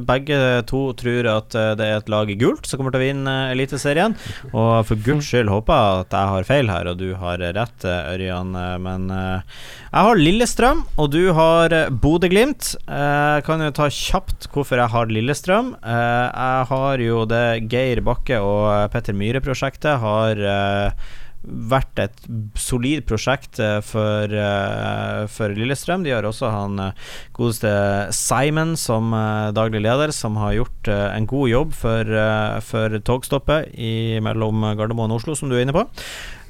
Begge 0.07 0.39
to 0.71 0.93
tror 0.95 1.27
at 1.27 1.51
det 1.51 1.89
er 1.89 1.99
et 1.99 2.13
lag 2.13 2.31
i 2.31 2.37
gult 2.39 2.71
som 2.71 2.79
kommer 2.79 2.95
til 2.95 3.03
å 3.03 3.09
vinne 3.09 3.35
Eliteserien. 3.51 4.15
Og 4.53 4.87
for 4.87 5.03
guds 5.03 5.27
skyld 5.27 5.51
håper 5.51 5.75
jeg 5.75 6.05
at 6.05 6.17
jeg 6.21 6.33
har 6.35 6.47
feil 6.47 6.71
her, 6.71 6.91
og 6.93 7.01
du 7.03 7.09
har 7.19 7.43
rett, 7.59 7.87
Ørjan. 7.91 8.55
Men 8.85 9.11
jeg 9.11 10.07
har 10.07 10.21
Lillestrøm, 10.21 10.85
og 11.03 11.11
du 11.11 11.33
har 11.35 11.75
Bodø-Glimt. 11.91 12.77
Jeg 12.87 13.47
kan 13.49 13.65
jo 13.65 13.73
ta 13.75 13.89
kjapt 13.91 14.47
hvorfor 14.55 14.79
jeg 14.79 14.95
har 14.95 15.11
Lillestrøm. 15.11 15.75
Jeg 15.83 16.71
har 16.71 17.03
jo 17.09 17.25
det 17.27 17.47
Geir 17.73 18.05
Bakke 18.07 18.39
og 18.39 18.87
Petter 18.95 19.19
Myhre-prosjektet 19.19 19.99
har 19.99 20.47
vært 21.43 22.01
et 22.03 22.25
solid 22.61 23.05
prosjekt 23.09 23.61
eh, 23.63 23.79
for, 23.85 24.29
eh, 24.29 25.23
for 25.33 25.57
Lillestrøm. 25.57 26.05
De 26.05 26.13
har 26.13 26.27
også 26.29 26.51
han 26.53 26.81
eh, 26.85 27.07
godeste 27.37 27.73
Simon 28.17 28.77
som 28.81 29.15
daglig 29.57 29.83
leder, 29.85 30.13
som 30.15 30.37
har 30.41 30.59
gjort 30.59 30.91
en 30.91 31.27
god 31.29 31.49
jobb 31.51 31.73
for, 31.77 32.11
for 32.67 32.99
togstoppet 33.07 33.73
mellom 34.23 34.65
Gardermoen 34.79 35.13
og 35.15 35.23
Oslo, 35.23 35.37
som 35.39 35.51
du 35.51 35.57
er 35.57 35.65
inne 35.65 35.77
på. 35.77 35.87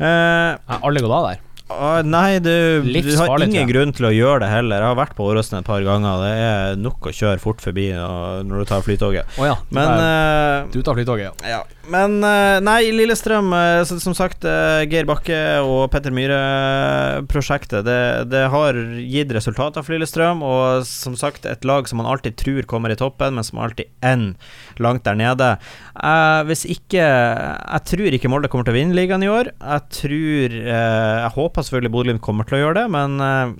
Eh, 0.00 0.80
alle 0.80 1.04
går 1.04 1.12
av 1.12 1.30
der? 1.30 1.46
Ah, 1.70 2.00
nei, 2.06 2.38
du, 2.42 2.52
du 2.84 3.10
har 3.18 3.42
ingen 3.44 3.68
grunn 3.68 3.92
til 3.96 4.08
å 4.08 4.12
gjøre 4.14 4.42
det 4.44 4.50
heller. 4.52 4.82
Jeg 4.82 4.90
har 4.90 4.98
vært 4.98 5.16
på 5.18 5.26
Åråsen 5.30 5.60
et 5.60 5.68
par 5.68 5.82
ganger. 5.86 6.24
Det 6.24 6.32
er 6.44 6.80
nok 6.80 7.10
å 7.10 7.14
kjøre 7.14 7.42
fort 7.42 7.62
forbi 7.64 7.88
når 7.94 8.62
du 8.62 8.70
tar 8.70 8.84
flytoget. 8.86 9.36
Oh, 9.38 9.46
ja. 9.48 9.56
Men 9.74 9.92
eh, 9.96 10.70
du 10.74 10.80
tar 10.86 10.98
flytoget, 10.98 11.30
ja. 11.30 11.52
ja. 11.56 11.60
Men 11.90 12.18
eh, 12.26 12.58
nei, 12.62 12.78
Lillestrøm, 12.94 13.52
eh, 13.56 13.82
som 13.88 14.16
sagt, 14.16 14.46
Geir 14.90 15.08
Bakke 15.08 15.40
og 15.64 15.86
Petter 15.94 16.14
Myhre-prosjektet, 16.14 17.86
det, 17.86 18.00
det 18.30 18.46
har 18.52 18.78
gitt 19.00 19.34
resultater 19.36 19.86
for 19.86 19.96
Lillestrøm. 19.96 20.44
Og 20.46 20.86
som 20.88 21.16
sagt, 21.18 21.48
et 21.48 21.66
lag 21.68 21.88
som 21.90 22.02
man 22.02 22.10
alltid 22.10 22.38
tror 22.40 22.68
kommer 22.70 22.92
i 22.92 22.98
toppen, 23.00 23.38
men 23.38 23.46
som 23.46 23.62
alltid 23.62 23.90
ender 24.02 24.36
langt 24.82 25.06
der 25.06 25.18
nede. 25.18 25.48
Uh, 25.94 26.42
hvis 26.48 26.66
ikke 26.68 27.00
Jeg 27.00 27.82
tror 27.90 28.16
ikke 28.16 28.30
Molde 28.32 28.50
kommer 28.52 28.68
til 28.68 28.74
å 28.74 28.78
vinne 28.78 28.96
ligaen 28.96 29.24
i 29.24 29.30
år. 29.30 29.52
Jeg 29.54 29.86
tror 29.96 30.54
uh, 30.60 31.18
Jeg 31.24 31.34
håper 31.36 31.66
selvfølgelig 31.66 31.94
Bodø-Glimt 31.96 32.24
kommer 32.24 32.48
til 32.48 32.58
å 32.58 32.62
gjøre 32.64 32.78
det, 32.82 32.86
men 32.92 33.18
uh, 33.20 33.58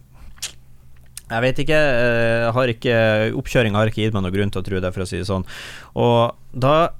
jeg 1.31 1.45
vet 1.45 1.61
ikke. 1.63 1.81
har 2.57 2.71
ikke 2.73 2.95
Oppkjøringa 3.39 3.79
har 3.79 3.91
ikke 3.91 4.03
gitt 4.03 4.17
meg 4.17 4.25
noen 4.25 4.35
grunn 4.35 4.51
til 4.51 4.65
å 4.65 4.67
tro 4.67 4.81
det, 4.83 4.91
for 4.91 5.05
å 5.05 5.07
si 5.07 5.21
det 5.21 5.29
sånn. 5.29 5.45
Og 5.95 6.35
da 6.51 6.91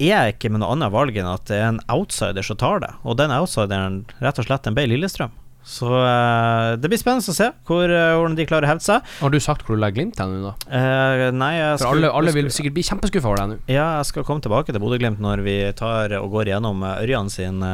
er 0.00 0.08
jeg 0.08 0.36
ikke 0.36 0.52
med 0.52 0.62
noe 0.62 0.72
annet 0.72 0.92
valg 0.92 1.16
enn 1.16 1.28
at 1.28 1.44
det 1.50 1.58
er 1.60 1.70
en 1.74 1.82
outsider 1.92 2.44
som 2.44 2.56
tar 2.60 2.80
det. 2.84 2.92
Og 3.04 3.18
den 3.20 3.34
outsideren 3.36 4.04
rett 4.24 4.40
og 4.40 4.48
slett 4.48 4.64
den 4.64 4.76
ble 4.76 4.88
Lillestrøm. 4.88 5.34
Så 5.66 5.88
uh, 5.90 6.76
det 6.78 6.86
blir 6.86 7.00
spennende 7.00 7.26
å 7.26 7.34
se 7.34 7.48
hvor, 7.66 7.90
uh, 7.90 8.14
hvordan 8.14 8.36
de 8.38 8.44
klarer 8.46 8.68
å 8.68 8.70
hevde 8.70 8.86
seg. 8.86 9.08
Har 9.18 9.32
du 9.34 9.38
sagt 9.42 9.66
hvor 9.66 9.74
du 9.74 9.82
legger 9.82 9.96
Glimt 9.96 10.18
hen 10.20 10.34
nå, 10.36 10.50
da? 10.50 10.66
Eh, 10.76 11.20
nei, 11.32 11.54
jeg 11.56 11.78
For 11.80 11.96
alle, 11.96 12.10
alle 12.12 12.32
vil 12.34 12.50
sikkert 12.52 12.74
bli 12.76 12.82
kjempeskuffa 12.84 13.30
over 13.30 13.38
deg 13.40 13.48
nå. 13.48 13.56
Ja, 13.72 13.86
jeg 13.96 14.10
skal 14.10 14.26
komme 14.28 14.44
tilbake 14.44 14.74
til 14.74 14.82
Bodø-Glimt 14.82 15.22
når 15.24 15.40
vi 15.46 15.54
tar 15.78 16.12
og 16.18 16.34
går 16.34 16.50
gjennom 16.50 16.84
Ørjan 16.84 17.30
sin, 17.32 17.64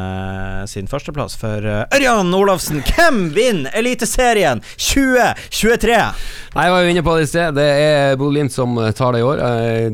sin 0.71 0.87
førsteplass. 0.87 1.35
For 1.41 1.67
Ørjan 1.67 2.31
Olafsen, 2.39 2.79
hvem 2.87 3.25
vinner 3.35 3.75
Eliteserien 3.81 4.63
2023? 4.77 5.99
Nei, 5.99 6.69
Jeg 6.69 6.77
var 6.77 6.87
jo 6.87 6.95
inne 6.95 7.05
på 7.09 7.17
det 7.19 7.27
i 7.27 7.31
sted. 7.33 7.59
Det 7.59 7.67
er 7.83 8.17
Bodø-Glimt 8.21 8.55
som 8.55 8.79
tar 8.95 9.17
det 9.17 9.25
i 9.25 9.27
år. 9.27 9.45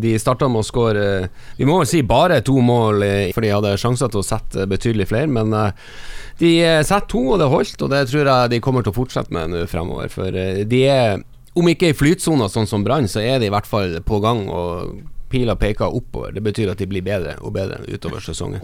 De 0.04 0.14
starta 0.20 0.50
med 0.52 0.60
å 0.60 0.68
skåre 0.68 1.08
Vi 1.56 1.66
må 1.70 1.80
vel 1.80 1.88
si 1.88 2.04
bare 2.04 2.42
to 2.44 2.60
mål, 2.60 3.08
for 3.32 3.46
de 3.46 3.56
hadde 3.56 3.76
sjanser 3.80 4.12
til 4.12 4.20
å 4.20 4.28
sette 4.28 4.68
betydelig 4.68 5.08
flere. 5.08 5.32
Men 5.32 5.56
de 6.38 6.52
eh, 6.62 6.82
setter 6.86 7.08
to, 7.10 7.24
og 7.34 7.40
det 7.42 7.50
holdt, 7.50 7.82
og 7.82 7.92
det 7.92 8.04
tror 8.10 8.30
jeg 8.30 8.52
de 8.54 8.62
kommer 8.62 8.84
til 8.86 8.94
å 8.94 8.98
fortsette 9.00 9.34
med 9.34 9.52
nå 9.52 9.64
fremover. 9.70 10.10
For 10.12 10.34
eh, 10.34 10.64
de 10.68 10.82
er, 10.86 11.22
om 11.58 11.70
ikke 11.70 11.92
i 11.92 11.96
flytsona 11.98 12.50
sånn 12.52 12.68
som 12.70 12.84
Brann, 12.86 13.10
så 13.10 13.22
er 13.24 13.40
de 13.42 13.48
i 13.48 13.54
hvert 13.54 13.68
fall 13.68 13.98
på 14.06 14.20
gang. 14.24 14.46
og 14.48 14.98
Pila 15.28 15.56
peker 15.60 15.92
oppover. 15.94 16.32
Det 16.36 16.42
betyr 16.44 16.72
at 16.72 16.80
de 16.80 16.88
blir 16.90 17.04
bedre 17.04 17.36
og 17.44 17.52
bedre 17.56 17.80
utover 17.86 18.24
sesongen. 18.24 18.60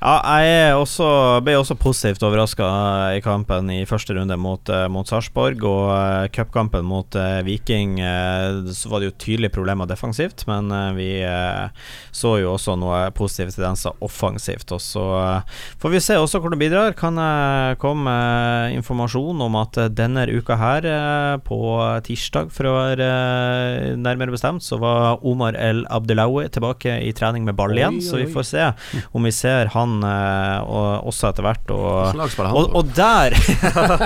Ja, 0.00 0.14
jeg 0.40 0.54
er 0.68 0.78
også, 0.78 1.08
ble 1.44 1.58
også 1.60 1.76
positivt 1.78 2.24
overraska 2.26 2.68
i 3.16 3.22
kampen 3.24 3.70
i 3.72 3.84
første 3.88 4.16
runde 4.16 4.36
mot, 4.40 4.68
eh, 4.72 4.86
mot 4.92 5.08
Sarpsborg. 5.08 5.62
Og 5.68 5.84
uh, 5.92 6.26
cupkampen 6.34 6.86
mot 6.88 7.18
eh, 7.18 7.40
Viking 7.46 7.98
eh, 8.00 8.72
så 8.74 8.92
var 8.92 9.02
det 9.02 9.10
jo 9.10 9.16
tydelige 9.20 9.54
problemer 9.54 9.88
defensivt, 9.90 10.46
men 10.50 10.72
eh, 10.74 10.90
vi 10.98 11.10
eh, 11.26 11.68
så 12.14 12.36
jo 12.42 12.54
også 12.56 12.76
noe 12.80 13.04
positive 13.16 13.54
tendenser 13.54 13.96
offensivt. 14.04 14.72
Og 14.74 14.82
så 14.82 15.04
eh, 15.20 15.58
får 15.82 15.94
vi 15.94 16.02
se 16.04 16.18
også 16.18 16.42
hvor 16.42 16.54
det 16.54 16.60
bidrar. 16.62 16.96
Kan 16.98 17.20
jeg 17.20 17.78
komme 17.82 18.08
med 18.08 18.76
informasjon 18.78 19.40
om 19.44 19.58
at 19.60 19.78
eh, 19.80 19.90
denne 19.92 20.26
uka 20.28 20.56
her, 20.58 20.86
eh, 20.88 21.34
på 21.44 21.58
tirsdag 22.06 22.52
for 22.54 22.70
å 22.70 22.76
være 22.78 23.08
eh, 23.08 23.96
nærmere 23.98 24.34
bestemt, 24.34 24.64
så 24.64 24.78
var 24.80 25.24
Omar 25.26 25.58
El 25.58 25.84
Abdelawi 25.98 26.48
tilbake 26.54 26.98
i 27.04 27.12
trening 27.16 27.44
med 27.46 27.56
ball 27.58 27.76
igjen, 27.76 28.00
Oi, 28.00 28.04
så 28.04 28.20
vi 28.20 28.28
får 28.30 28.48
se 28.48 28.68
om 29.12 29.24
vi 29.24 29.32
ser 29.34 29.70
han 29.74 30.02
eh, 30.04 30.58
og, 30.62 31.08
også 31.08 31.30
etter 31.30 31.46
hvert. 31.46 31.72
Og, 31.74 32.20
og, 32.48 32.76
og 32.78 32.92
der 32.96 33.36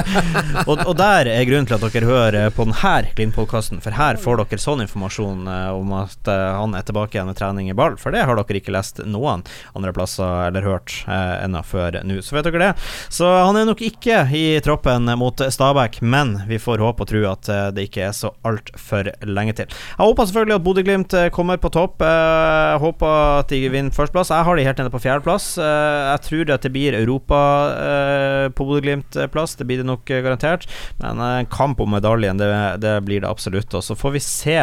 og, 0.71 0.93
der 0.99 1.31
er 1.31 1.47
grunnen 1.49 1.69
til 1.69 1.77
at 1.79 1.87
dere 1.87 2.09
hører 2.09 2.55
på 2.55 2.67
denne 2.69 2.95
Glimt-podkasten, 3.17 3.81
for 3.85 3.95
her 3.97 4.19
får 4.21 4.43
dere 4.43 4.61
sånn 4.63 4.85
informasjon 4.85 5.47
eh, 5.51 5.69
om 5.75 5.95
at 6.01 6.31
eh, 6.31 6.49
han 6.59 6.77
er 6.79 6.87
tilbake 6.87 7.17
igjen 7.17 7.31
med 7.31 7.39
trening 7.39 7.71
i 7.71 7.77
ball, 7.77 7.97
for 8.01 8.15
det 8.15 8.25
har 8.29 8.39
dere 8.39 8.61
ikke 8.61 8.75
lest 8.75 9.03
noen 9.07 9.45
andre 9.77 9.95
plasser 9.95 10.49
eller 10.49 10.67
hørt 10.67 10.95
ennå 11.09 11.63
før 11.67 12.01
nå. 12.07 12.21
Så 12.25 12.37
vet 12.37 12.47
dere 12.49 12.63
det. 12.63 12.73
Så 13.13 13.29
han 13.29 13.57
er 13.59 13.67
nok 13.69 13.83
ikke 13.85 14.23
i 14.37 14.45
troppen 14.65 15.09
mot 15.19 15.39
Stabæk, 15.43 16.01
men 16.03 16.35
vi 16.49 16.61
får 16.63 16.83
håpe 16.83 17.05
og 17.05 17.11
tro 17.11 17.23
at 17.31 17.51
det 17.75 17.87
ikke 17.89 18.07
er 18.09 18.17
så 18.17 18.33
altfor 18.47 19.11
lenge 19.27 19.57
til. 19.59 19.71
Jeg 19.73 20.03
håper 20.03 20.29
selvfølgelig 20.29 20.57
at 20.59 20.67
Bodø-Glimt 20.67 21.17
kommer 21.35 21.61
på 21.61 21.71
topp 21.73 21.82
topp. 21.83 22.03
Jeg 22.07 22.81
håper 22.83 23.41
at 23.43 23.53
de 23.53 23.61
vinner 23.73 23.95
førsteplass. 23.95 24.33
Jeg 24.33 24.47
har 24.47 24.59
de 24.59 24.67
helt 24.67 24.81
nede 24.81 24.93
på 24.93 25.01
fjerdeplass. 25.03 25.47
Eh, 25.61 26.01
jeg 26.13 26.25
tror 26.29 26.53
at 26.55 26.67
det 26.67 26.73
blir 26.75 26.97
Europa 26.99 27.41
eh, 27.75 28.47
på 28.55 28.67
Bodø-Glimt-plass. 28.69 29.57
Det 29.59 29.67
blir 29.69 29.83
det 29.83 29.89
nok 29.89 30.11
eh, 30.11 30.23
garantert. 30.25 30.69
Men 31.03 31.21
eh, 31.23 31.41
en 31.43 31.51
kamp 31.53 31.83
om 31.83 31.93
medaljen, 31.97 32.41
det, 32.41 32.51
det 32.83 32.95
blir 33.07 33.25
det 33.25 33.31
absolutt. 33.31 33.75
Og 33.75 33.85
så 33.85 33.99
får 33.99 34.17
vi 34.17 34.25
se 34.25 34.59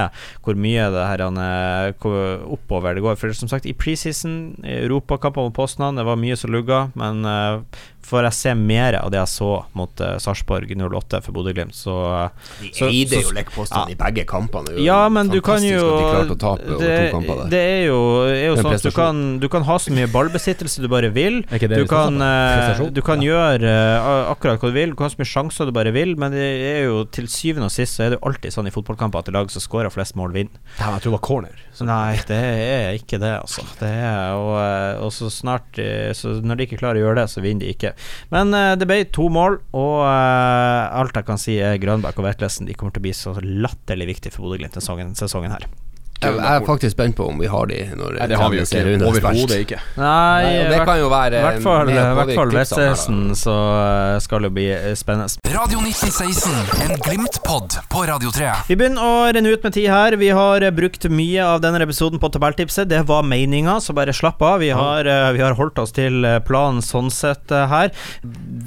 hvor 0.46 0.60
mye 0.60 0.90
det 0.96 1.08
her 1.12 1.26
eh, 1.28 2.10
oppover 2.50 2.98
det 2.98 3.06
går. 3.06 3.20
For 3.20 3.36
som 3.36 3.52
sagt, 3.52 3.70
i 3.70 3.76
preseason, 3.78 4.40
i 4.64 4.82
europakamper 4.86 5.50
mot 5.50 5.56
Poznan, 5.56 6.00
det 6.00 6.08
var 6.08 6.20
mye 6.20 6.38
som 6.40 6.54
lugga, 6.54 6.88
men 7.00 7.26
eh, 7.28 7.86
får 8.06 8.26
jeg 8.30 8.36
se 8.38 8.54
mer 8.58 8.98
av 9.00 9.12
det 9.14 9.20
jeg 9.20 9.32
så 9.32 9.50
mot 9.78 10.02
uh, 10.02 10.16
Sarpsborg 10.22 10.72
08 10.72 11.22
for 11.26 11.36
Bodø-Glimt, 11.36 11.76
så, 11.76 11.96
De 12.62 12.72
så- 12.74 12.90
eide 12.90 13.22
jo 13.22 13.34
Lech 13.36 13.52
ja. 13.60 13.84
i 13.92 13.96
begge 14.00 14.26
kampene. 14.30 14.78
Ja, 14.84 15.02
men 15.14 15.30
du 15.30 15.40
kan 15.46 15.64
jo 15.64 15.84
de 16.30 16.38
tape 16.40 16.78
det, 16.80 17.12
det 17.52 17.60
er 17.60 17.84
jo, 17.90 18.00
er 18.26 18.48
jo 18.48 18.56
Det 18.56 18.64
er 18.64 18.64
sånn 18.64 18.78
at 18.78 18.88
du 18.88 18.92
kan, 18.96 19.22
du 19.44 19.48
kan 19.52 19.66
ha 19.68 19.78
så 19.82 19.94
mye 19.94 20.10
ballbesittelse 20.12 20.84
du 20.84 20.90
bare 20.92 21.12
vil. 21.14 21.42
Er 21.50 21.60
ikke 21.60 21.72
det 21.72 21.82
Du 21.82 21.86
vi 21.86 21.92
kan, 21.92 22.20
eh, 22.24 22.84
du 22.96 23.02
kan 23.06 23.24
gjøre 23.24 23.70
uh, 23.70 24.32
akkurat 24.34 24.62
hva 24.62 24.72
du 24.72 24.78
vil. 24.78 24.94
Du 24.94 25.00
kan 25.00 25.10
ha 25.10 25.14
så 25.14 25.22
mye 25.22 25.30
sjanser 25.30 25.70
du 25.70 25.76
bare 25.76 25.94
vil, 25.96 26.16
men 26.20 26.34
det 26.36 26.50
er 26.74 26.84
jo 26.88 27.04
til 27.06 27.30
syvende 27.32 27.70
og 27.70 27.76
sist 27.76 27.98
så 28.00 28.08
er 28.08 28.14
det 28.14 28.20
jo 28.20 28.28
alltid 28.32 28.56
sånn 28.56 28.70
i 28.70 28.74
fotballkamper 28.74 29.22
at 29.22 29.30
det 29.30 29.36
lag 29.38 29.52
som 29.54 29.64
scorer 29.64 29.94
flest 29.94 30.18
mål, 30.20 30.34
vinner. 30.36 30.64
Jeg 30.80 31.04
tror 31.04 31.12
det 31.12 31.18
var 31.18 31.26
corner. 31.26 31.66
Nei, 31.88 32.20
det 32.28 32.38
er 32.38 32.98
ikke 32.98 33.20
det, 33.22 33.32
altså. 33.40 33.64
Det 33.80 33.90
er, 33.90 34.36
og, 34.36 34.54
eh, 34.60 35.02
og 35.06 35.12
så 35.16 35.30
snart 35.34 35.80
eh, 35.82 36.12
Så 36.18 36.36
når 36.44 36.60
de 36.60 36.68
ikke 36.68 36.80
klarer 36.82 37.00
å 37.00 37.06
gjøre 37.08 37.22
det, 37.22 37.28
så 37.32 37.44
vinner 37.46 37.66
de 37.66 37.74
ikke. 37.76 37.94
Men 38.34 38.54
eh, 38.58 38.76
det 38.80 38.88
ble 38.90 39.02
to 39.16 39.30
mål, 39.34 39.60
og 39.78 40.00
alt 40.06 41.16
jeg 41.16 41.28
kan 41.28 41.42
si 41.42 41.60
er 41.64 41.80
Grønbæk 41.82 42.20
og 42.20 42.30
Vetlesen. 42.30 42.70
De 42.70 42.78
kommer 42.78 42.96
til 42.96 43.04
å 43.04 43.08
bli 43.08 43.16
så 43.16 43.36
latterlig 43.44 44.12
viktig 44.16 44.34
for 44.36 44.48
Bodø-Glimt 44.48 44.76
denne 44.76 45.16
sesongen 45.18 45.56
her. 45.56 45.70
Jeg, 46.20 46.36
jeg 46.36 46.60
er 46.60 46.66
faktisk 46.68 46.92
spent 46.98 47.16
på 47.16 47.26
om 47.32 47.38
vi 47.40 47.48
har 47.48 47.70
de 47.70 47.78
når 47.96 48.18
Nei, 48.18 48.26
det 48.28 48.40
har 48.40 48.50
vi 48.52 48.58
jo 48.60 48.66
ikke. 48.66 48.80
er. 48.84 49.04
Overhodet 49.08 49.60
ikke. 49.64 49.78
Nei, 49.96 50.42
Nei, 50.44 50.64
det 50.68 50.80
kan 50.84 51.00
jo 51.00 51.08
være 51.12 51.40
i 51.40 51.44
hvert 51.46 51.62
fall, 51.64 51.92
hvert 51.94 52.34
fall. 52.36 52.52
Vetlesen, 52.58 53.22
så 53.40 53.56
eh, 53.80 54.16
skal 54.26 54.44
det 54.44 54.52
bli 54.58 54.66
spennende. 55.00 55.40
Radio 55.54 55.80
1916, 55.80 56.84
en 56.84 57.00
Glimt-pod 57.06 57.78
på 57.94 58.04
Radio 58.10 58.34
3. 58.36 58.50
Vi 58.68 58.78
begynner 58.82 59.06
å 59.06 59.14
renne 59.32 59.54
ut 59.54 59.64
med 59.64 59.78
tid 59.78 59.88
her. 59.94 60.18
Vi 60.20 60.32
har 60.36 60.66
eh, 60.68 60.74
brukt 60.76 61.08
mye 61.08 61.46
av 61.56 61.64
denne 61.64 61.80
episoden 61.88 62.20
på 62.20 62.32
tabelltipset. 62.36 62.90
Det 62.92 63.00
var 63.08 63.24
meninga, 63.24 63.78
så 63.80 63.96
bare 63.96 64.16
slapp 64.16 64.44
av. 64.44 64.60
Vi 64.60 64.74
har, 64.76 65.08
eh, 65.08 65.30
vi 65.38 65.44
har 65.46 65.56
holdt 65.60 65.80
oss 65.80 65.96
til 65.96 66.28
planen 66.50 66.84
sånn 66.84 67.08
sett 67.16 67.48
her. 67.50 67.96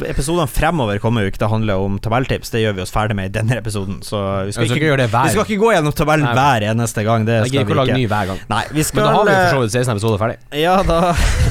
Episodene 0.09 0.49
fremover 0.49 1.03
kommer 1.05 1.27
jo 1.27 1.35
ikke 1.35 1.43
til 1.45 1.51
å 1.51 1.55
handle 1.59 1.77
om 1.85 2.01
tabelltips. 2.01 2.55
Det 2.57 2.65
gjør 2.65 2.81
vi 2.81 2.87
oss 2.87 2.97
ferdig 2.97 3.19
med 3.21 3.29
i 3.29 3.37
denne 3.37 3.61
episoden. 3.61 4.01
Så 4.01 4.17
vi 4.49 4.57
skal, 4.57 4.65
skal 4.65 4.71
ikke, 4.71 4.81
ikke 4.81 4.91
gjøre 4.95 5.05
det 5.05 5.11
hver 5.13 5.29
vi 5.29 5.37
skal 5.37 5.47
ikke 5.47 5.61
gå 5.63 5.71
gjennom 5.77 5.95
tabellen 5.97 6.29
Nei. 6.29 6.35
hver 6.39 6.69
eneste 6.73 7.05
gang. 7.07 7.29
Det 7.29 7.42
Jeg 7.43 7.53
skal 7.53 7.59
gidder 7.59 7.73
ikke 7.73 7.77
å 7.77 7.81
lage 7.83 7.97
ny 7.99 8.07
hver 8.11 8.31
gang. 8.33 8.41
Nei, 8.53 8.63
vi 8.73 8.83
skal 8.87 9.03
Men 9.03 9.09
da 9.09 9.15
har 9.19 9.27
vi 9.29 9.33
eh, 9.33 9.43
for 9.43 9.57
så 9.57 9.63
vidt 9.63 9.77
16 9.77 9.93
episoder 9.97 10.19
ferdig. 10.23 10.37
ja, 10.63 10.77
da 10.83 11.01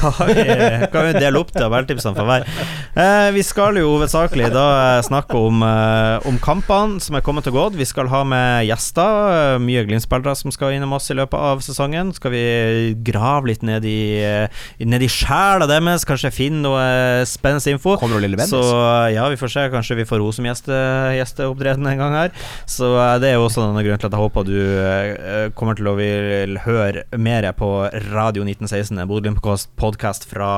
har 0.02 0.32
vi, 0.32 0.46
kan 0.92 1.06
vi 1.08 1.12
dele 1.20 1.42
opp 1.42 1.52
tabelltipsene 1.54 2.16
for 2.18 2.28
hver. 2.30 2.46
Eh, 2.92 3.28
vi 3.36 3.42
skal 3.46 3.78
jo 3.80 3.92
hovedsakelig 3.94 4.50
da 4.54 4.66
eh, 4.98 5.02
snakke 5.06 5.38
om, 5.38 5.62
eh, 5.66 6.26
om 6.28 6.38
kampene 6.42 7.00
som 7.02 7.16
er 7.18 7.24
kommet 7.24 7.46
og 7.50 7.56
gått. 7.56 7.78
Vi 7.78 7.86
skal 7.88 8.10
ha 8.12 8.22
med 8.28 8.66
gjester. 8.68 9.00
eh, 9.32 9.58
mye 9.62 9.84
Glimt-spillere 9.88 10.34
som 10.38 10.52
skal 10.54 10.74
innom 10.76 10.92
oss 10.96 11.10
i 11.10 11.16
løpet 11.18 11.38
av 11.38 11.62
sesongen. 11.64 12.12
Skal 12.16 12.34
vi 12.34 12.42
grave 13.04 13.48
litt 13.52 13.62
ned 13.66 13.84
i, 13.88 13.98
eh, 14.22 14.62
ned 14.80 15.02
i 15.02 15.08
sjela 15.10 15.66
deres, 15.70 16.04
kanskje 16.08 16.30
finne 16.34 16.62
noe 16.64 16.80
eh, 16.82 17.24
spennende 17.28 17.72
info. 17.72 17.96
Kommer 18.00 18.18
jo 18.18 18.24
Lille 18.26 18.36
Bendis. 18.38 18.52
Så 18.52 18.62
eh, 18.62 19.14
ja, 19.16 19.26
vi 19.32 19.38
får 19.40 19.52
se. 19.54 19.66
Kanskje 19.72 19.96
vi 20.00 20.06
får 20.08 20.20
henne 20.22 20.36
som 20.36 20.46
gjeste, 20.48 20.76
gjesteopptreden 21.18 21.86
en 21.92 21.98
gang 22.02 22.14
her. 22.16 22.30
Så 22.68 22.92
eh, 22.98 23.16
det 23.22 23.32
er 23.32 23.38
jo 23.38 23.46
også 23.48 23.62
Denne 23.62 23.84
grunn 23.86 24.00
til 24.02 24.08
at 24.10 24.14
jeg 24.16 24.22
håper 24.22 24.46
du 24.48 24.56
eh, 24.58 25.50
kommer 25.58 25.76
til 25.78 25.81
å 25.90 25.94
vil 25.98 26.56
høre 26.64 27.02
mer 27.18 27.46
på 27.58 27.68
Radio 28.12 28.44
1916, 28.44 28.98
en 29.02 29.08
Bodø-Glimt-podkast 29.10 30.26
fra 30.30 30.48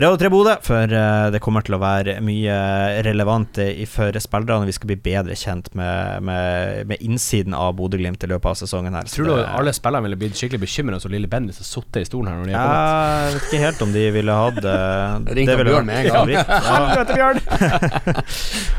Radio 0.00 0.16
3 0.20 0.30
Bodø, 0.32 0.54
for 0.64 0.84
eh, 0.94 1.30
det 1.34 1.40
kommer 1.44 1.64
til 1.66 1.76
å 1.76 1.80
være 1.82 2.16
mye 2.24 2.56
relevant 3.06 3.58
i- 3.64 3.84
for 3.90 4.12
spillerne. 4.20 4.66
Vi 4.68 4.72
skal 4.76 4.90
bli 4.92 4.96
bedre 4.96 5.34
kjent 5.36 5.68
med, 5.74 6.22
med, 6.22 6.86
med 6.90 7.02
innsiden 7.04 7.54
av 7.58 7.74
Bodø-Glimt 7.78 8.22
i 8.24 8.30
løpet 8.30 8.50
av 8.52 8.54
sesongen 8.62 8.94
her. 8.94 9.04
Tror 9.10 9.26
du 9.26 9.34
det- 9.36 9.48
alle 9.58 9.72
spillerne 9.76 10.08
ville 10.08 10.16
blitt 10.20 10.38
skikkelig 10.38 10.60
bekymra 10.64 11.00
så 11.02 11.10
Lille 11.12 11.28
Bendis 11.28 11.58
har 11.58 11.68
sittet 11.68 12.02
i 12.02 12.08
stolen 12.08 12.32
her 12.32 12.40
når 12.40 12.46
de 12.46 12.54
har 12.58 13.30
Jeg 13.30 13.34
vet 13.34 13.48
ikke 13.50 13.62
helt 13.64 13.82
om 13.88 13.92
de 13.92 14.04
ville 14.14 14.32
hatt 14.40 14.62
Ring 15.34 15.48
Ringte 15.48 15.64
Bjørn 15.64 15.86
med 15.86 16.06
en 16.06 16.12
gang. 16.12 16.28
Ja. 16.34 17.04
Bjørn! 17.14 17.40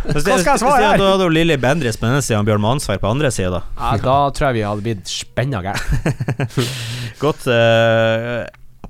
Hva 0.05 0.21
skal 0.21 0.37
jeg 0.37 0.59
svare? 0.61 0.83
her? 0.85 0.97
Da 0.99 1.11
hadde 1.13 1.25
jo 1.27 1.31
Lilly 1.33 1.55
Bendriss 1.61 1.97
på 1.99 2.05
denne 2.07 2.21
sida 2.25 2.39
og 2.41 2.45
Bjørn 2.47 2.61
Mansvær 2.63 2.99
på 3.01 3.09
andre 3.09 3.31
sida. 3.33 3.61
Ja, 3.77 3.91
da 4.01 4.17
tror 4.35 4.47
jeg 4.49 4.55
vi 4.59 4.63
hadde 4.67 4.85
blitt 4.85 5.07
spenna 5.11 5.61
gærent. 5.65 5.74
Godt 7.23 7.47
eh, 7.47 8.45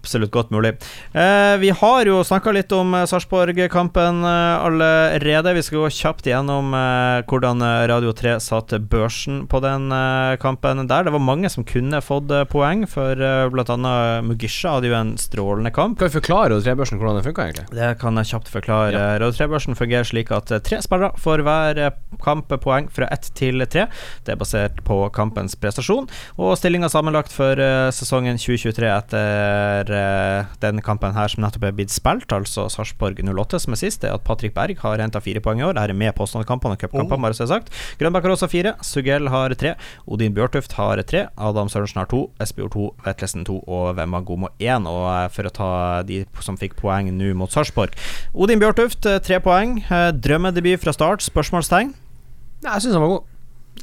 Absolutt 0.06 0.30
godt 0.32 0.52
mulig. 0.54 0.76
Eh, 1.18 1.58
vi 1.58 1.72
har 1.74 2.06
jo 2.06 2.20
snakka 2.26 2.52
litt 2.54 2.70
om 2.76 2.94
eh, 2.94 3.08
Sarpsborg-kampen 3.10 4.20
eh, 4.22 4.66
allerede. 4.66 5.54
Vi 5.58 5.64
skal 5.66 5.82
gå 5.82 5.88
kjapt 5.98 6.28
gjennom 6.30 6.70
eh, 6.78 7.24
hvordan 7.26 7.64
eh, 7.66 7.86
Radio 7.90 8.12
3 8.14 8.36
satte 8.44 8.78
børsen 8.78 9.48
på 9.50 9.62
den 9.66 9.88
eh, 9.96 10.36
kampen 10.42 10.84
der. 10.86 11.08
Det 11.08 11.14
var 11.16 11.24
mange 11.26 11.50
som 11.50 11.66
kunne 11.66 12.04
fått 12.06 12.30
poeng, 12.52 12.84
for 12.90 13.18
eh, 13.18 13.50
annet 13.76 14.28
Mugisha 14.28 14.76
hadde 14.76 14.92
jo 14.92 14.98
en 15.00 15.16
strålende 15.18 15.74
kamp. 15.74 15.98
Kan 15.98 16.12
vi 16.12 16.20
forklare 16.20 16.52
Radio 16.54 16.62
3-børsen 16.68 17.02
hvordan 17.02 17.18
den 17.18 17.26
funka, 17.32 17.48
egentlig? 17.50 17.66
Det 17.74 17.90
kan 18.04 18.22
jeg 18.22 18.30
kjapt 18.36 18.54
forklare. 18.54 18.94
Ja. 18.94 19.18
Radio 19.26 19.34
3-børsen 19.40 19.80
fungerer 19.80 20.06
slik 20.06 20.30
at 20.38 20.54
tre 20.70 20.82
spillere 20.86 21.18
får 21.18 21.46
hver 21.50 21.82
kamp 22.22 22.54
poeng 22.62 22.92
fra 22.94 23.10
ett 23.16 23.32
til 23.42 23.66
tre. 23.66 23.88
Det 24.22 24.36
er 24.36 24.40
basert 24.44 24.84
på 24.86 25.02
kampens 25.18 25.58
prestasjon. 25.58 26.06
Og 26.38 26.54
stillinga 26.62 26.94
sammenlagt 26.94 27.34
for 27.34 27.58
sesongen 27.96 28.38
2023 28.38 28.94
etter 28.94 29.95
eh, 29.96 30.52
den 30.62 30.82
kampen 30.86 31.16
her 31.16 31.32
som 31.32 31.44
nettopp 31.44 31.66
er 31.70 31.76
blitt 31.76 31.94
spilt, 31.94 32.32
altså 32.34 32.68
Sarpsborg 32.72 33.20
08 33.26 33.62
som 33.64 33.76
er 33.76 33.80
sist, 33.82 34.02
det 34.04 34.10
er 34.12 34.18
at 34.18 34.26
Patrick 34.28 34.56
Berg 34.56 34.80
har 34.82 35.02
henta 35.02 35.22
fire 35.24 35.42
poeng 35.44 35.62
i 35.62 35.66
år. 35.68 35.76
Dette 35.78 35.96
er 35.96 36.00
med 36.00 36.16
påstandskampene 36.18 36.78
og 36.78 36.84
cupkampene, 36.84 37.22
bare 37.26 37.38
så 37.38 37.46
det 37.46 37.50
er 37.50 37.54
sagt. 37.54 37.74
Grønbakk 38.00 38.28
har 38.28 38.36
også 38.36 38.50
fire. 38.52 38.76
Sugell 38.86 39.30
har 39.34 39.56
tre. 39.60 39.76
Odin 40.06 40.36
Bjørtuft 40.36 40.78
har 40.80 41.02
tre. 41.08 41.26
Adam 41.36 41.72
Sørensen 41.72 42.02
har 42.02 42.10
to. 42.12 42.26
Espejord 42.44 42.76
to. 42.76 42.88
Vetlesen 43.06 43.46
to. 43.48 43.60
Og 43.68 43.96
Vemmagomo 43.98 44.52
én. 44.60 44.90
Og 44.90 45.06
uh, 45.10 45.28
for 45.34 45.50
å 45.50 45.54
ta 45.54 45.70
de 46.08 46.24
som 46.46 46.60
fikk 46.60 46.78
poeng 46.80 47.12
nå 47.16 47.34
mot 47.38 47.52
Sarpsborg 47.52 47.96
Odin 48.34 48.62
Bjørtuft, 48.62 49.06
eh, 49.10 49.22
tre 49.24 49.40
poeng. 49.44 49.80
Drømmedebut 50.22 50.84
fra 50.84 50.94
start? 50.96 51.24
Spørsmålstegn? 51.26 51.96
Nei, 52.66 52.74
jeg 52.74 52.86
syns 52.86 52.98
han 52.98 53.06
var 53.06 53.18
god. 53.18 53.32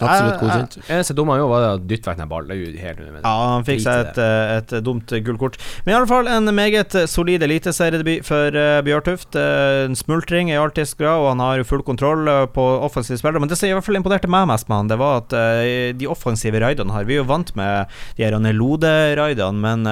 Absolutt 0.00 0.40
godkjent. 0.40 0.76
Eneste 0.88 1.14
dumme 1.16 1.34
han 1.34 1.42
gjorde, 1.42 1.52
var 1.52 1.66
å 1.68 1.80
dytte 1.80 2.12
vekk 2.12 2.22
helt 2.22 3.00
unødvendig. 3.00 3.22
Ja, 3.22 3.34
han 3.52 3.66
fikk 3.66 3.82
seg 3.84 4.06
et, 4.06 4.20
eh, 4.22 4.52
et 4.58 4.74
dumt 4.84 5.12
gullkort. 5.26 5.58
Men 5.84 5.94
i 5.94 5.96
alle 5.98 6.10
fall 6.10 6.30
en 6.30 6.54
meget 6.54 6.96
solid 7.10 7.42
eliteseriedebut 7.44 8.26
for 8.26 8.56
uh, 8.56 8.80
Bjørtuft. 8.86 9.36
Eh, 9.38 9.84
en 9.86 9.98
smultring 9.98 10.50
i 10.52 10.58
arktisk 10.58 11.02
grad, 11.02 11.20
og 11.22 11.28
han 11.32 11.42
har 11.44 11.64
full 11.68 11.84
kontroll 11.86 12.28
eh, 12.28 12.46
på 12.54 12.64
offensive 12.86 13.20
spillere. 13.20 13.42
Men 13.42 13.52
det 13.52 13.58
som 13.60 13.68
i 13.68 13.74
hvert 13.76 13.86
fall 13.86 14.00
imponerte 14.00 14.30
meg 14.30 14.48
mest 14.50 14.68
med 14.70 14.80
han, 14.80 14.92
det 14.92 15.00
var 15.02 15.22
at 15.22 15.36
eh, 15.36 15.92
de 15.96 16.08
offensive 16.10 16.60
raidene 16.62 16.92
her 16.94 17.06
Vi 17.08 17.16
er 17.16 17.22
jo 17.22 17.28
vant 17.28 17.54
med 17.58 17.92
de 18.16 18.26
her 18.26 18.38
Lode-raidene, 18.52 19.60
men 19.62 19.86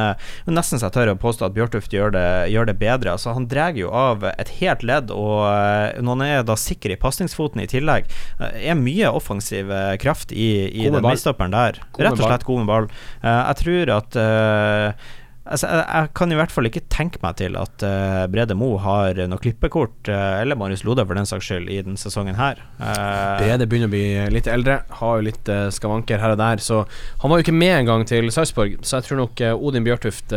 nesten 0.50 0.80
så 0.80 0.88
jeg 0.88 0.96
tør 0.96 1.12
å 1.14 1.18
påstå 1.20 1.46
at 1.46 1.54
Bjørtuft 1.56 1.94
gjør 1.94 2.12
det, 2.14 2.26
gjør 2.52 2.68
det 2.70 2.76
bedre. 2.80 3.14
Altså, 3.14 3.34
han 3.36 3.46
drar 3.50 3.76
jo 3.78 3.90
av 3.94 4.24
et 4.30 4.52
helt 4.60 4.82
ledd, 4.86 5.12
og 5.14 5.44
eh, 5.46 6.00
når 6.02 6.16
han 6.16 6.24
er 6.26 6.46
da 6.46 6.56
sikker 6.58 6.94
i 6.94 6.98
pasningsfoten 7.00 7.62
i 7.62 7.68
tillegg, 7.70 8.10
eh, 8.40 8.58
er 8.70 8.78
mye 8.78 9.10
offensiv 9.14 9.70
eh, 9.92 9.96
kraft 10.00 10.34
i, 10.34 10.50
i 10.70 10.90
den 10.90 11.02
midtstopperen 11.04 11.54
der. 11.54 11.80
Rett 11.98 12.18
og 12.18 12.26
slett 12.26 12.46
god 12.48 12.62
med 12.62 12.70
ball. 12.70 12.92
Eh, 13.22 13.40
jeg 13.40 13.64
tror 13.64 13.96
at 14.00 14.22
eh, 14.26 15.08
Altså, 15.50 15.66
jeg, 15.66 15.82
jeg 15.88 16.10
kan 16.14 16.30
i 16.30 16.36
hvert 16.38 16.52
fall 16.52 16.68
ikke 16.68 16.82
tenke 16.92 17.18
meg 17.24 17.38
til 17.40 17.56
at 17.58 17.82
uh, 17.82 18.26
Brede 18.30 18.54
Mo 18.54 18.68
har 18.78 19.18
noe 19.26 19.40
klippekort, 19.42 19.96
uh, 20.06 20.36
eller 20.38 20.54
Marius 20.54 20.84
Lode 20.86 21.02
for 21.08 21.18
den 21.18 21.26
saks 21.26 21.48
skyld, 21.48 21.66
i 21.72 21.80
den 21.82 21.96
sesongen 21.98 22.36
her. 22.38 22.60
Uh, 22.76 23.40
Brede 23.40 23.66
begynner 23.66 23.90
å 23.90 23.94
bli 23.94 24.04
litt 24.30 24.46
eldre, 24.52 24.82
har 25.00 25.18
jo 25.18 25.26
litt 25.26 25.50
skavanker 25.74 26.22
her 26.22 26.36
og 26.36 26.38
der, 26.38 26.62
så 26.62 26.84
han 27.24 27.32
var 27.32 27.40
jo 27.40 27.48
ikke 27.48 27.56
med 27.56 27.72
engang 27.80 28.06
til 28.06 28.30
Sarpsborg, 28.30 28.78
så 28.84 29.00
jeg 29.00 29.08
tror 29.08 29.24
nok 29.24 29.42
Odin 29.56 29.88
Bjørtuft 29.88 30.36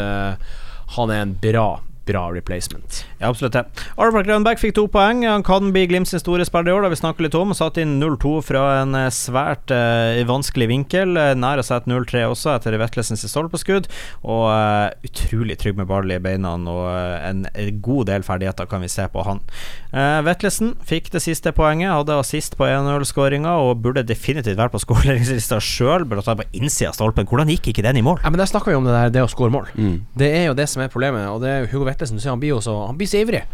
Han 0.95 1.13
er 1.13 1.27
en 1.27 1.37
bra, 1.43 1.67
bra 2.05 2.27
replacement. 2.33 3.05
Ja, 3.19 3.29
absolutt 3.29 3.55
det. 3.55 3.63
Arvar 4.01 4.25
Grønbæk 4.27 4.59
fikk 4.61 4.75
to 4.77 4.85
poeng. 4.91 5.23
Han 5.27 5.43
kan 5.45 5.71
bli 5.75 5.85
Glimt 5.87 6.09
sin 6.09 6.21
store 6.21 6.45
spiller 6.47 6.71
i 6.71 6.75
år, 6.75 6.85
da 6.85 6.91
vi 6.91 6.99
snakker 6.99 7.25
litt 7.25 7.37
om. 7.37 7.53
Satt 7.55 7.77
inn 7.81 7.95
0-2 8.01 8.33
fra 8.45 8.63
en 8.81 8.95
eh, 8.97 9.09
svært 9.13 9.71
uh, 9.73 10.19
vanskelig 10.27 10.69
vinkel. 10.71 11.15
Eh, 11.19 11.33
nær 11.39 11.61
å 11.61 11.65
sette 11.65 11.91
0-3 11.91 12.25
også, 12.31 12.53
etter 12.55 12.77
Vetlesens 12.81 13.25
stolpeskudd. 13.29 13.89
Og 14.23 14.45
uh, 14.49 14.89
utrolig 15.05 15.57
trygg 15.61 15.79
med 15.79 15.89
ball 15.91 16.11
i 16.11 16.19
beina, 16.23 16.55
og 16.57 16.83
uh, 16.89 17.19
en, 17.23 17.45
god 17.83 18.09
del 18.11 18.25
ferdigheter 18.25 18.67
kan 18.69 18.83
vi 18.83 18.91
se 18.91 19.05
på 19.11 19.23
han. 19.27 19.41
Uh, 19.93 20.19
Vetlesen 20.25 20.73
fikk 20.87 21.11
det 21.13 21.23
siste 21.23 21.53
poenget, 21.55 21.91
hadde 21.93 22.19
assist 22.19 22.57
på 22.59 22.67
1-0-skåringa 22.67 23.55
og 23.63 23.83
burde 23.83 24.05
definitivt 24.07 24.59
vært 24.59 24.75
på 24.75 24.81
skåringslista 24.83 25.59
sjøl, 25.63 26.07
blant 26.09 26.27
annet 26.27 26.43
på 26.43 26.61
innsida 26.61 26.91
av 26.91 26.97
stolpen. 26.97 27.27
Hvordan 27.29 27.51
gikk 27.53 27.71
ikke 27.71 27.85
den 27.85 27.99
i 28.01 28.05
mål? 28.05 28.21
Ja, 28.23 28.31
men 28.33 28.41
Der 28.43 28.49
snakker 28.49 28.71
vi 28.73 28.77
om 28.77 28.87
det 28.87 28.93
der 28.95 29.11
Det 29.13 29.23
å 29.23 29.31
score 29.31 29.53
mål. 29.53 29.69
Mm. 29.77 29.97
Det 30.17 30.29
er 30.35 30.47
jo 30.49 30.57
det 30.57 30.67
som 30.71 30.83
er 30.83 30.91
problemet, 30.91 31.27
og 31.31 31.41
det 31.43 31.51
er 31.51 31.63
jo 31.63 31.71
Hugo 31.73 31.87
Vetlesen. 31.93 32.19
Du 32.19 32.25
ser 32.25 32.35
han 32.35 32.41
blir 32.41 32.55
jo 32.55 32.63
så 32.63 32.75
Han 32.87 32.99
blir 32.99 33.09
så 33.09 33.23
ivrig. 33.23 33.45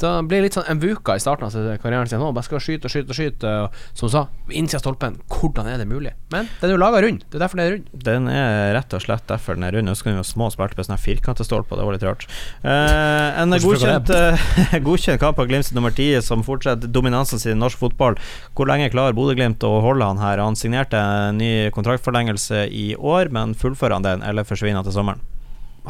Så 0.00 0.08
det 0.08 0.28
blir 0.30 0.44
litt 0.44 0.54
sånn 0.56 0.68
en 0.70 0.80
vuka 0.80 1.12
i 1.18 1.20
starten 1.20 1.44
av 1.44 1.80
karrieren 1.82 2.08
sin. 2.08 2.20
Nå 2.22 2.30
bare 2.32 2.46
skal 2.46 2.62
skyte 2.62 2.88
og 2.88 2.92
skyte 2.92 3.12
og 3.12 3.18
skyte. 3.18 3.50
Og, 3.66 3.80
som 3.98 4.08
du 4.08 4.14
sa, 4.14 4.22
innsida 4.48 4.78
av 4.78 4.84
stolpen. 4.84 5.18
Hvordan 5.28 5.68
er 5.68 5.82
det 5.82 5.86
mulig? 5.90 6.14
Men 6.32 6.48
den 6.62 6.70
er 6.70 6.74
jo 6.76 6.80
laga 6.80 7.02
rund. 7.04 7.26
Det 7.26 7.36
er 7.36 7.44
derfor 7.44 7.60
den 7.60 7.66
er 7.66 7.74
rund. 7.74 7.90
Den 8.06 8.30
er 8.32 8.72
rett 8.78 8.96
og 8.96 9.04
slett 9.04 9.26
derfor 9.28 9.58
den 9.58 9.66
er 9.68 9.76
rund. 9.76 9.92
Husker 9.92 10.12
vi 10.12 10.16
var 10.16 10.28
små 10.28 10.48
og 10.48 10.54
spilte 10.54 10.78
på 10.78 10.86
sånne 10.86 11.00
firkantestolper, 11.02 11.76
det 11.76 11.88
var 11.88 11.98
litt 11.98 12.06
rart. 12.06 12.26
Eh, 12.64 13.42
en 13.42 13.56
godkjent, 13.60 14.12
eh, 14.16 14.76
godkjent 14.88 15.20
kamp 15.20 15.42
av 15.42 15.50
Glimt 15.50 15.72
nummer 15.76 15.92
ti, 15.92 16.08
som 16.24 16.46
fortsetter 16.46 16.88
dominansen 16.88 17.42
sin 17.42 17.58
i 17.58 17.60
norsk 17.60 17.82
fotball. 17.82 18.16
Hvor 18.56 18.70
lenge 18.70 18.88
klarer 18.94 19.16
Bodø-Glimt 19.18 19.66
å 19.68 19.74
holde 19.84 20.08
han 20.08 20.22
her? 20.22 20.40
Han 20.40 20.56
signerte 20.56 20.96
en 20.96 21.42
ny 21.42 21.68
kontraktforlengelse 21.76 22.68
i 22.72 22.92
år, 22.96 23.34
men 23.36 23.52
fullfører 23.58 23.98
han 23.98 24.06
den, 24.06 24.24
eller 24.24 24.48
forsvinner 24.48 24.80
han 24.80 24.88
til 24.88 24.96
sommeren? 24.96 25.26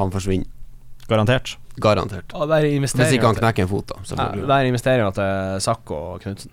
Han 0.00 0.10
forsvinner. 0.10 0.50
Garantert. 1.10 1.56
Garantert. 1.80 2.32
Og 2.36 2.48
der 2.50 2.66
Hvis 2.80 2.94
ikke 3.14 3.26
han 3.26 3.38
knekker 3.38 3.64
en 3.64 3.68
fot, 3.70 3.86
da. 3.88 3.96
ja, 3.98 4.04
Selvfølgelig. 4.10 4.48
der 4.48 4.68
investerer 4.68 5.10
til 5.16 5.60
Sakko 5.64 5.94
og 5.94 6.20
Knutsen. 6.20 6.50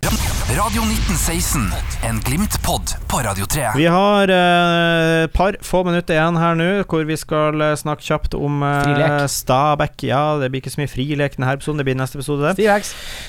Radio 0.48 0.82
1916. 0.82 1.66
En 2.08 2.20
Glimt-pod 2.24 2.94
på 3.10 3.20
Radio 3.26 3.46
3. 3.46 3.66
Vi 3.76 3.84
har 3.92 4.32
eh, 4.32 5.26
par 5.34 5.58
få 5.62 5.82
minutter 5.84 6.16
igjen 6.16 6.38
her 6.40 6.56
nå, 6.58 6.68
hvor 6.88 7.04
vi 7.04 7.18
skal 7.20 7.60
eh, 7.60 7.74
snakke 7.76 8.06
kjapt 8.06 8.34
om 8.38 8.62
eh. 8.64 9.26
Stabæk. 9.28 10.06
Ja, 10.08 10.38
det 10.40 10.50
blir 10.50 10.62
ikke 10.62 10.72
så 10.72 10.80
mye 10.80 10.92
frilek 10.92 11.36
denne 11.36 11.52
episoden, 11.58 11.82
det 11.82 11.88
blir 11.90 11.98
neste 12.00 12.18
episode. 12.18 12.54
det. 12.56 12.56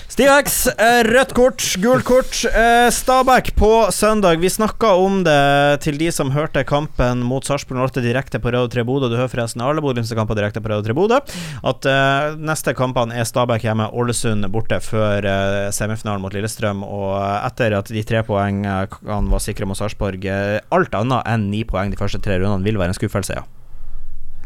Stiv 0.10 0.26
X. 0.26 0.30
Stiv 0.30 0.30
X, 0.30 0.68
eh, 0.68 1.04
rødt 1.06 1.34
kort, 1.34 1.64
gult 1.82 2.04
kort. 2.04 2.34
Eh, 2.46 2.90
Stabæk 2.90 3.56
på 3.56 3.92
søndag. 3.92 4.40
Vi 4.40 4.50
snakka 4.50 4.88
om 4.98 5.24
det 5.24 5.82
til 5.82 5.98
de 5.98 6.12
som 6.12 6.32
hørte 6.32 6.64
kampen 6.64 7.22
mot 7.22 7.46
Sarpsborg 7.46 7.78
08 7.92 8.02
direkte 8.02 8.40
på 8.40 8.52
Radio 8.52 8.68
3 8.68 8.84
Bodø. 8.84 9.10
Du 9.10 9.16
hører 9.16 9.30
forresten 9.30 9.62
alle 9.62 9.82
Bodø-Glimts 9.82 10.16
kamper 10.16 10.36
direkte 10.36 10.62
på 10.62 10.70
Radio 10.70 10.82
3 10.82 10.94
Bodø. 10.98 11.20
At 11.64 11.86
uh, 11.86 12.36
neste 12.36 12.74
kampene 12.74 13.14
er 13.14 13.24
Stabæk 13.24 13.62
hjemme, 13.68 13.92
Ålesund 13.94 14.50
borte 14.50 14.82
før 14.82 15.30
uh, 15.30 15.70
semifinalen 15.70 16.22
mot 16.26 16.34
Lillestrøm. 16.34 16.82
Og 16.84 17.14
uh, 17.22 17.46
etter 17.46 17.78
at 17.78 17.94
de 17.94 18.04
tre 18.04 18.24
poeng 18.26 18.66
eh, 18.66 19.00
var 19.06 19.46
sikre 19.46 19.70
mot 19.70 19.78
Sarpsborg, 19.78 20.26
alt 20.26 20.96
annet 20.98 21.30
enn 21.30 21.50
ni 21.54 21.64
poeng 21.64 21.94
de 21.94 22.02
første 22.02 22.20
tre 22.20 22.42
rundene 22.42 22.66
vil 22.66 22.82
være 22.82 22.96
en 22.96 22.98
skuffelse, 22.98 23.38
ja. 23.38 23.59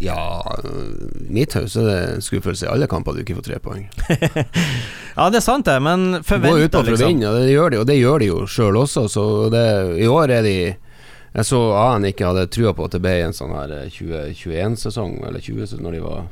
Ja, 0.02 0.42
i 0.66 1.30
mitt 1.32 1.54
hus 1.56 1.76
er 1.80 1.86
det 1.88 2.24
skuffelse 2.26 2.66
i 2.66 2.72
alle 2.72 2.88
kamper 2.92 3.16
du 3.16 3.22
ikke 3.24 3.38
får 3.40 3.46
tre 3.52 3.60
poeng. 3.64 3.86
Ja, 5.14 5.28
det 5.30 5.38
er 5.38 5.46
sant, 5.46 5.68
det, 5.70 5.76
men 5.86 6.16
Gå 6.16 6.24
forventa, 6.26 6.80
på 6.80 6.80
for 6.80 6.90
å 6.90 6.96
liksom. 6.96 7.12
vinne, 7.12 7.32
det 7.38 7.52
gjør 7.52 7.70
de, 7.70 7.78
og 7.84 7.86
det 7.86 7.98
gjør 8.00 8.24
de 8.24 8.30
jo 8.32 8.38
sjøl 8.50 8.80
også. 8.82 9.04
Så 9.14 9.26
det, 9.54 9.62
i 10.02 10.08
år 10.10 10.32
er 10.34 10.42
de 10.42 10.56
Jeg 10.74 11.46
så 11.46 11.60
AN 11.78 12.08
ikke 12.10 12.32
hadde 12.32 12.48
trua 12.50 12.74
på 12.74 12.88
at 12.88 12.96
det 12.98 13.02
ble 13.06 13.14
en 13.28 13.36
sånn 13.38 13.54
her 13.54 13.76
2021-sesong, 13.94 15.20
eller 15.30 15.42
20, 15.46 15.78
når 15.86 15.96
de 15.98 16.02
var 16.02 16.26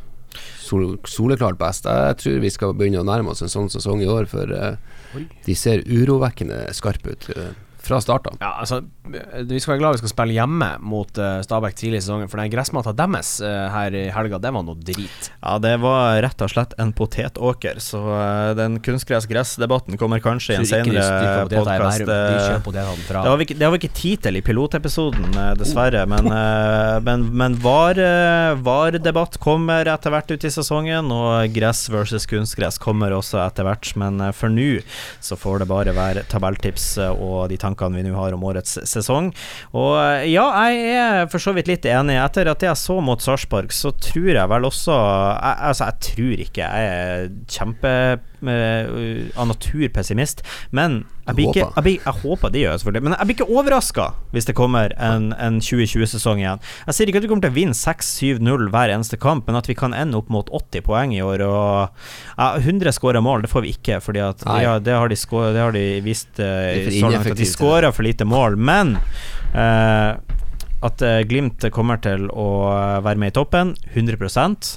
sol, 0.61 0.97
soleklart 1.05 1.59
best. 1.61 1.85
Jeg 1.85 2.17
tror 2.23 2.41
vi 2.41 2.51
skal 2.53 2.73
begynne 2.77 3.01
å 3.01 3.07
nærme 3.07 3.33
oss 3.33 3.41
en 3.45 3.53
sånn 3.53 3.69
sesong 3.69 4.01
i 4.01 4.09
år, 4.09 4.25
for 4.29 4.49
eh, 4.49 5.25
de 5.45 5.55
ser 5.57 5.85
urovekkende 5.85 6.63
skarpe 6.77 7.13
ut 7.13 7.29
fra 7.81 8.01
start 8.01 8.27
av. 8.29 8.37
Ja, 8.39 8.51
altså 8.61 8.81
Vi 9.49 9.59
skal 9.59 9.73
være 9.73 9.81
glad 9.81 9.95
vi 9.97 10.01
skal 10.03 10.11
spille 10.11 10.35
hjemme 10.35 10.67
mot 10.85 11.17
uh, 11.17 11.41
Stabæk 11.41 11.75
tidlig 11.79 11.99
i 11.99 12.03
sesongen, 12.05 12.29
for 12.29 12.41
den 12.41 12.51
gressmatta 12.53 12.93
deres 12.95 13.33
uh, 13.41 13.67
her 13.73 13.95
i 13.97 14.03
helga, 14.13 14.37
det 14.41 14.51
var 14.53 14.65
noe 14.67 14.77
drit. 14.77 15.31
Ja, 15.41 15.55
det 15.61 15.73
var 15.81 16.19
rett 16.23 16.43
og 16.45 16.51
slett 16.53 16.75
en 16.81 16.93
potetåker, 16.95 17.81
så 17.83 18.01
uh, 18.05 18.51
den 18.57 18.77
kunstgress-gress-debatten 18.85 19.97
kommer 19.99 20.21
kanskje 20.23 20.53
i 20.53 20.59
en 20.59 20.69
senere 20.69 21.47
podkast. 21.49 22.05
Det 22.05 22.85
har, 23.17 23.39
vi 23.39 23.49
ikke, 23.49 23.57
det 23.57 23.65
har 23.65 23.73
vi 23.73 23.81
ikke 23.81 23.97
tid 23.97 24.21
til 24.27 24.37
i 24.37 24.43
pilotepisoden, 24.45 25.33
dessverre. 25.57 26.05
Men, 26.09 26.29
men, 27.03 27.25
men 27.37 27.57
VAR, 27.63 27.97
eh, 27.99 28.53
VAR-debatt 28.61 29.39
kommer 29.41 29.89
etter 29.89 30.13
hvert 30.13 30.31
ut 30.31 30.45
i 30.47 30.53
sesongen, 30.53 31.11
og 31.13 31.51
gress 31.55 31.87
versus 31.91 32.29
kunstgress 32.29 32.79
kommer 32.81 33.15
også 33.17 33.41
etter 33.43 33.67
hvert. 33.67 33.91
Men 33.99 34.21
for 34.37 34.53
nå 34.53 34.69
så 35.23 35.37
får 35.39 35.63
det 35.63 35.69
bare 35.71 35.95
være 35.97 36.25
tabelltips 36.31 36.93
og 37.11 37.49
de 37.51 37.57
tankene 37.57 37.70
vi 37.79 38.03
nå 38.05 38.15
har 38.17 38.33
om 38.35 38.43
årets 38.43 38.79
sesong. 38.89 39.31
Og 39.73 39.93
eh, 39.99 40.27
ja, 40.31 40.47
jeg 40.71 40.97
er 40.97 41.29
for 41.31 41.43
så 41.43 41.53
vidt 41.57 41.71
litt 41.71 41.85
enig. 41.85 42.17
Etter 42.21 42.51
at 42.51 42.65
jeg 42.65 42.79
så 42.79 42.99
mot 43.03 43.21
Sarpsborg, 43.21 43.71
så 43.75 43.93
tror 43.97 44.33
jeg 44.33 44.49
vel 44.51 44.67
også 44.67 44.95
jeg, 44.95 45.57
Altså, 45.71 45.87
jeg 45.87 46.11
tror 46.11 46.45
ikke 46.47 46.67
jeg 46.67 46.91
er 46.91 47.31
kjempe 47.51 47.93
eh, 48.49 49.29
av 49.37 49.47
natur 49.49 49.87
pessimist, 49.93 50.41
men 50.71 51.03
jeg, 51.27 51.35
blir 51.37 51.51
ikke, 51.51 51.67
jeg, 51.75 51.83
blir, 51.85 51.97
jeg 52.01 52.21
håper 52.23 52.51
det 52.51 52.61
gjør 52.63 52.71
jeg 52.73 52.81
selvfølgelig, 52.81 53.03
men 53.05 53.13
jeg 53.15 53.27
blir 53.29 53.35
ikke 53.37 53.57
overraska 53.59 54.05
hvis 54.33 54.47
det 54.49 54.55
kommer 54.57 54.95
en, 54.97 55.29
en 55.37 55.59
2020-sesong 55.61 56.41
igjen. 56.41 56.63
Jeg 56.87 56.97
sier 56.97 57.11
ikke 57.11 57.21
at 57.21 57.27
vi 57.27 57.29
kommer 57.31 57.45
til 57.45 57.53
å 57.53 57.57
vinne 57.59 57.77
6-7-0 57.77 58.65
hver 58.73 58.93
eneste 58.95 59.19
kamp, 59.21 59.45
men 59.47 59.59
at 59.59 59.69
vi 59.69 59.75
kan 59.77 59.93
ende 59.95 60.17
opp 60.17 60.31
mot 60.33 60.49
80 60.49 60.85
poeng 60.87 61.13
i 61.15 61.21
år. 61.23 61.43
Og 61.45 62.03
ja, 62.39 62.49
100 62.57 62.95
skåra 62.97 63.21
mål, 63.23 63.45
det 63.45 63.51
får 63.53 63.65
vi 63.67 63.75
ikke, 63.77 63.99
for 64.03 64.17
ja, 64.17 64.31
det, 64.33 64.95
har 64.97 65.11
de 65.11 65.19
skå- 65.19 65.51
det 65.53 65.61
har 65.61 65.75
de 65.75 65.85
vist 66.05 66.33
uh, 66.41 66.71
så 66.89 67.11
langt, 67.13 67.29
at 67.31 67.37
de 67.37 67.47
skåra 67.47 67.91
for 67.93 68.07
lite 68.07 68.25
mål. 68.27 68.57
Men 68.57 68.97
uh, 69.53 70.17
at 70.81 71.03
Glimt 71.29 71.61
kommer 71.75 71.99
til 72.01 72.25
å 72.33 72.47
være 73.05 73.19
med 73.21 73.29
i 73.29 73.35
toppen, 73.37 73.75
100% 73.93 74.71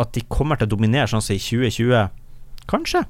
At 0.00 0.14
de 0.14 0.22
kommer 0.30 0.56
til 0.56 0.64
å 0.70 0.72
dominere 0.72 1.10
sånn 1.10 1.20
som 1.20 1.34
i 1.36 1.42
2020, 1.42 2.08
kanskje. 2.70 3.04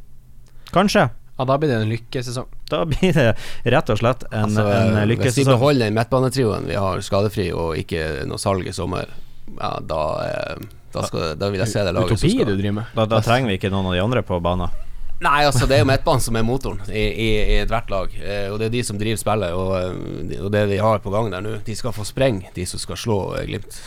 Kanskje. 0.75 1.09
Ja, 1.39 1.45
da 1.47 1.55
blir 1.59 1.71
det 1.71 1.77
en 1.85 1.89
lykkesesong. 1.93 2.49
Da 2.71 2.83
blir 2.89 3.13
det 3.15 3.29
rett 3.63 3.91
og 3.95 4.01
slett 4.01 4.25
en, 4.33 4.49
Altså, 4.49 4.65
en 4.75 5.13
hvis 5.21 5.39
vi 5.39 5.45
beholder 5.47 5.87
den 5.87 5.95
midtbanetrioen 5.95 6.67
vi 6.67 6.75
har 6.75 7.05
skadefri, 7.07 7.53
og 7.55 7.79
ikke 7.79 8.25
noe 8.27 8.43
salg 8.43 8.67
i 8.67 8.75
sommer, 8.75 9.13
ja, 9.55 9.71
da, 9.79 10.03
eh, 10.27 10.67
da, 10.93 11.05
skal, 11.07 11.37
da 11.39 11.53
vil 11.55 11.63
jeg 11.63 11.71
se 11.71 11.85
det 11.87 11.95
laget 11.95 12.11
som 12.11 12.19
Utopi 12.19 12.35
skal 12.35 12.51
du 12.51 12.57
driver 12.59 12.77
med. 12.81 12.91
Da, 12.99 13.07
da 13.15 13.23
trenger 13.23 13.53
vi 13.53 13.59
ikke 13.61 13.71
noen 13.71 13.93
av 13.93 13.95
de 13.95 14.03
andre 14.03 14.25
på 14.27 14.41
banen. 14.43 14.75
Nei, 15.19 15.43
altså 15.49 15.67
det 15.67 15.75
er 15.75 15.81
jo 15.83 15.89
midtbanen 15.89 16.23
som 16.23 16.37
er 16.39 16.45
motoren 16.47 16.79
i, 16.95 17.03
i, 17.11 17.29
i 17.43 17.55
ethvert 17.65 17.89
lag. 17.91 18.13
Eh, 18.23 18.47
og 18.53 18.61
det 18.61 18.69
er 18.69 18.75
de 18.77 18.83
som 18.87 18.99
driver 19.01 19.19
spillet, 19.19 19.51
og, 19.51 19.73
eh, 19.75 20.39
og 20.39 20.53
det 20.55 20.61
de 20.71 20.77
har 20.79 21.01
på 21.03 21.11
gang 21.11 21.33
der 21.33 21.43
nå. 21.43 21.57
De 21.67 21.75
skal 21.75 21.95
få 21.97 22.07
spreng, 22.07 22.45
de 22.55 22.67
som 22.71 22.79
skal 22.79 23.01
slå 23.01 23.17
eh, 23.35 23.49
Glimt. 23.49 23.81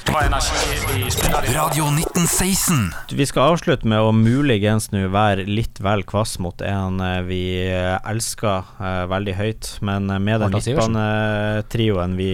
Radio 1.55 1.87
1916. 1.87 2.81
Vi 3.15 3.27
skal 3.29 3.53
avslutte 3.53 3.87
med 3.87 4.03
å 4.03 4.11
muligens 4.11 4.89
nå 4.91 5.05
være 5.13 5.45
litt 5.47 5.79
vel 5.79 6.03
kvass 6.07 6.35
mot 6.43 6.59
en 6.67 6.99
eh, 6.99 7.21
vi 7.29 7.41
elsker 7.63 8.67
eh, 8.81 9.05
veldig 9.13 9.37
høyt, 9.39 9.71
men 9.87 10.11
med 10.11 10.43
den 10.43 10.57
midtbanetrioen 10.57 12.17
vi, 12.19 12.31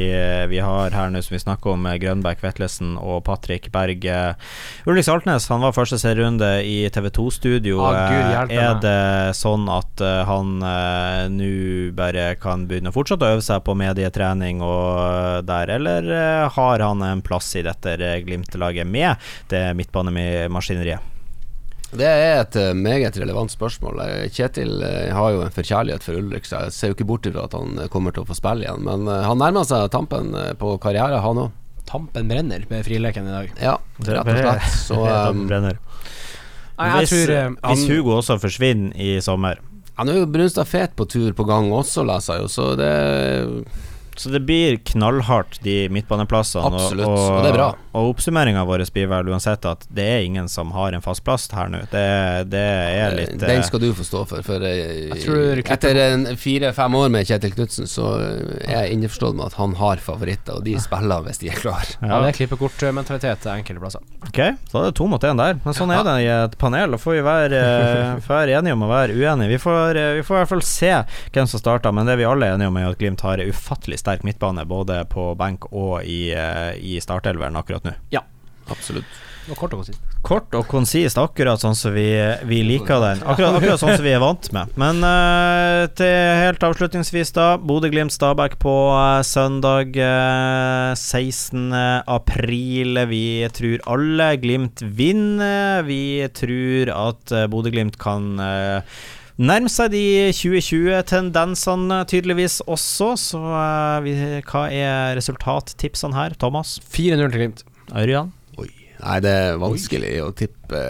vi 0.49 0.63
har 0.63 0.97
her 0.97 1.13
nå, 1.13 1.21
som 1.21 1.37
vi 1.37 1.43
snakker 1.45 1.75
om, 1.75 1.85
Grønberg, 2.01 2.41
Vetlesen 2.41 2.97
og 2.97 3.21
Patrick 3.29 3.69
Berg 3.73 4.09
Ulrik 4.89 5.05
Saltnes 5.05 5.45
han 5.51 5.61
var 5.61 5.75
første 5.77 5.99
serierunde 6.01 6.49
i 6.65 6.79
TV2-studio. 6.93 7.77
Ah, 7.85 8.01
Gud 8.09 8.25
er 8.25 8.49
meg. 8.49 8.86
Det 8.87 9.35
sånn 9.37 9.67
at 9.71 10.01
eh, 10.03 10.23
han 10.27 10.63
eh, 10.63 11.25
nå 11.31 11.51
bare 11.97 12.29
kan 12.41 12.65
begynne 12.69 12.91
å 12.91 12.95
fortsette 12.95 13.27
å 13.27 13.35
øve 13.35 13.43
seg 13.45 13.63
på 13.65 13.75
medietrening 13.77 14.63
og 14.65 15.01
eh, 15.01 15.41
der, 15.47 15.73
eller 15.77 16.07
eh, 16.15 16.47
har 16.55 16.83
han 16.85 17.03
en 17.05 17.23
plass 17.25 17.51
i 17.59 17.65
dette 17.67 17.97
Glimt-laget 18.25 18.87
med 18.87 19.29
det 19.51 19.69
midtbanemaskineriet? 19.77 21.13
Det 21.87 22.07
er 22.07 22.41
et 22.41 22.55
meget 22.75 23.15
relevant 23.15 23.51
spørsmål. 23.53 24.01
Kjetil 24.35 24.81
har 25.15 25.29
jo 25.31 25.45
en 25.45 25.53
forkjærlighet 25.55 26.03
for 26.03 26.19
Ulrik, 26.19 26.43
så 26.43 26.65
jeg 26.65 26.75
ser 26.75 26.91
jo 26.91 26.97
ikke 26.97 27.07
bort 27.07 27.29
ifra 27.29 27.45
at 27.47 27.55
han 27.55 27.79
kommer 27.93 28.11
til 28.11 28.25
å 28.25 28.27
få 28.27 28.35
spille 28.35 28.65
igjen. 28.65 28.83
Men 28.83 29.07
han 29.07 29.39
nærmer 29.39 29.63
seg 29.63 29.87
tampen 29.93 30.35
på 30.59 30.73
karriere, 30.83 31.21
han 31.23 31.39
òg. 31.45 31.55
Tampen 31.87 32.27
brenner 32.27 32.65
med 32.67 32.83
frileken 32.83 33.31
i 33.31 33.35
dag. 33.37 33.55
Ja, 33.63 33.77
rett 34.03 34.27
og 34.27 34.41
slett. 34.41 34.67
Så 34.89 34.99
um, 34.99 35.47
jeg 36.85 36.97
Hvis, 36.97 37.09
tror 37.09 37.33
han, 37.41 37.57
hvis 37.63 37.87
Hugo 37.89 38.15
også 38.17 38.37
forsvinner 38.41 38.93
i 38.95 39.17
sommer. 39.21 39.57
Han 39.97 40.09
er 40.09 40.19
jo 40.19 40.27
Brunstad 40.29 40.65
Fet 40.69 40.93
på 40.97 41.07
tur 41.09 41.31
på 41.33 41.43
gang 41.49 41.71
også, 41.73 42.03
leser 42.05 42.37
jeg 42.37 42.45
jo, 42.45 42.51
så 42.53 42.67
det 42.77 42.91
Så 44.19 44.29
det 44.33 44.41
blir 44.47 44.77
knallhardt, 44.91 45.59
de 45.63 45.87
midtbaneplassene. 45.93 46.65
Absolutt, 46.67 47.07
og, 47.07 47.17
og 47.37 47.43
det 47.45 47.51
er 47.51 47.57
bra. 47.57 47.67
Og 47.97 48.11
oppsummeringa 48.13 48.63
vår 48.67 48.85
blir 48.93 49.09
vel 49.11 49.29
uansett 49.31 49.65
at 49.69 49.85
det 49.93 50.05
er 50.05 50.25
ingen 50.25 50.49
som 50.51 50.71
har 50.75 50.93
en 50.93 51.03
fast 51.05 51.23
plass 51.25 51.47
her 51.53 51.69
nå. 51.71 51.83
Det, 51.91 52.03
det 52.51 52.63
er 52.63 53.15
litt 53.17 53.35
Den 53.41 53.59
eh, 53.59 53.65
skal 53.65 53.81
du 53.81 53.89
få 53.97 54.05
stå 54.05 54.23
for. 54.29 54.45
For 54.45 54.63
eh, 54.65 55.07
Jeg 55.11 55.23
tror 55.25 55.61
etter 55.63 56.35
fire-fem 56.39 56.97
år 56.99 57.13
med 57.13 57.29
Kjetil 57.29 57.55
Knutsen, 57.55 57.89
så 57.89 58.09
er 58.61 58.87
jeg 58.87 58.97
innforstått 58.97 59.37
med 59.37 59.49
at 59.49 59.57
han 59.59 59.75
har 59.79 60.01
favoritter, 60.03 60.59
og 60.59 60.65
de 60.67 60.77
spiller 60.81 61.25
hvis 61.25 61.41
de 61.41 61.51
er 61.53 61.61
klar. 61.61 61.85
Ja, 62.01 62.21
det 62.23 62.33
er 62.33 62.37
klippekortmentalitet 62.41 63.47
enkelte 63.53 63.81
plasser. 63.83 64.05
Ok, 64.27 64.39
så 64.69 64.81
er 64.81 64.87
det 64.89 64.95
to 64.99 65.07
mot 65.09 65.23
én 65.23 65.39
der. 65.39 65.59
Men 65.63 65.77
sånn 65.77 65.93
er 65.93 66.03
det 66.05 66.15
i 66.25 66.29
et 66.31 66.57
panel. 66.61 66.93
Da 66.95 67.01
får 67.01 67.17
vi 67.17 67.23
være, 67.25 67.61
eh, 67.63 68.27
være 68.27 68.57
enige 68.59 68.77
om 68.77 68.85
å 68.85 68.91
være 68.91 69.15
uenige. 69.17 69.53
Vi 69.55 69.61
får, 69.63 69.97
eh, 70.01 70.13
vi 70.19 70.25
får 70.27 70.37
i 70.37 70.41
hvert 70.41 70.53
fall 70.53 70.65
se 70.67 70.93
hvem 71.33 71.47
som 71.49 71.61
starter, 71.61 71.95
men 71.95 72.09
det 72.09 72.17
vi 72.19 72.27
alle 72.27 72.49
er 72.49 72.57
enige 72.57 72.71
om, 72.71 72.77
er 72.77 72.89
at 72.91 72.97
Glimt 73.01 73.21
har 73.21 73.37
en 73.41 73.51
ufattelig 73.51 73.99
sterk 74.07 74.25
midtbane, 74.27 74.65
både 74.67 75.03
på 75.11 75.29
benk 75.39 75.69
og 75.73 75.99
i, 76.07 76.31
eh, 76.31 76.73
i 76.79 76.97
startelveren 77.03 77.59
akkurat 77.59 77.85
nå. 77.87 77.97
Ja, 78.15 78.23
Absolutt. 78.73 79.23
Og 79.47 79.55
kort 79.55 79.71
og 79.71 79.79
konsist. 79.79 80.15
Kort 80.27 80.55
og 80.59 80.65
konsist, 80.67 81.19
akkurat 81.21 81.61
sånn 81.61 81.75
som 81.77 81.93
vi, 81.95 82.09
vi 82.49 82.57
liker 82.67 82.99
den. 82.99 83.21
Akkurat, 83.23 83.55
akkurat 83.55 83.79
sånn 83.79 83.93
som 83.95 84.03
vi 84.03 84.11
er 84.11 84.19
vant 84.19 84.49
med. 84.51 84.73
Men 84.79 84.99
uh, 85.07 85.85
til 85.95 86.41
helt 86.41 86.65
avslutningsvis, 86.67 87.31
da. 87.37 87.45
Bodø-Glimt-Stabæk 87.63 88.57
på 88.59 88.75
uh, 88.91 89.21
søndag 89.23 89.95
uh, 89.95 90.91
16. 90.99 91.71
april. 92.03 92.99
Vi 93.07 93.23
tror 93.55 93.85
alle 93.95 94.33
Glimt 94.43 94.83
vinner. 94.83 95.85
Vi 95.87 96.27
tror 96.35 96.91
at 96.97 97.31
uh, 97.31 97.47
Bodø-Glimt 97.47 97.95
kan 98.01 98.35
eh, 98.43 98.99
Nærme 99.37 99.69
seg 99.69 99.91
de 99.93 100.01
2020-tendensene 100.33 101.99
tydeligvis 102.09 102.55
også, 102.65 103.11
så 103.21 103.41
eh, 103.53 103.97
vi, 104.07 104.13
hva 104.49 104.63
er 104.73 105.13
resultattipsene 105.19 106.17
her, 106.17 106.33
Thomas? 106.41 106.79
4-0 106.89 107.21
til 107.35 107.43
Glimt. 107.43 107.61
Ørjan? 107.93 108.31
Oi. 108.57 108.71
Nei, 108.97 109.19
det 109.21 109.35
er 109.43 109.59
vanskelig 109.61 110.15
å 110.25 110.31
tippe. 110.37 110.81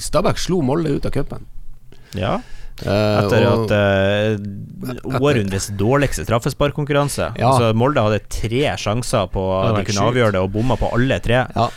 Stabæk 0.00 0.40
slo 0.40 0.62
Molde 0.64 0.94
ut 0.96 1.04
av 1.10 1.12
cupen. 1.18 1.44
Ja. 2.16 2.38
Eh, 2.80 3.18
Etter 3.20 3.44
og- 3.50 3.68
at 3.68 3.76
uh, 3.76 5.20
århundrets 5.20 5.68
dårligste 5.76 6.24
straffesparkkonkurranse. 6.24 7.28
Ja. 7.36 7.52
Altså, 7.52 7.74
Molde 7.76 8.00
hadde 8.08 8.22
tre 8.32 8.64
sjanser 8.80 9.28
på 9.36 9.44
at 9.60 9.76
de 9.76 9.84
kunne 9.90 9.98
sjukt. 10.00 10.08
avgjøre 10.14 10.32
det, 10.38 10.40
og 10.48 10.54
bomma 10.56 10.80
på 10.80 10.88
alle 10.96 11.20
tre. 11.20 11.44
Ja. 11.52 11.68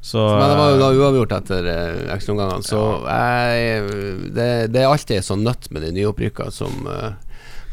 Så 0.00 0.18
Men 0.18 0.48
det 0.48 0.56
var 0.56 0.70
jo 0.70 0.76
da 0.80 0.90
eh, 0.90 0.98
uavgjort 1.00 1.32
etter 1.36 1.66
eh, 1.68 1.96
ekstraomgangene, 2.14 2.64
så 2.64 2.84
jeg, 3.04 3.96
det, 4.32 4.46
det 4.72 4.80
er 4.80 4.88
alltid 4.88 5.26
sånn 5.26 5.44
nøtt 5.44 5.68
med 5.74 5.84
de 5.84 5.90
nyopprykka 5.98 6.48
som 6.54 6.86
eh, 6.88 7.10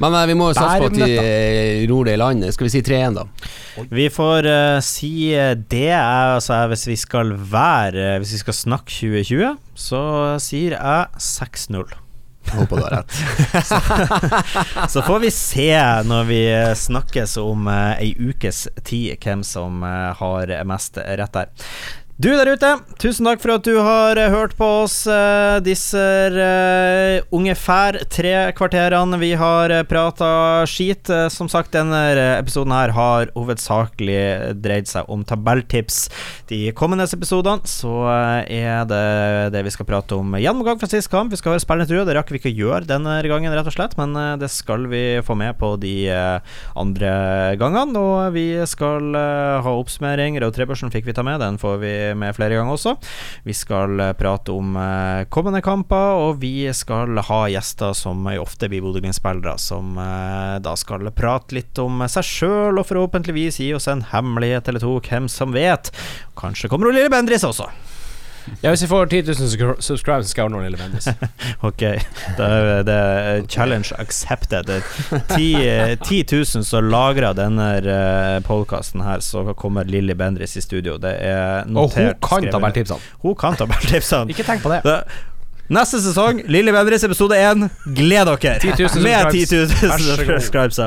Men 0.03 0.17
eh, 0.19 0.25
vi 0.28 0.36
må 0.36 0.49
jo 0.51 0.57
satse 0.57 0.82
på 0.84 0.89
at 0.91 0.97
de 0.99 1.86
ror 1.88 2.09
det 2.09 2.17
i 2.17 2.19
land. 2.19 2.43
Skal 2.53 2.67
vi 2.67 2.73
si 2.75 2.82
3-1, 2.84 3.15
da? 3.15 3.23
vi 3.88 4.09
får 4.11 4.49
uh, 4.49 4.80
si 4.84 5.13
det. 5.71 5.93
Altså, 5.95 6.59
hvis 6.69 6.84
vi 6.89 6.97
skal 6.99 7.32
være 7.38 8.17
Hvis 8.19 8.36
vi 8.36 8.41
skal 8.43 8.57
snakke 8.57 8.91
2020, 8.91 9.55
så 9.88 10.01
sier 10.43 10.75
jeg 10.75 11.23
6-0. 11.30 11.95
Håper 12.47 12.78
du 12.78 12.84
har 12.84 12.93
rett. 12.99 13.15
Så 14.93 15.01
får 15.03 15.19
vi 15.25 15.32
se 15.36 15.71
når 16.07 16.28
vi 16.30 16.41
snakkes 16.80 17.38
om 17.41 17.67
uh, 17.71 17.95
ei 17.97 18.13
ukes 18.19 18.67
tid, 18.84 19.15
hvem 19.23 19.43
som 19.47 19.82
uh, 19.84 20.13
har 20.19 20.53
mest 20.67 20.99
rett 20.99 21.39
der. 21.39 21.71
Du 22.18 22.32
der 22.34 22.49
ute, 22.49 22.70
tusen 22.97 23.28
takk 23.30 23.43
for 23.43 23.53
at 23.53 23.68
du 23.68 23.76
har 23.78 24.18
eh, 24.18 24.32
hørt 24.34 24.55
på 24.57 24.65
oss 24.80 25.03
uh, 25.05 25.59
disse 25.61 26.01
uh, 26.34 27.22
ungefær 27.30 27.99
tre 28.09 28.32
kvarterene 28.57 29.20
vi 29.22 29.36
har 29.38 29.70
prata 29.86 30.65
skit. 30.65 31.11
Uh, 31.13 31.28
som 31.30 31.45
sagt, 31.45 31.76
denne 31.78 31.99
episoden 32.39 32.74
her 32.74 32.95
har 32.97 33.30
hovedsakelig 33.38 34.57
dreid 34.65 34.89
seg 34.89 35.05
om 35.13 35.22
tabelltips. 35.30 36.07
De 36.47 36.72
kommende 36.72 37.03
episodene 37.11 37.68
så 37.68 37.91
eh, 38.07 38.63
er 38.63 38.86
det 38.88 39.51
det 39.51 39.63
vi 39.65 39.72
skal 39.74 39.88
prate 39.89 40.15
om 40.15 40.38
gjennomgang 40.39 40.80
fra 40.80 40.88
sist 40.88 41.09
kamp. 41.11 41.34
Vi 41.34 41.39
skal 41.39 41.53
høre 41.53 41.63
spillende 41.63 41.89
true, 41.89 42.05
det 42.07 42.15
rakk 42.15 42.32
vi 42.32 42.39
ikke 42.39 42.51
å 42.53 42.55
gjøre 42.55 42.88
denne 42.88 43.18
gangen, 43.28 43.51
rett 43.51 43.68
og 43.68 43.76
slett, 43.76 43.97
men 43.99 44.15
eh, 44.15 44.38
det 44.39 44.47
skal 44.53 44.88
vi 44.88 45.20
få 45.28 45.36
med 45.39 45.57
på 45.59 45.74
de 45.82 45.95
eh, 46.13 46.55
andre 46.80 47.11
gangene. 47.59 47.99
Og 47.99 48.32
vi 48.38 48.47
skal 48.70 49.11
eh, 49.11 49.57
ha 49.65 49.76
oppsummering. 49.76 50.39
Rød 50.39 50.55
Trebørsen 50.55 50.93
fikk 50.93 51.09
vi 51.09 51.18
ta 51.18 51.26
med, 51.28 51.41
den 51.43 51.59
får 51.59 51.82
vi 51.84 51.93
med 52.16 52.36
flere 52.38 52.60
ganger 52.60 52.78
også. 52.78 52.95
Vi 53.47 53.55
skal 53.58 53.99
eh, 54.03 54.14
prate 54.18 54.53
om 54.55 54.78
eh, 54.80 55.26
kommende 55.34 55.62
kamper, 55.66 56.22
og 56.24 56.39
vi 56.43 56.68
skal 56.78 57.20
ha 57.28 57.41
gjester 57.51 57.95
som 57.97 58.28
ofte 58.38 58.70
blir 58.72 58.86
Bodø-Glimt-spillere, 58.86 59.58
som 59.62 59.97
eh, 60.01 60.55
da 60.64 60.76
skal 60.80 61.12
prate 61.18 61.58
litt 61.58 61.84
om 61.84 62.05
seg 62.08 62.28
sjøl, 62.28 62.80
og 62.80 62.88
forhåpentligvis 62.89 63.62
gi 63.64 63.74
oss 63.78 63.89
en 63.91 64.05
hemmelighet 64.14 64.70
eller 64.70 64.84
to, 64.84 64.97
hvem 65.03 65.30
som 65.32 65.55
vet. 65.55 65.91
Kanskje 66.39 66.72
kommer 66.72 66.93
Lille 66.93 67.12
Bendris 67.14 67.47
også. 67.47 67.70
Ja, 68.64 68.70
hvis 68.74 68.82
vi 68.84 68.88
får 68.89 69.10
10 69.12 69.22
000 69.28 69.78
subscribers, 69.84 70.30
skal 70.32 70.43
jeg 70.43 70.52
ordne 70.52 70.64
Lille 70.66 70.80
Bendis. 70.80 71.08
Ok, 71.68 71.84
det 72.38 72.48
er, 72.48 72.84
det 72.88 72.95
er 72.98 73.41
challenge 73.52 73.93
accepted. 74.02 74.70
Er 74.70 74.82
10, 75.36 75.98
10 76.04 76.24
000 76.32 76.66
som 76.66 76.89
lagrer 76.91 77.34
denne 77.38 77.70
podkasten 78.48 79.04
her, 79.06 79.22
så 79.26 79.45
kommer 79.58 79.84
Lilly 79.88 80.14
Bendris 80.18 80.58
i 80.58 80.62
studio. 80.66 80.98
Det 81.02 81.16
er 81.22 81.66
notert. 81.68 81.78
Og 81.78 81.98
hun 81.98 82.14
kan 82.22 82.38
skrevet. 82.43 82.54
tabelltipsene. 82.58 83.00
Hun 83.26 83.36
kan 83.36 83.58
tabelltipsene. 83.60 84.30
Ikke 84.34 84.43
tenk 84.48 84.64
på 84.66 84.74
det. 84.76 84.84
Det- 84.88 85.02
Neste 85.68 86.00
sesong, 86.00 86.38
Lilly 86.48 86.72
Bendris 86.72 87.04
episode 87.04 87.36
1. 87.36 87.66
Gled 87.91 88.30
dere! 88.30 88.54
10 88.64 88.70
000 88.88 89.02
Med 89.04 89.26
10 89.36 89.41
000 89.52 89.68
Vær 89.84 90.00
subscribes. 90.00 90.78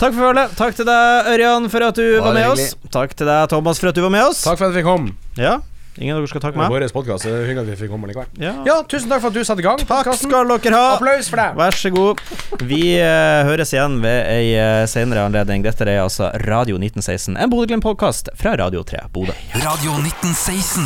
Takk 0.00 0.14
for 0.16 0.22
følget. 0.22 0.54
Takk 0.56 0.78
til 0.78 0.88
deg, 0.88 1.28
Ørjan, 1.34 1.66
for 1.68 1.84
at 1.84 1.98
du 2.00 2.06
var 2.14 2.30
var 2.30 2.38
med 2.38 2.46
oss. 2.54 2.70
Takk 2.94 3.12
til 3.12 3.28
deg, 3.28 3.42
Thomas, 3.52 3.76
for 3.82 3.90
at 3.92 3.98
du 3.98 4.00
var 4.06 4.14
med 4.16 4.24
oss. 4.24 4.40
Takk 4.46 4.56
for 4.62 4.70
at 4.70 4.78
vi 4.78 4.86
kom. 4.86 5.10
Ja, 5.36 5.58
Ingen 5.96 6.16
av 6.16 6.20
dere 6.20 6.28
skal 6.28 6.42
takke 6.44 6.60
meg? 6.60 6.68
Vår 6.72 6.84
podkast. 6.92 7.24
Er 7.24 7.46
hyggelig 7.48 7.62
at 7.64 7.70
vi 7.70 7.76
fikk 7.80 7.92
komme 7.94 8.10
likevel. 8.10 8.28
Ja. 8.42 8.52
Ja, 8.68 8.76
tusen 8.84 9.08
takk 9.08 9.22
for 9.24 9.32
at 9.32 9.38
du 9.38 9.46
satte 9.48 9.62
i 9.62 9.66
gang 9.66 9.80
Takk 9.80 9.88
podcasten. 9.88 10.28
skal 10.28 10.50
dere 10.52 10.76
ha. 10.76 10.90
Applaus 10.98 11.30
for 11.32 11.40
det. 11.40 11.46
Vær 11.56 11.78
så 11.80 11.92
god. 11.94 12.20
Vi 12.68 12.82
uh, 13.00 13.48
høres 13.48 13.72
igjen 13.72 13.96
ved 14.04 14.18
ei 14.34 14.50
uh, 14.60 14.84
senere 14.90 15.24
anledning. 15.30 15.64
Dette 15.64 15.88
er 15.88 16.02
altså 16.02 16.28
Radio 16.44 16.76
1916, 16.76 17.38
en 17.40 17.52
Bodø-Glimt-podkast 17.52 18.28
fra 18.36 18.52
Radio 18.60 18.84
3 18.84 19.06
Bodø. 19.14 19.32
Radio 19.64 19.96
1916. 20.04 20.84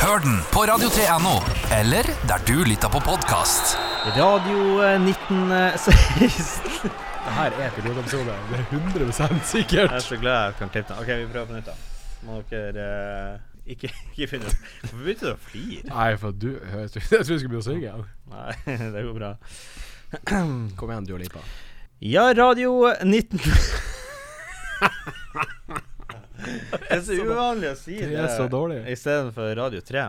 Hør 0.00 0.22
den 0.24 0.38
på 0.54 0.62
radio3.no, 0.70 1.34
eller 1.76 2.06
der 2.30 2.46
du 2.48 2.62
lytter 2.64 2.88
på 2.88 3.02
podkast. 3.04 3.74
Radio 4.16 4.80
eh, 4.86 4.96
1916 5.02 6.88
Det 7.26 7.34
her 7.36 7.58
er 7.66 7.74
pilotepisode. 7.76 8.38
Det 8.48 8.62
er 8.62 8.64
100 8.70 9.12
Jeg 9.18 9.44
sikkert. 9.44 9.92
er 9.92 9.98
så 10.00 10.16
glad 10.16 10.44
jeg 10.46 10.54
kan 10.62 10.72
klippe 10.72 10.94
den. 10.94 11.02
Ok, 11.02 11.10
vi 11.20 11.32
prøver 11.34 11.46
på 11.50 11.58
nytt, 11.58 11.68
da. 11.68 11.72
Må 12.24 12.40
dere 12.50 12.86
eh, 12.86 13.49
ikke, 13.74 13.90
ikke 14.14 14.26
finne 14.34 14.50
ut 14.50 14.56
Hvorfor 14.82 15.00
begynte 15.04 15.26
du 15.26 15.32
å 15.32 15.38
flire? 15.48 15.88
Nei, 15.90 16.10
for 16.20 16.30
du 16.36 16.48
Jeg 16.56 16.90
trodde 16.94 17.18
du 17.18 17.38
skulle 17.38 17.52
begynne 17.52 17.64
å 17.64 17.68
synge. 17.68 17.90
Nei, 18.30 18.54
det 18.96 19.04
går 19.06 19.14
bra. 19.18 19.30
Kom 20.80 20.90
igjen, 20.90 21.06
du 21.08 21.14
og 21.16 21.22
Lipa. 21.22 21.42
Ja, 22.00 22.24
Radio 22.34 22.70
19 23.04 23.40
Det 26.40 26.88
er 26.96 27.02
så 27.04 27.12
uvanlig 27.20 27.68
å 27.68 27.76
si 27.76 27.98
Det 28.00 28.08
det 28.14 28.20
er 28.22 28.30
så 28.32 28.46
dårlig. 28.50 28.78
istedenfor 28.88 29.50
Radio 29.58 29.82
3. 29.84 30.06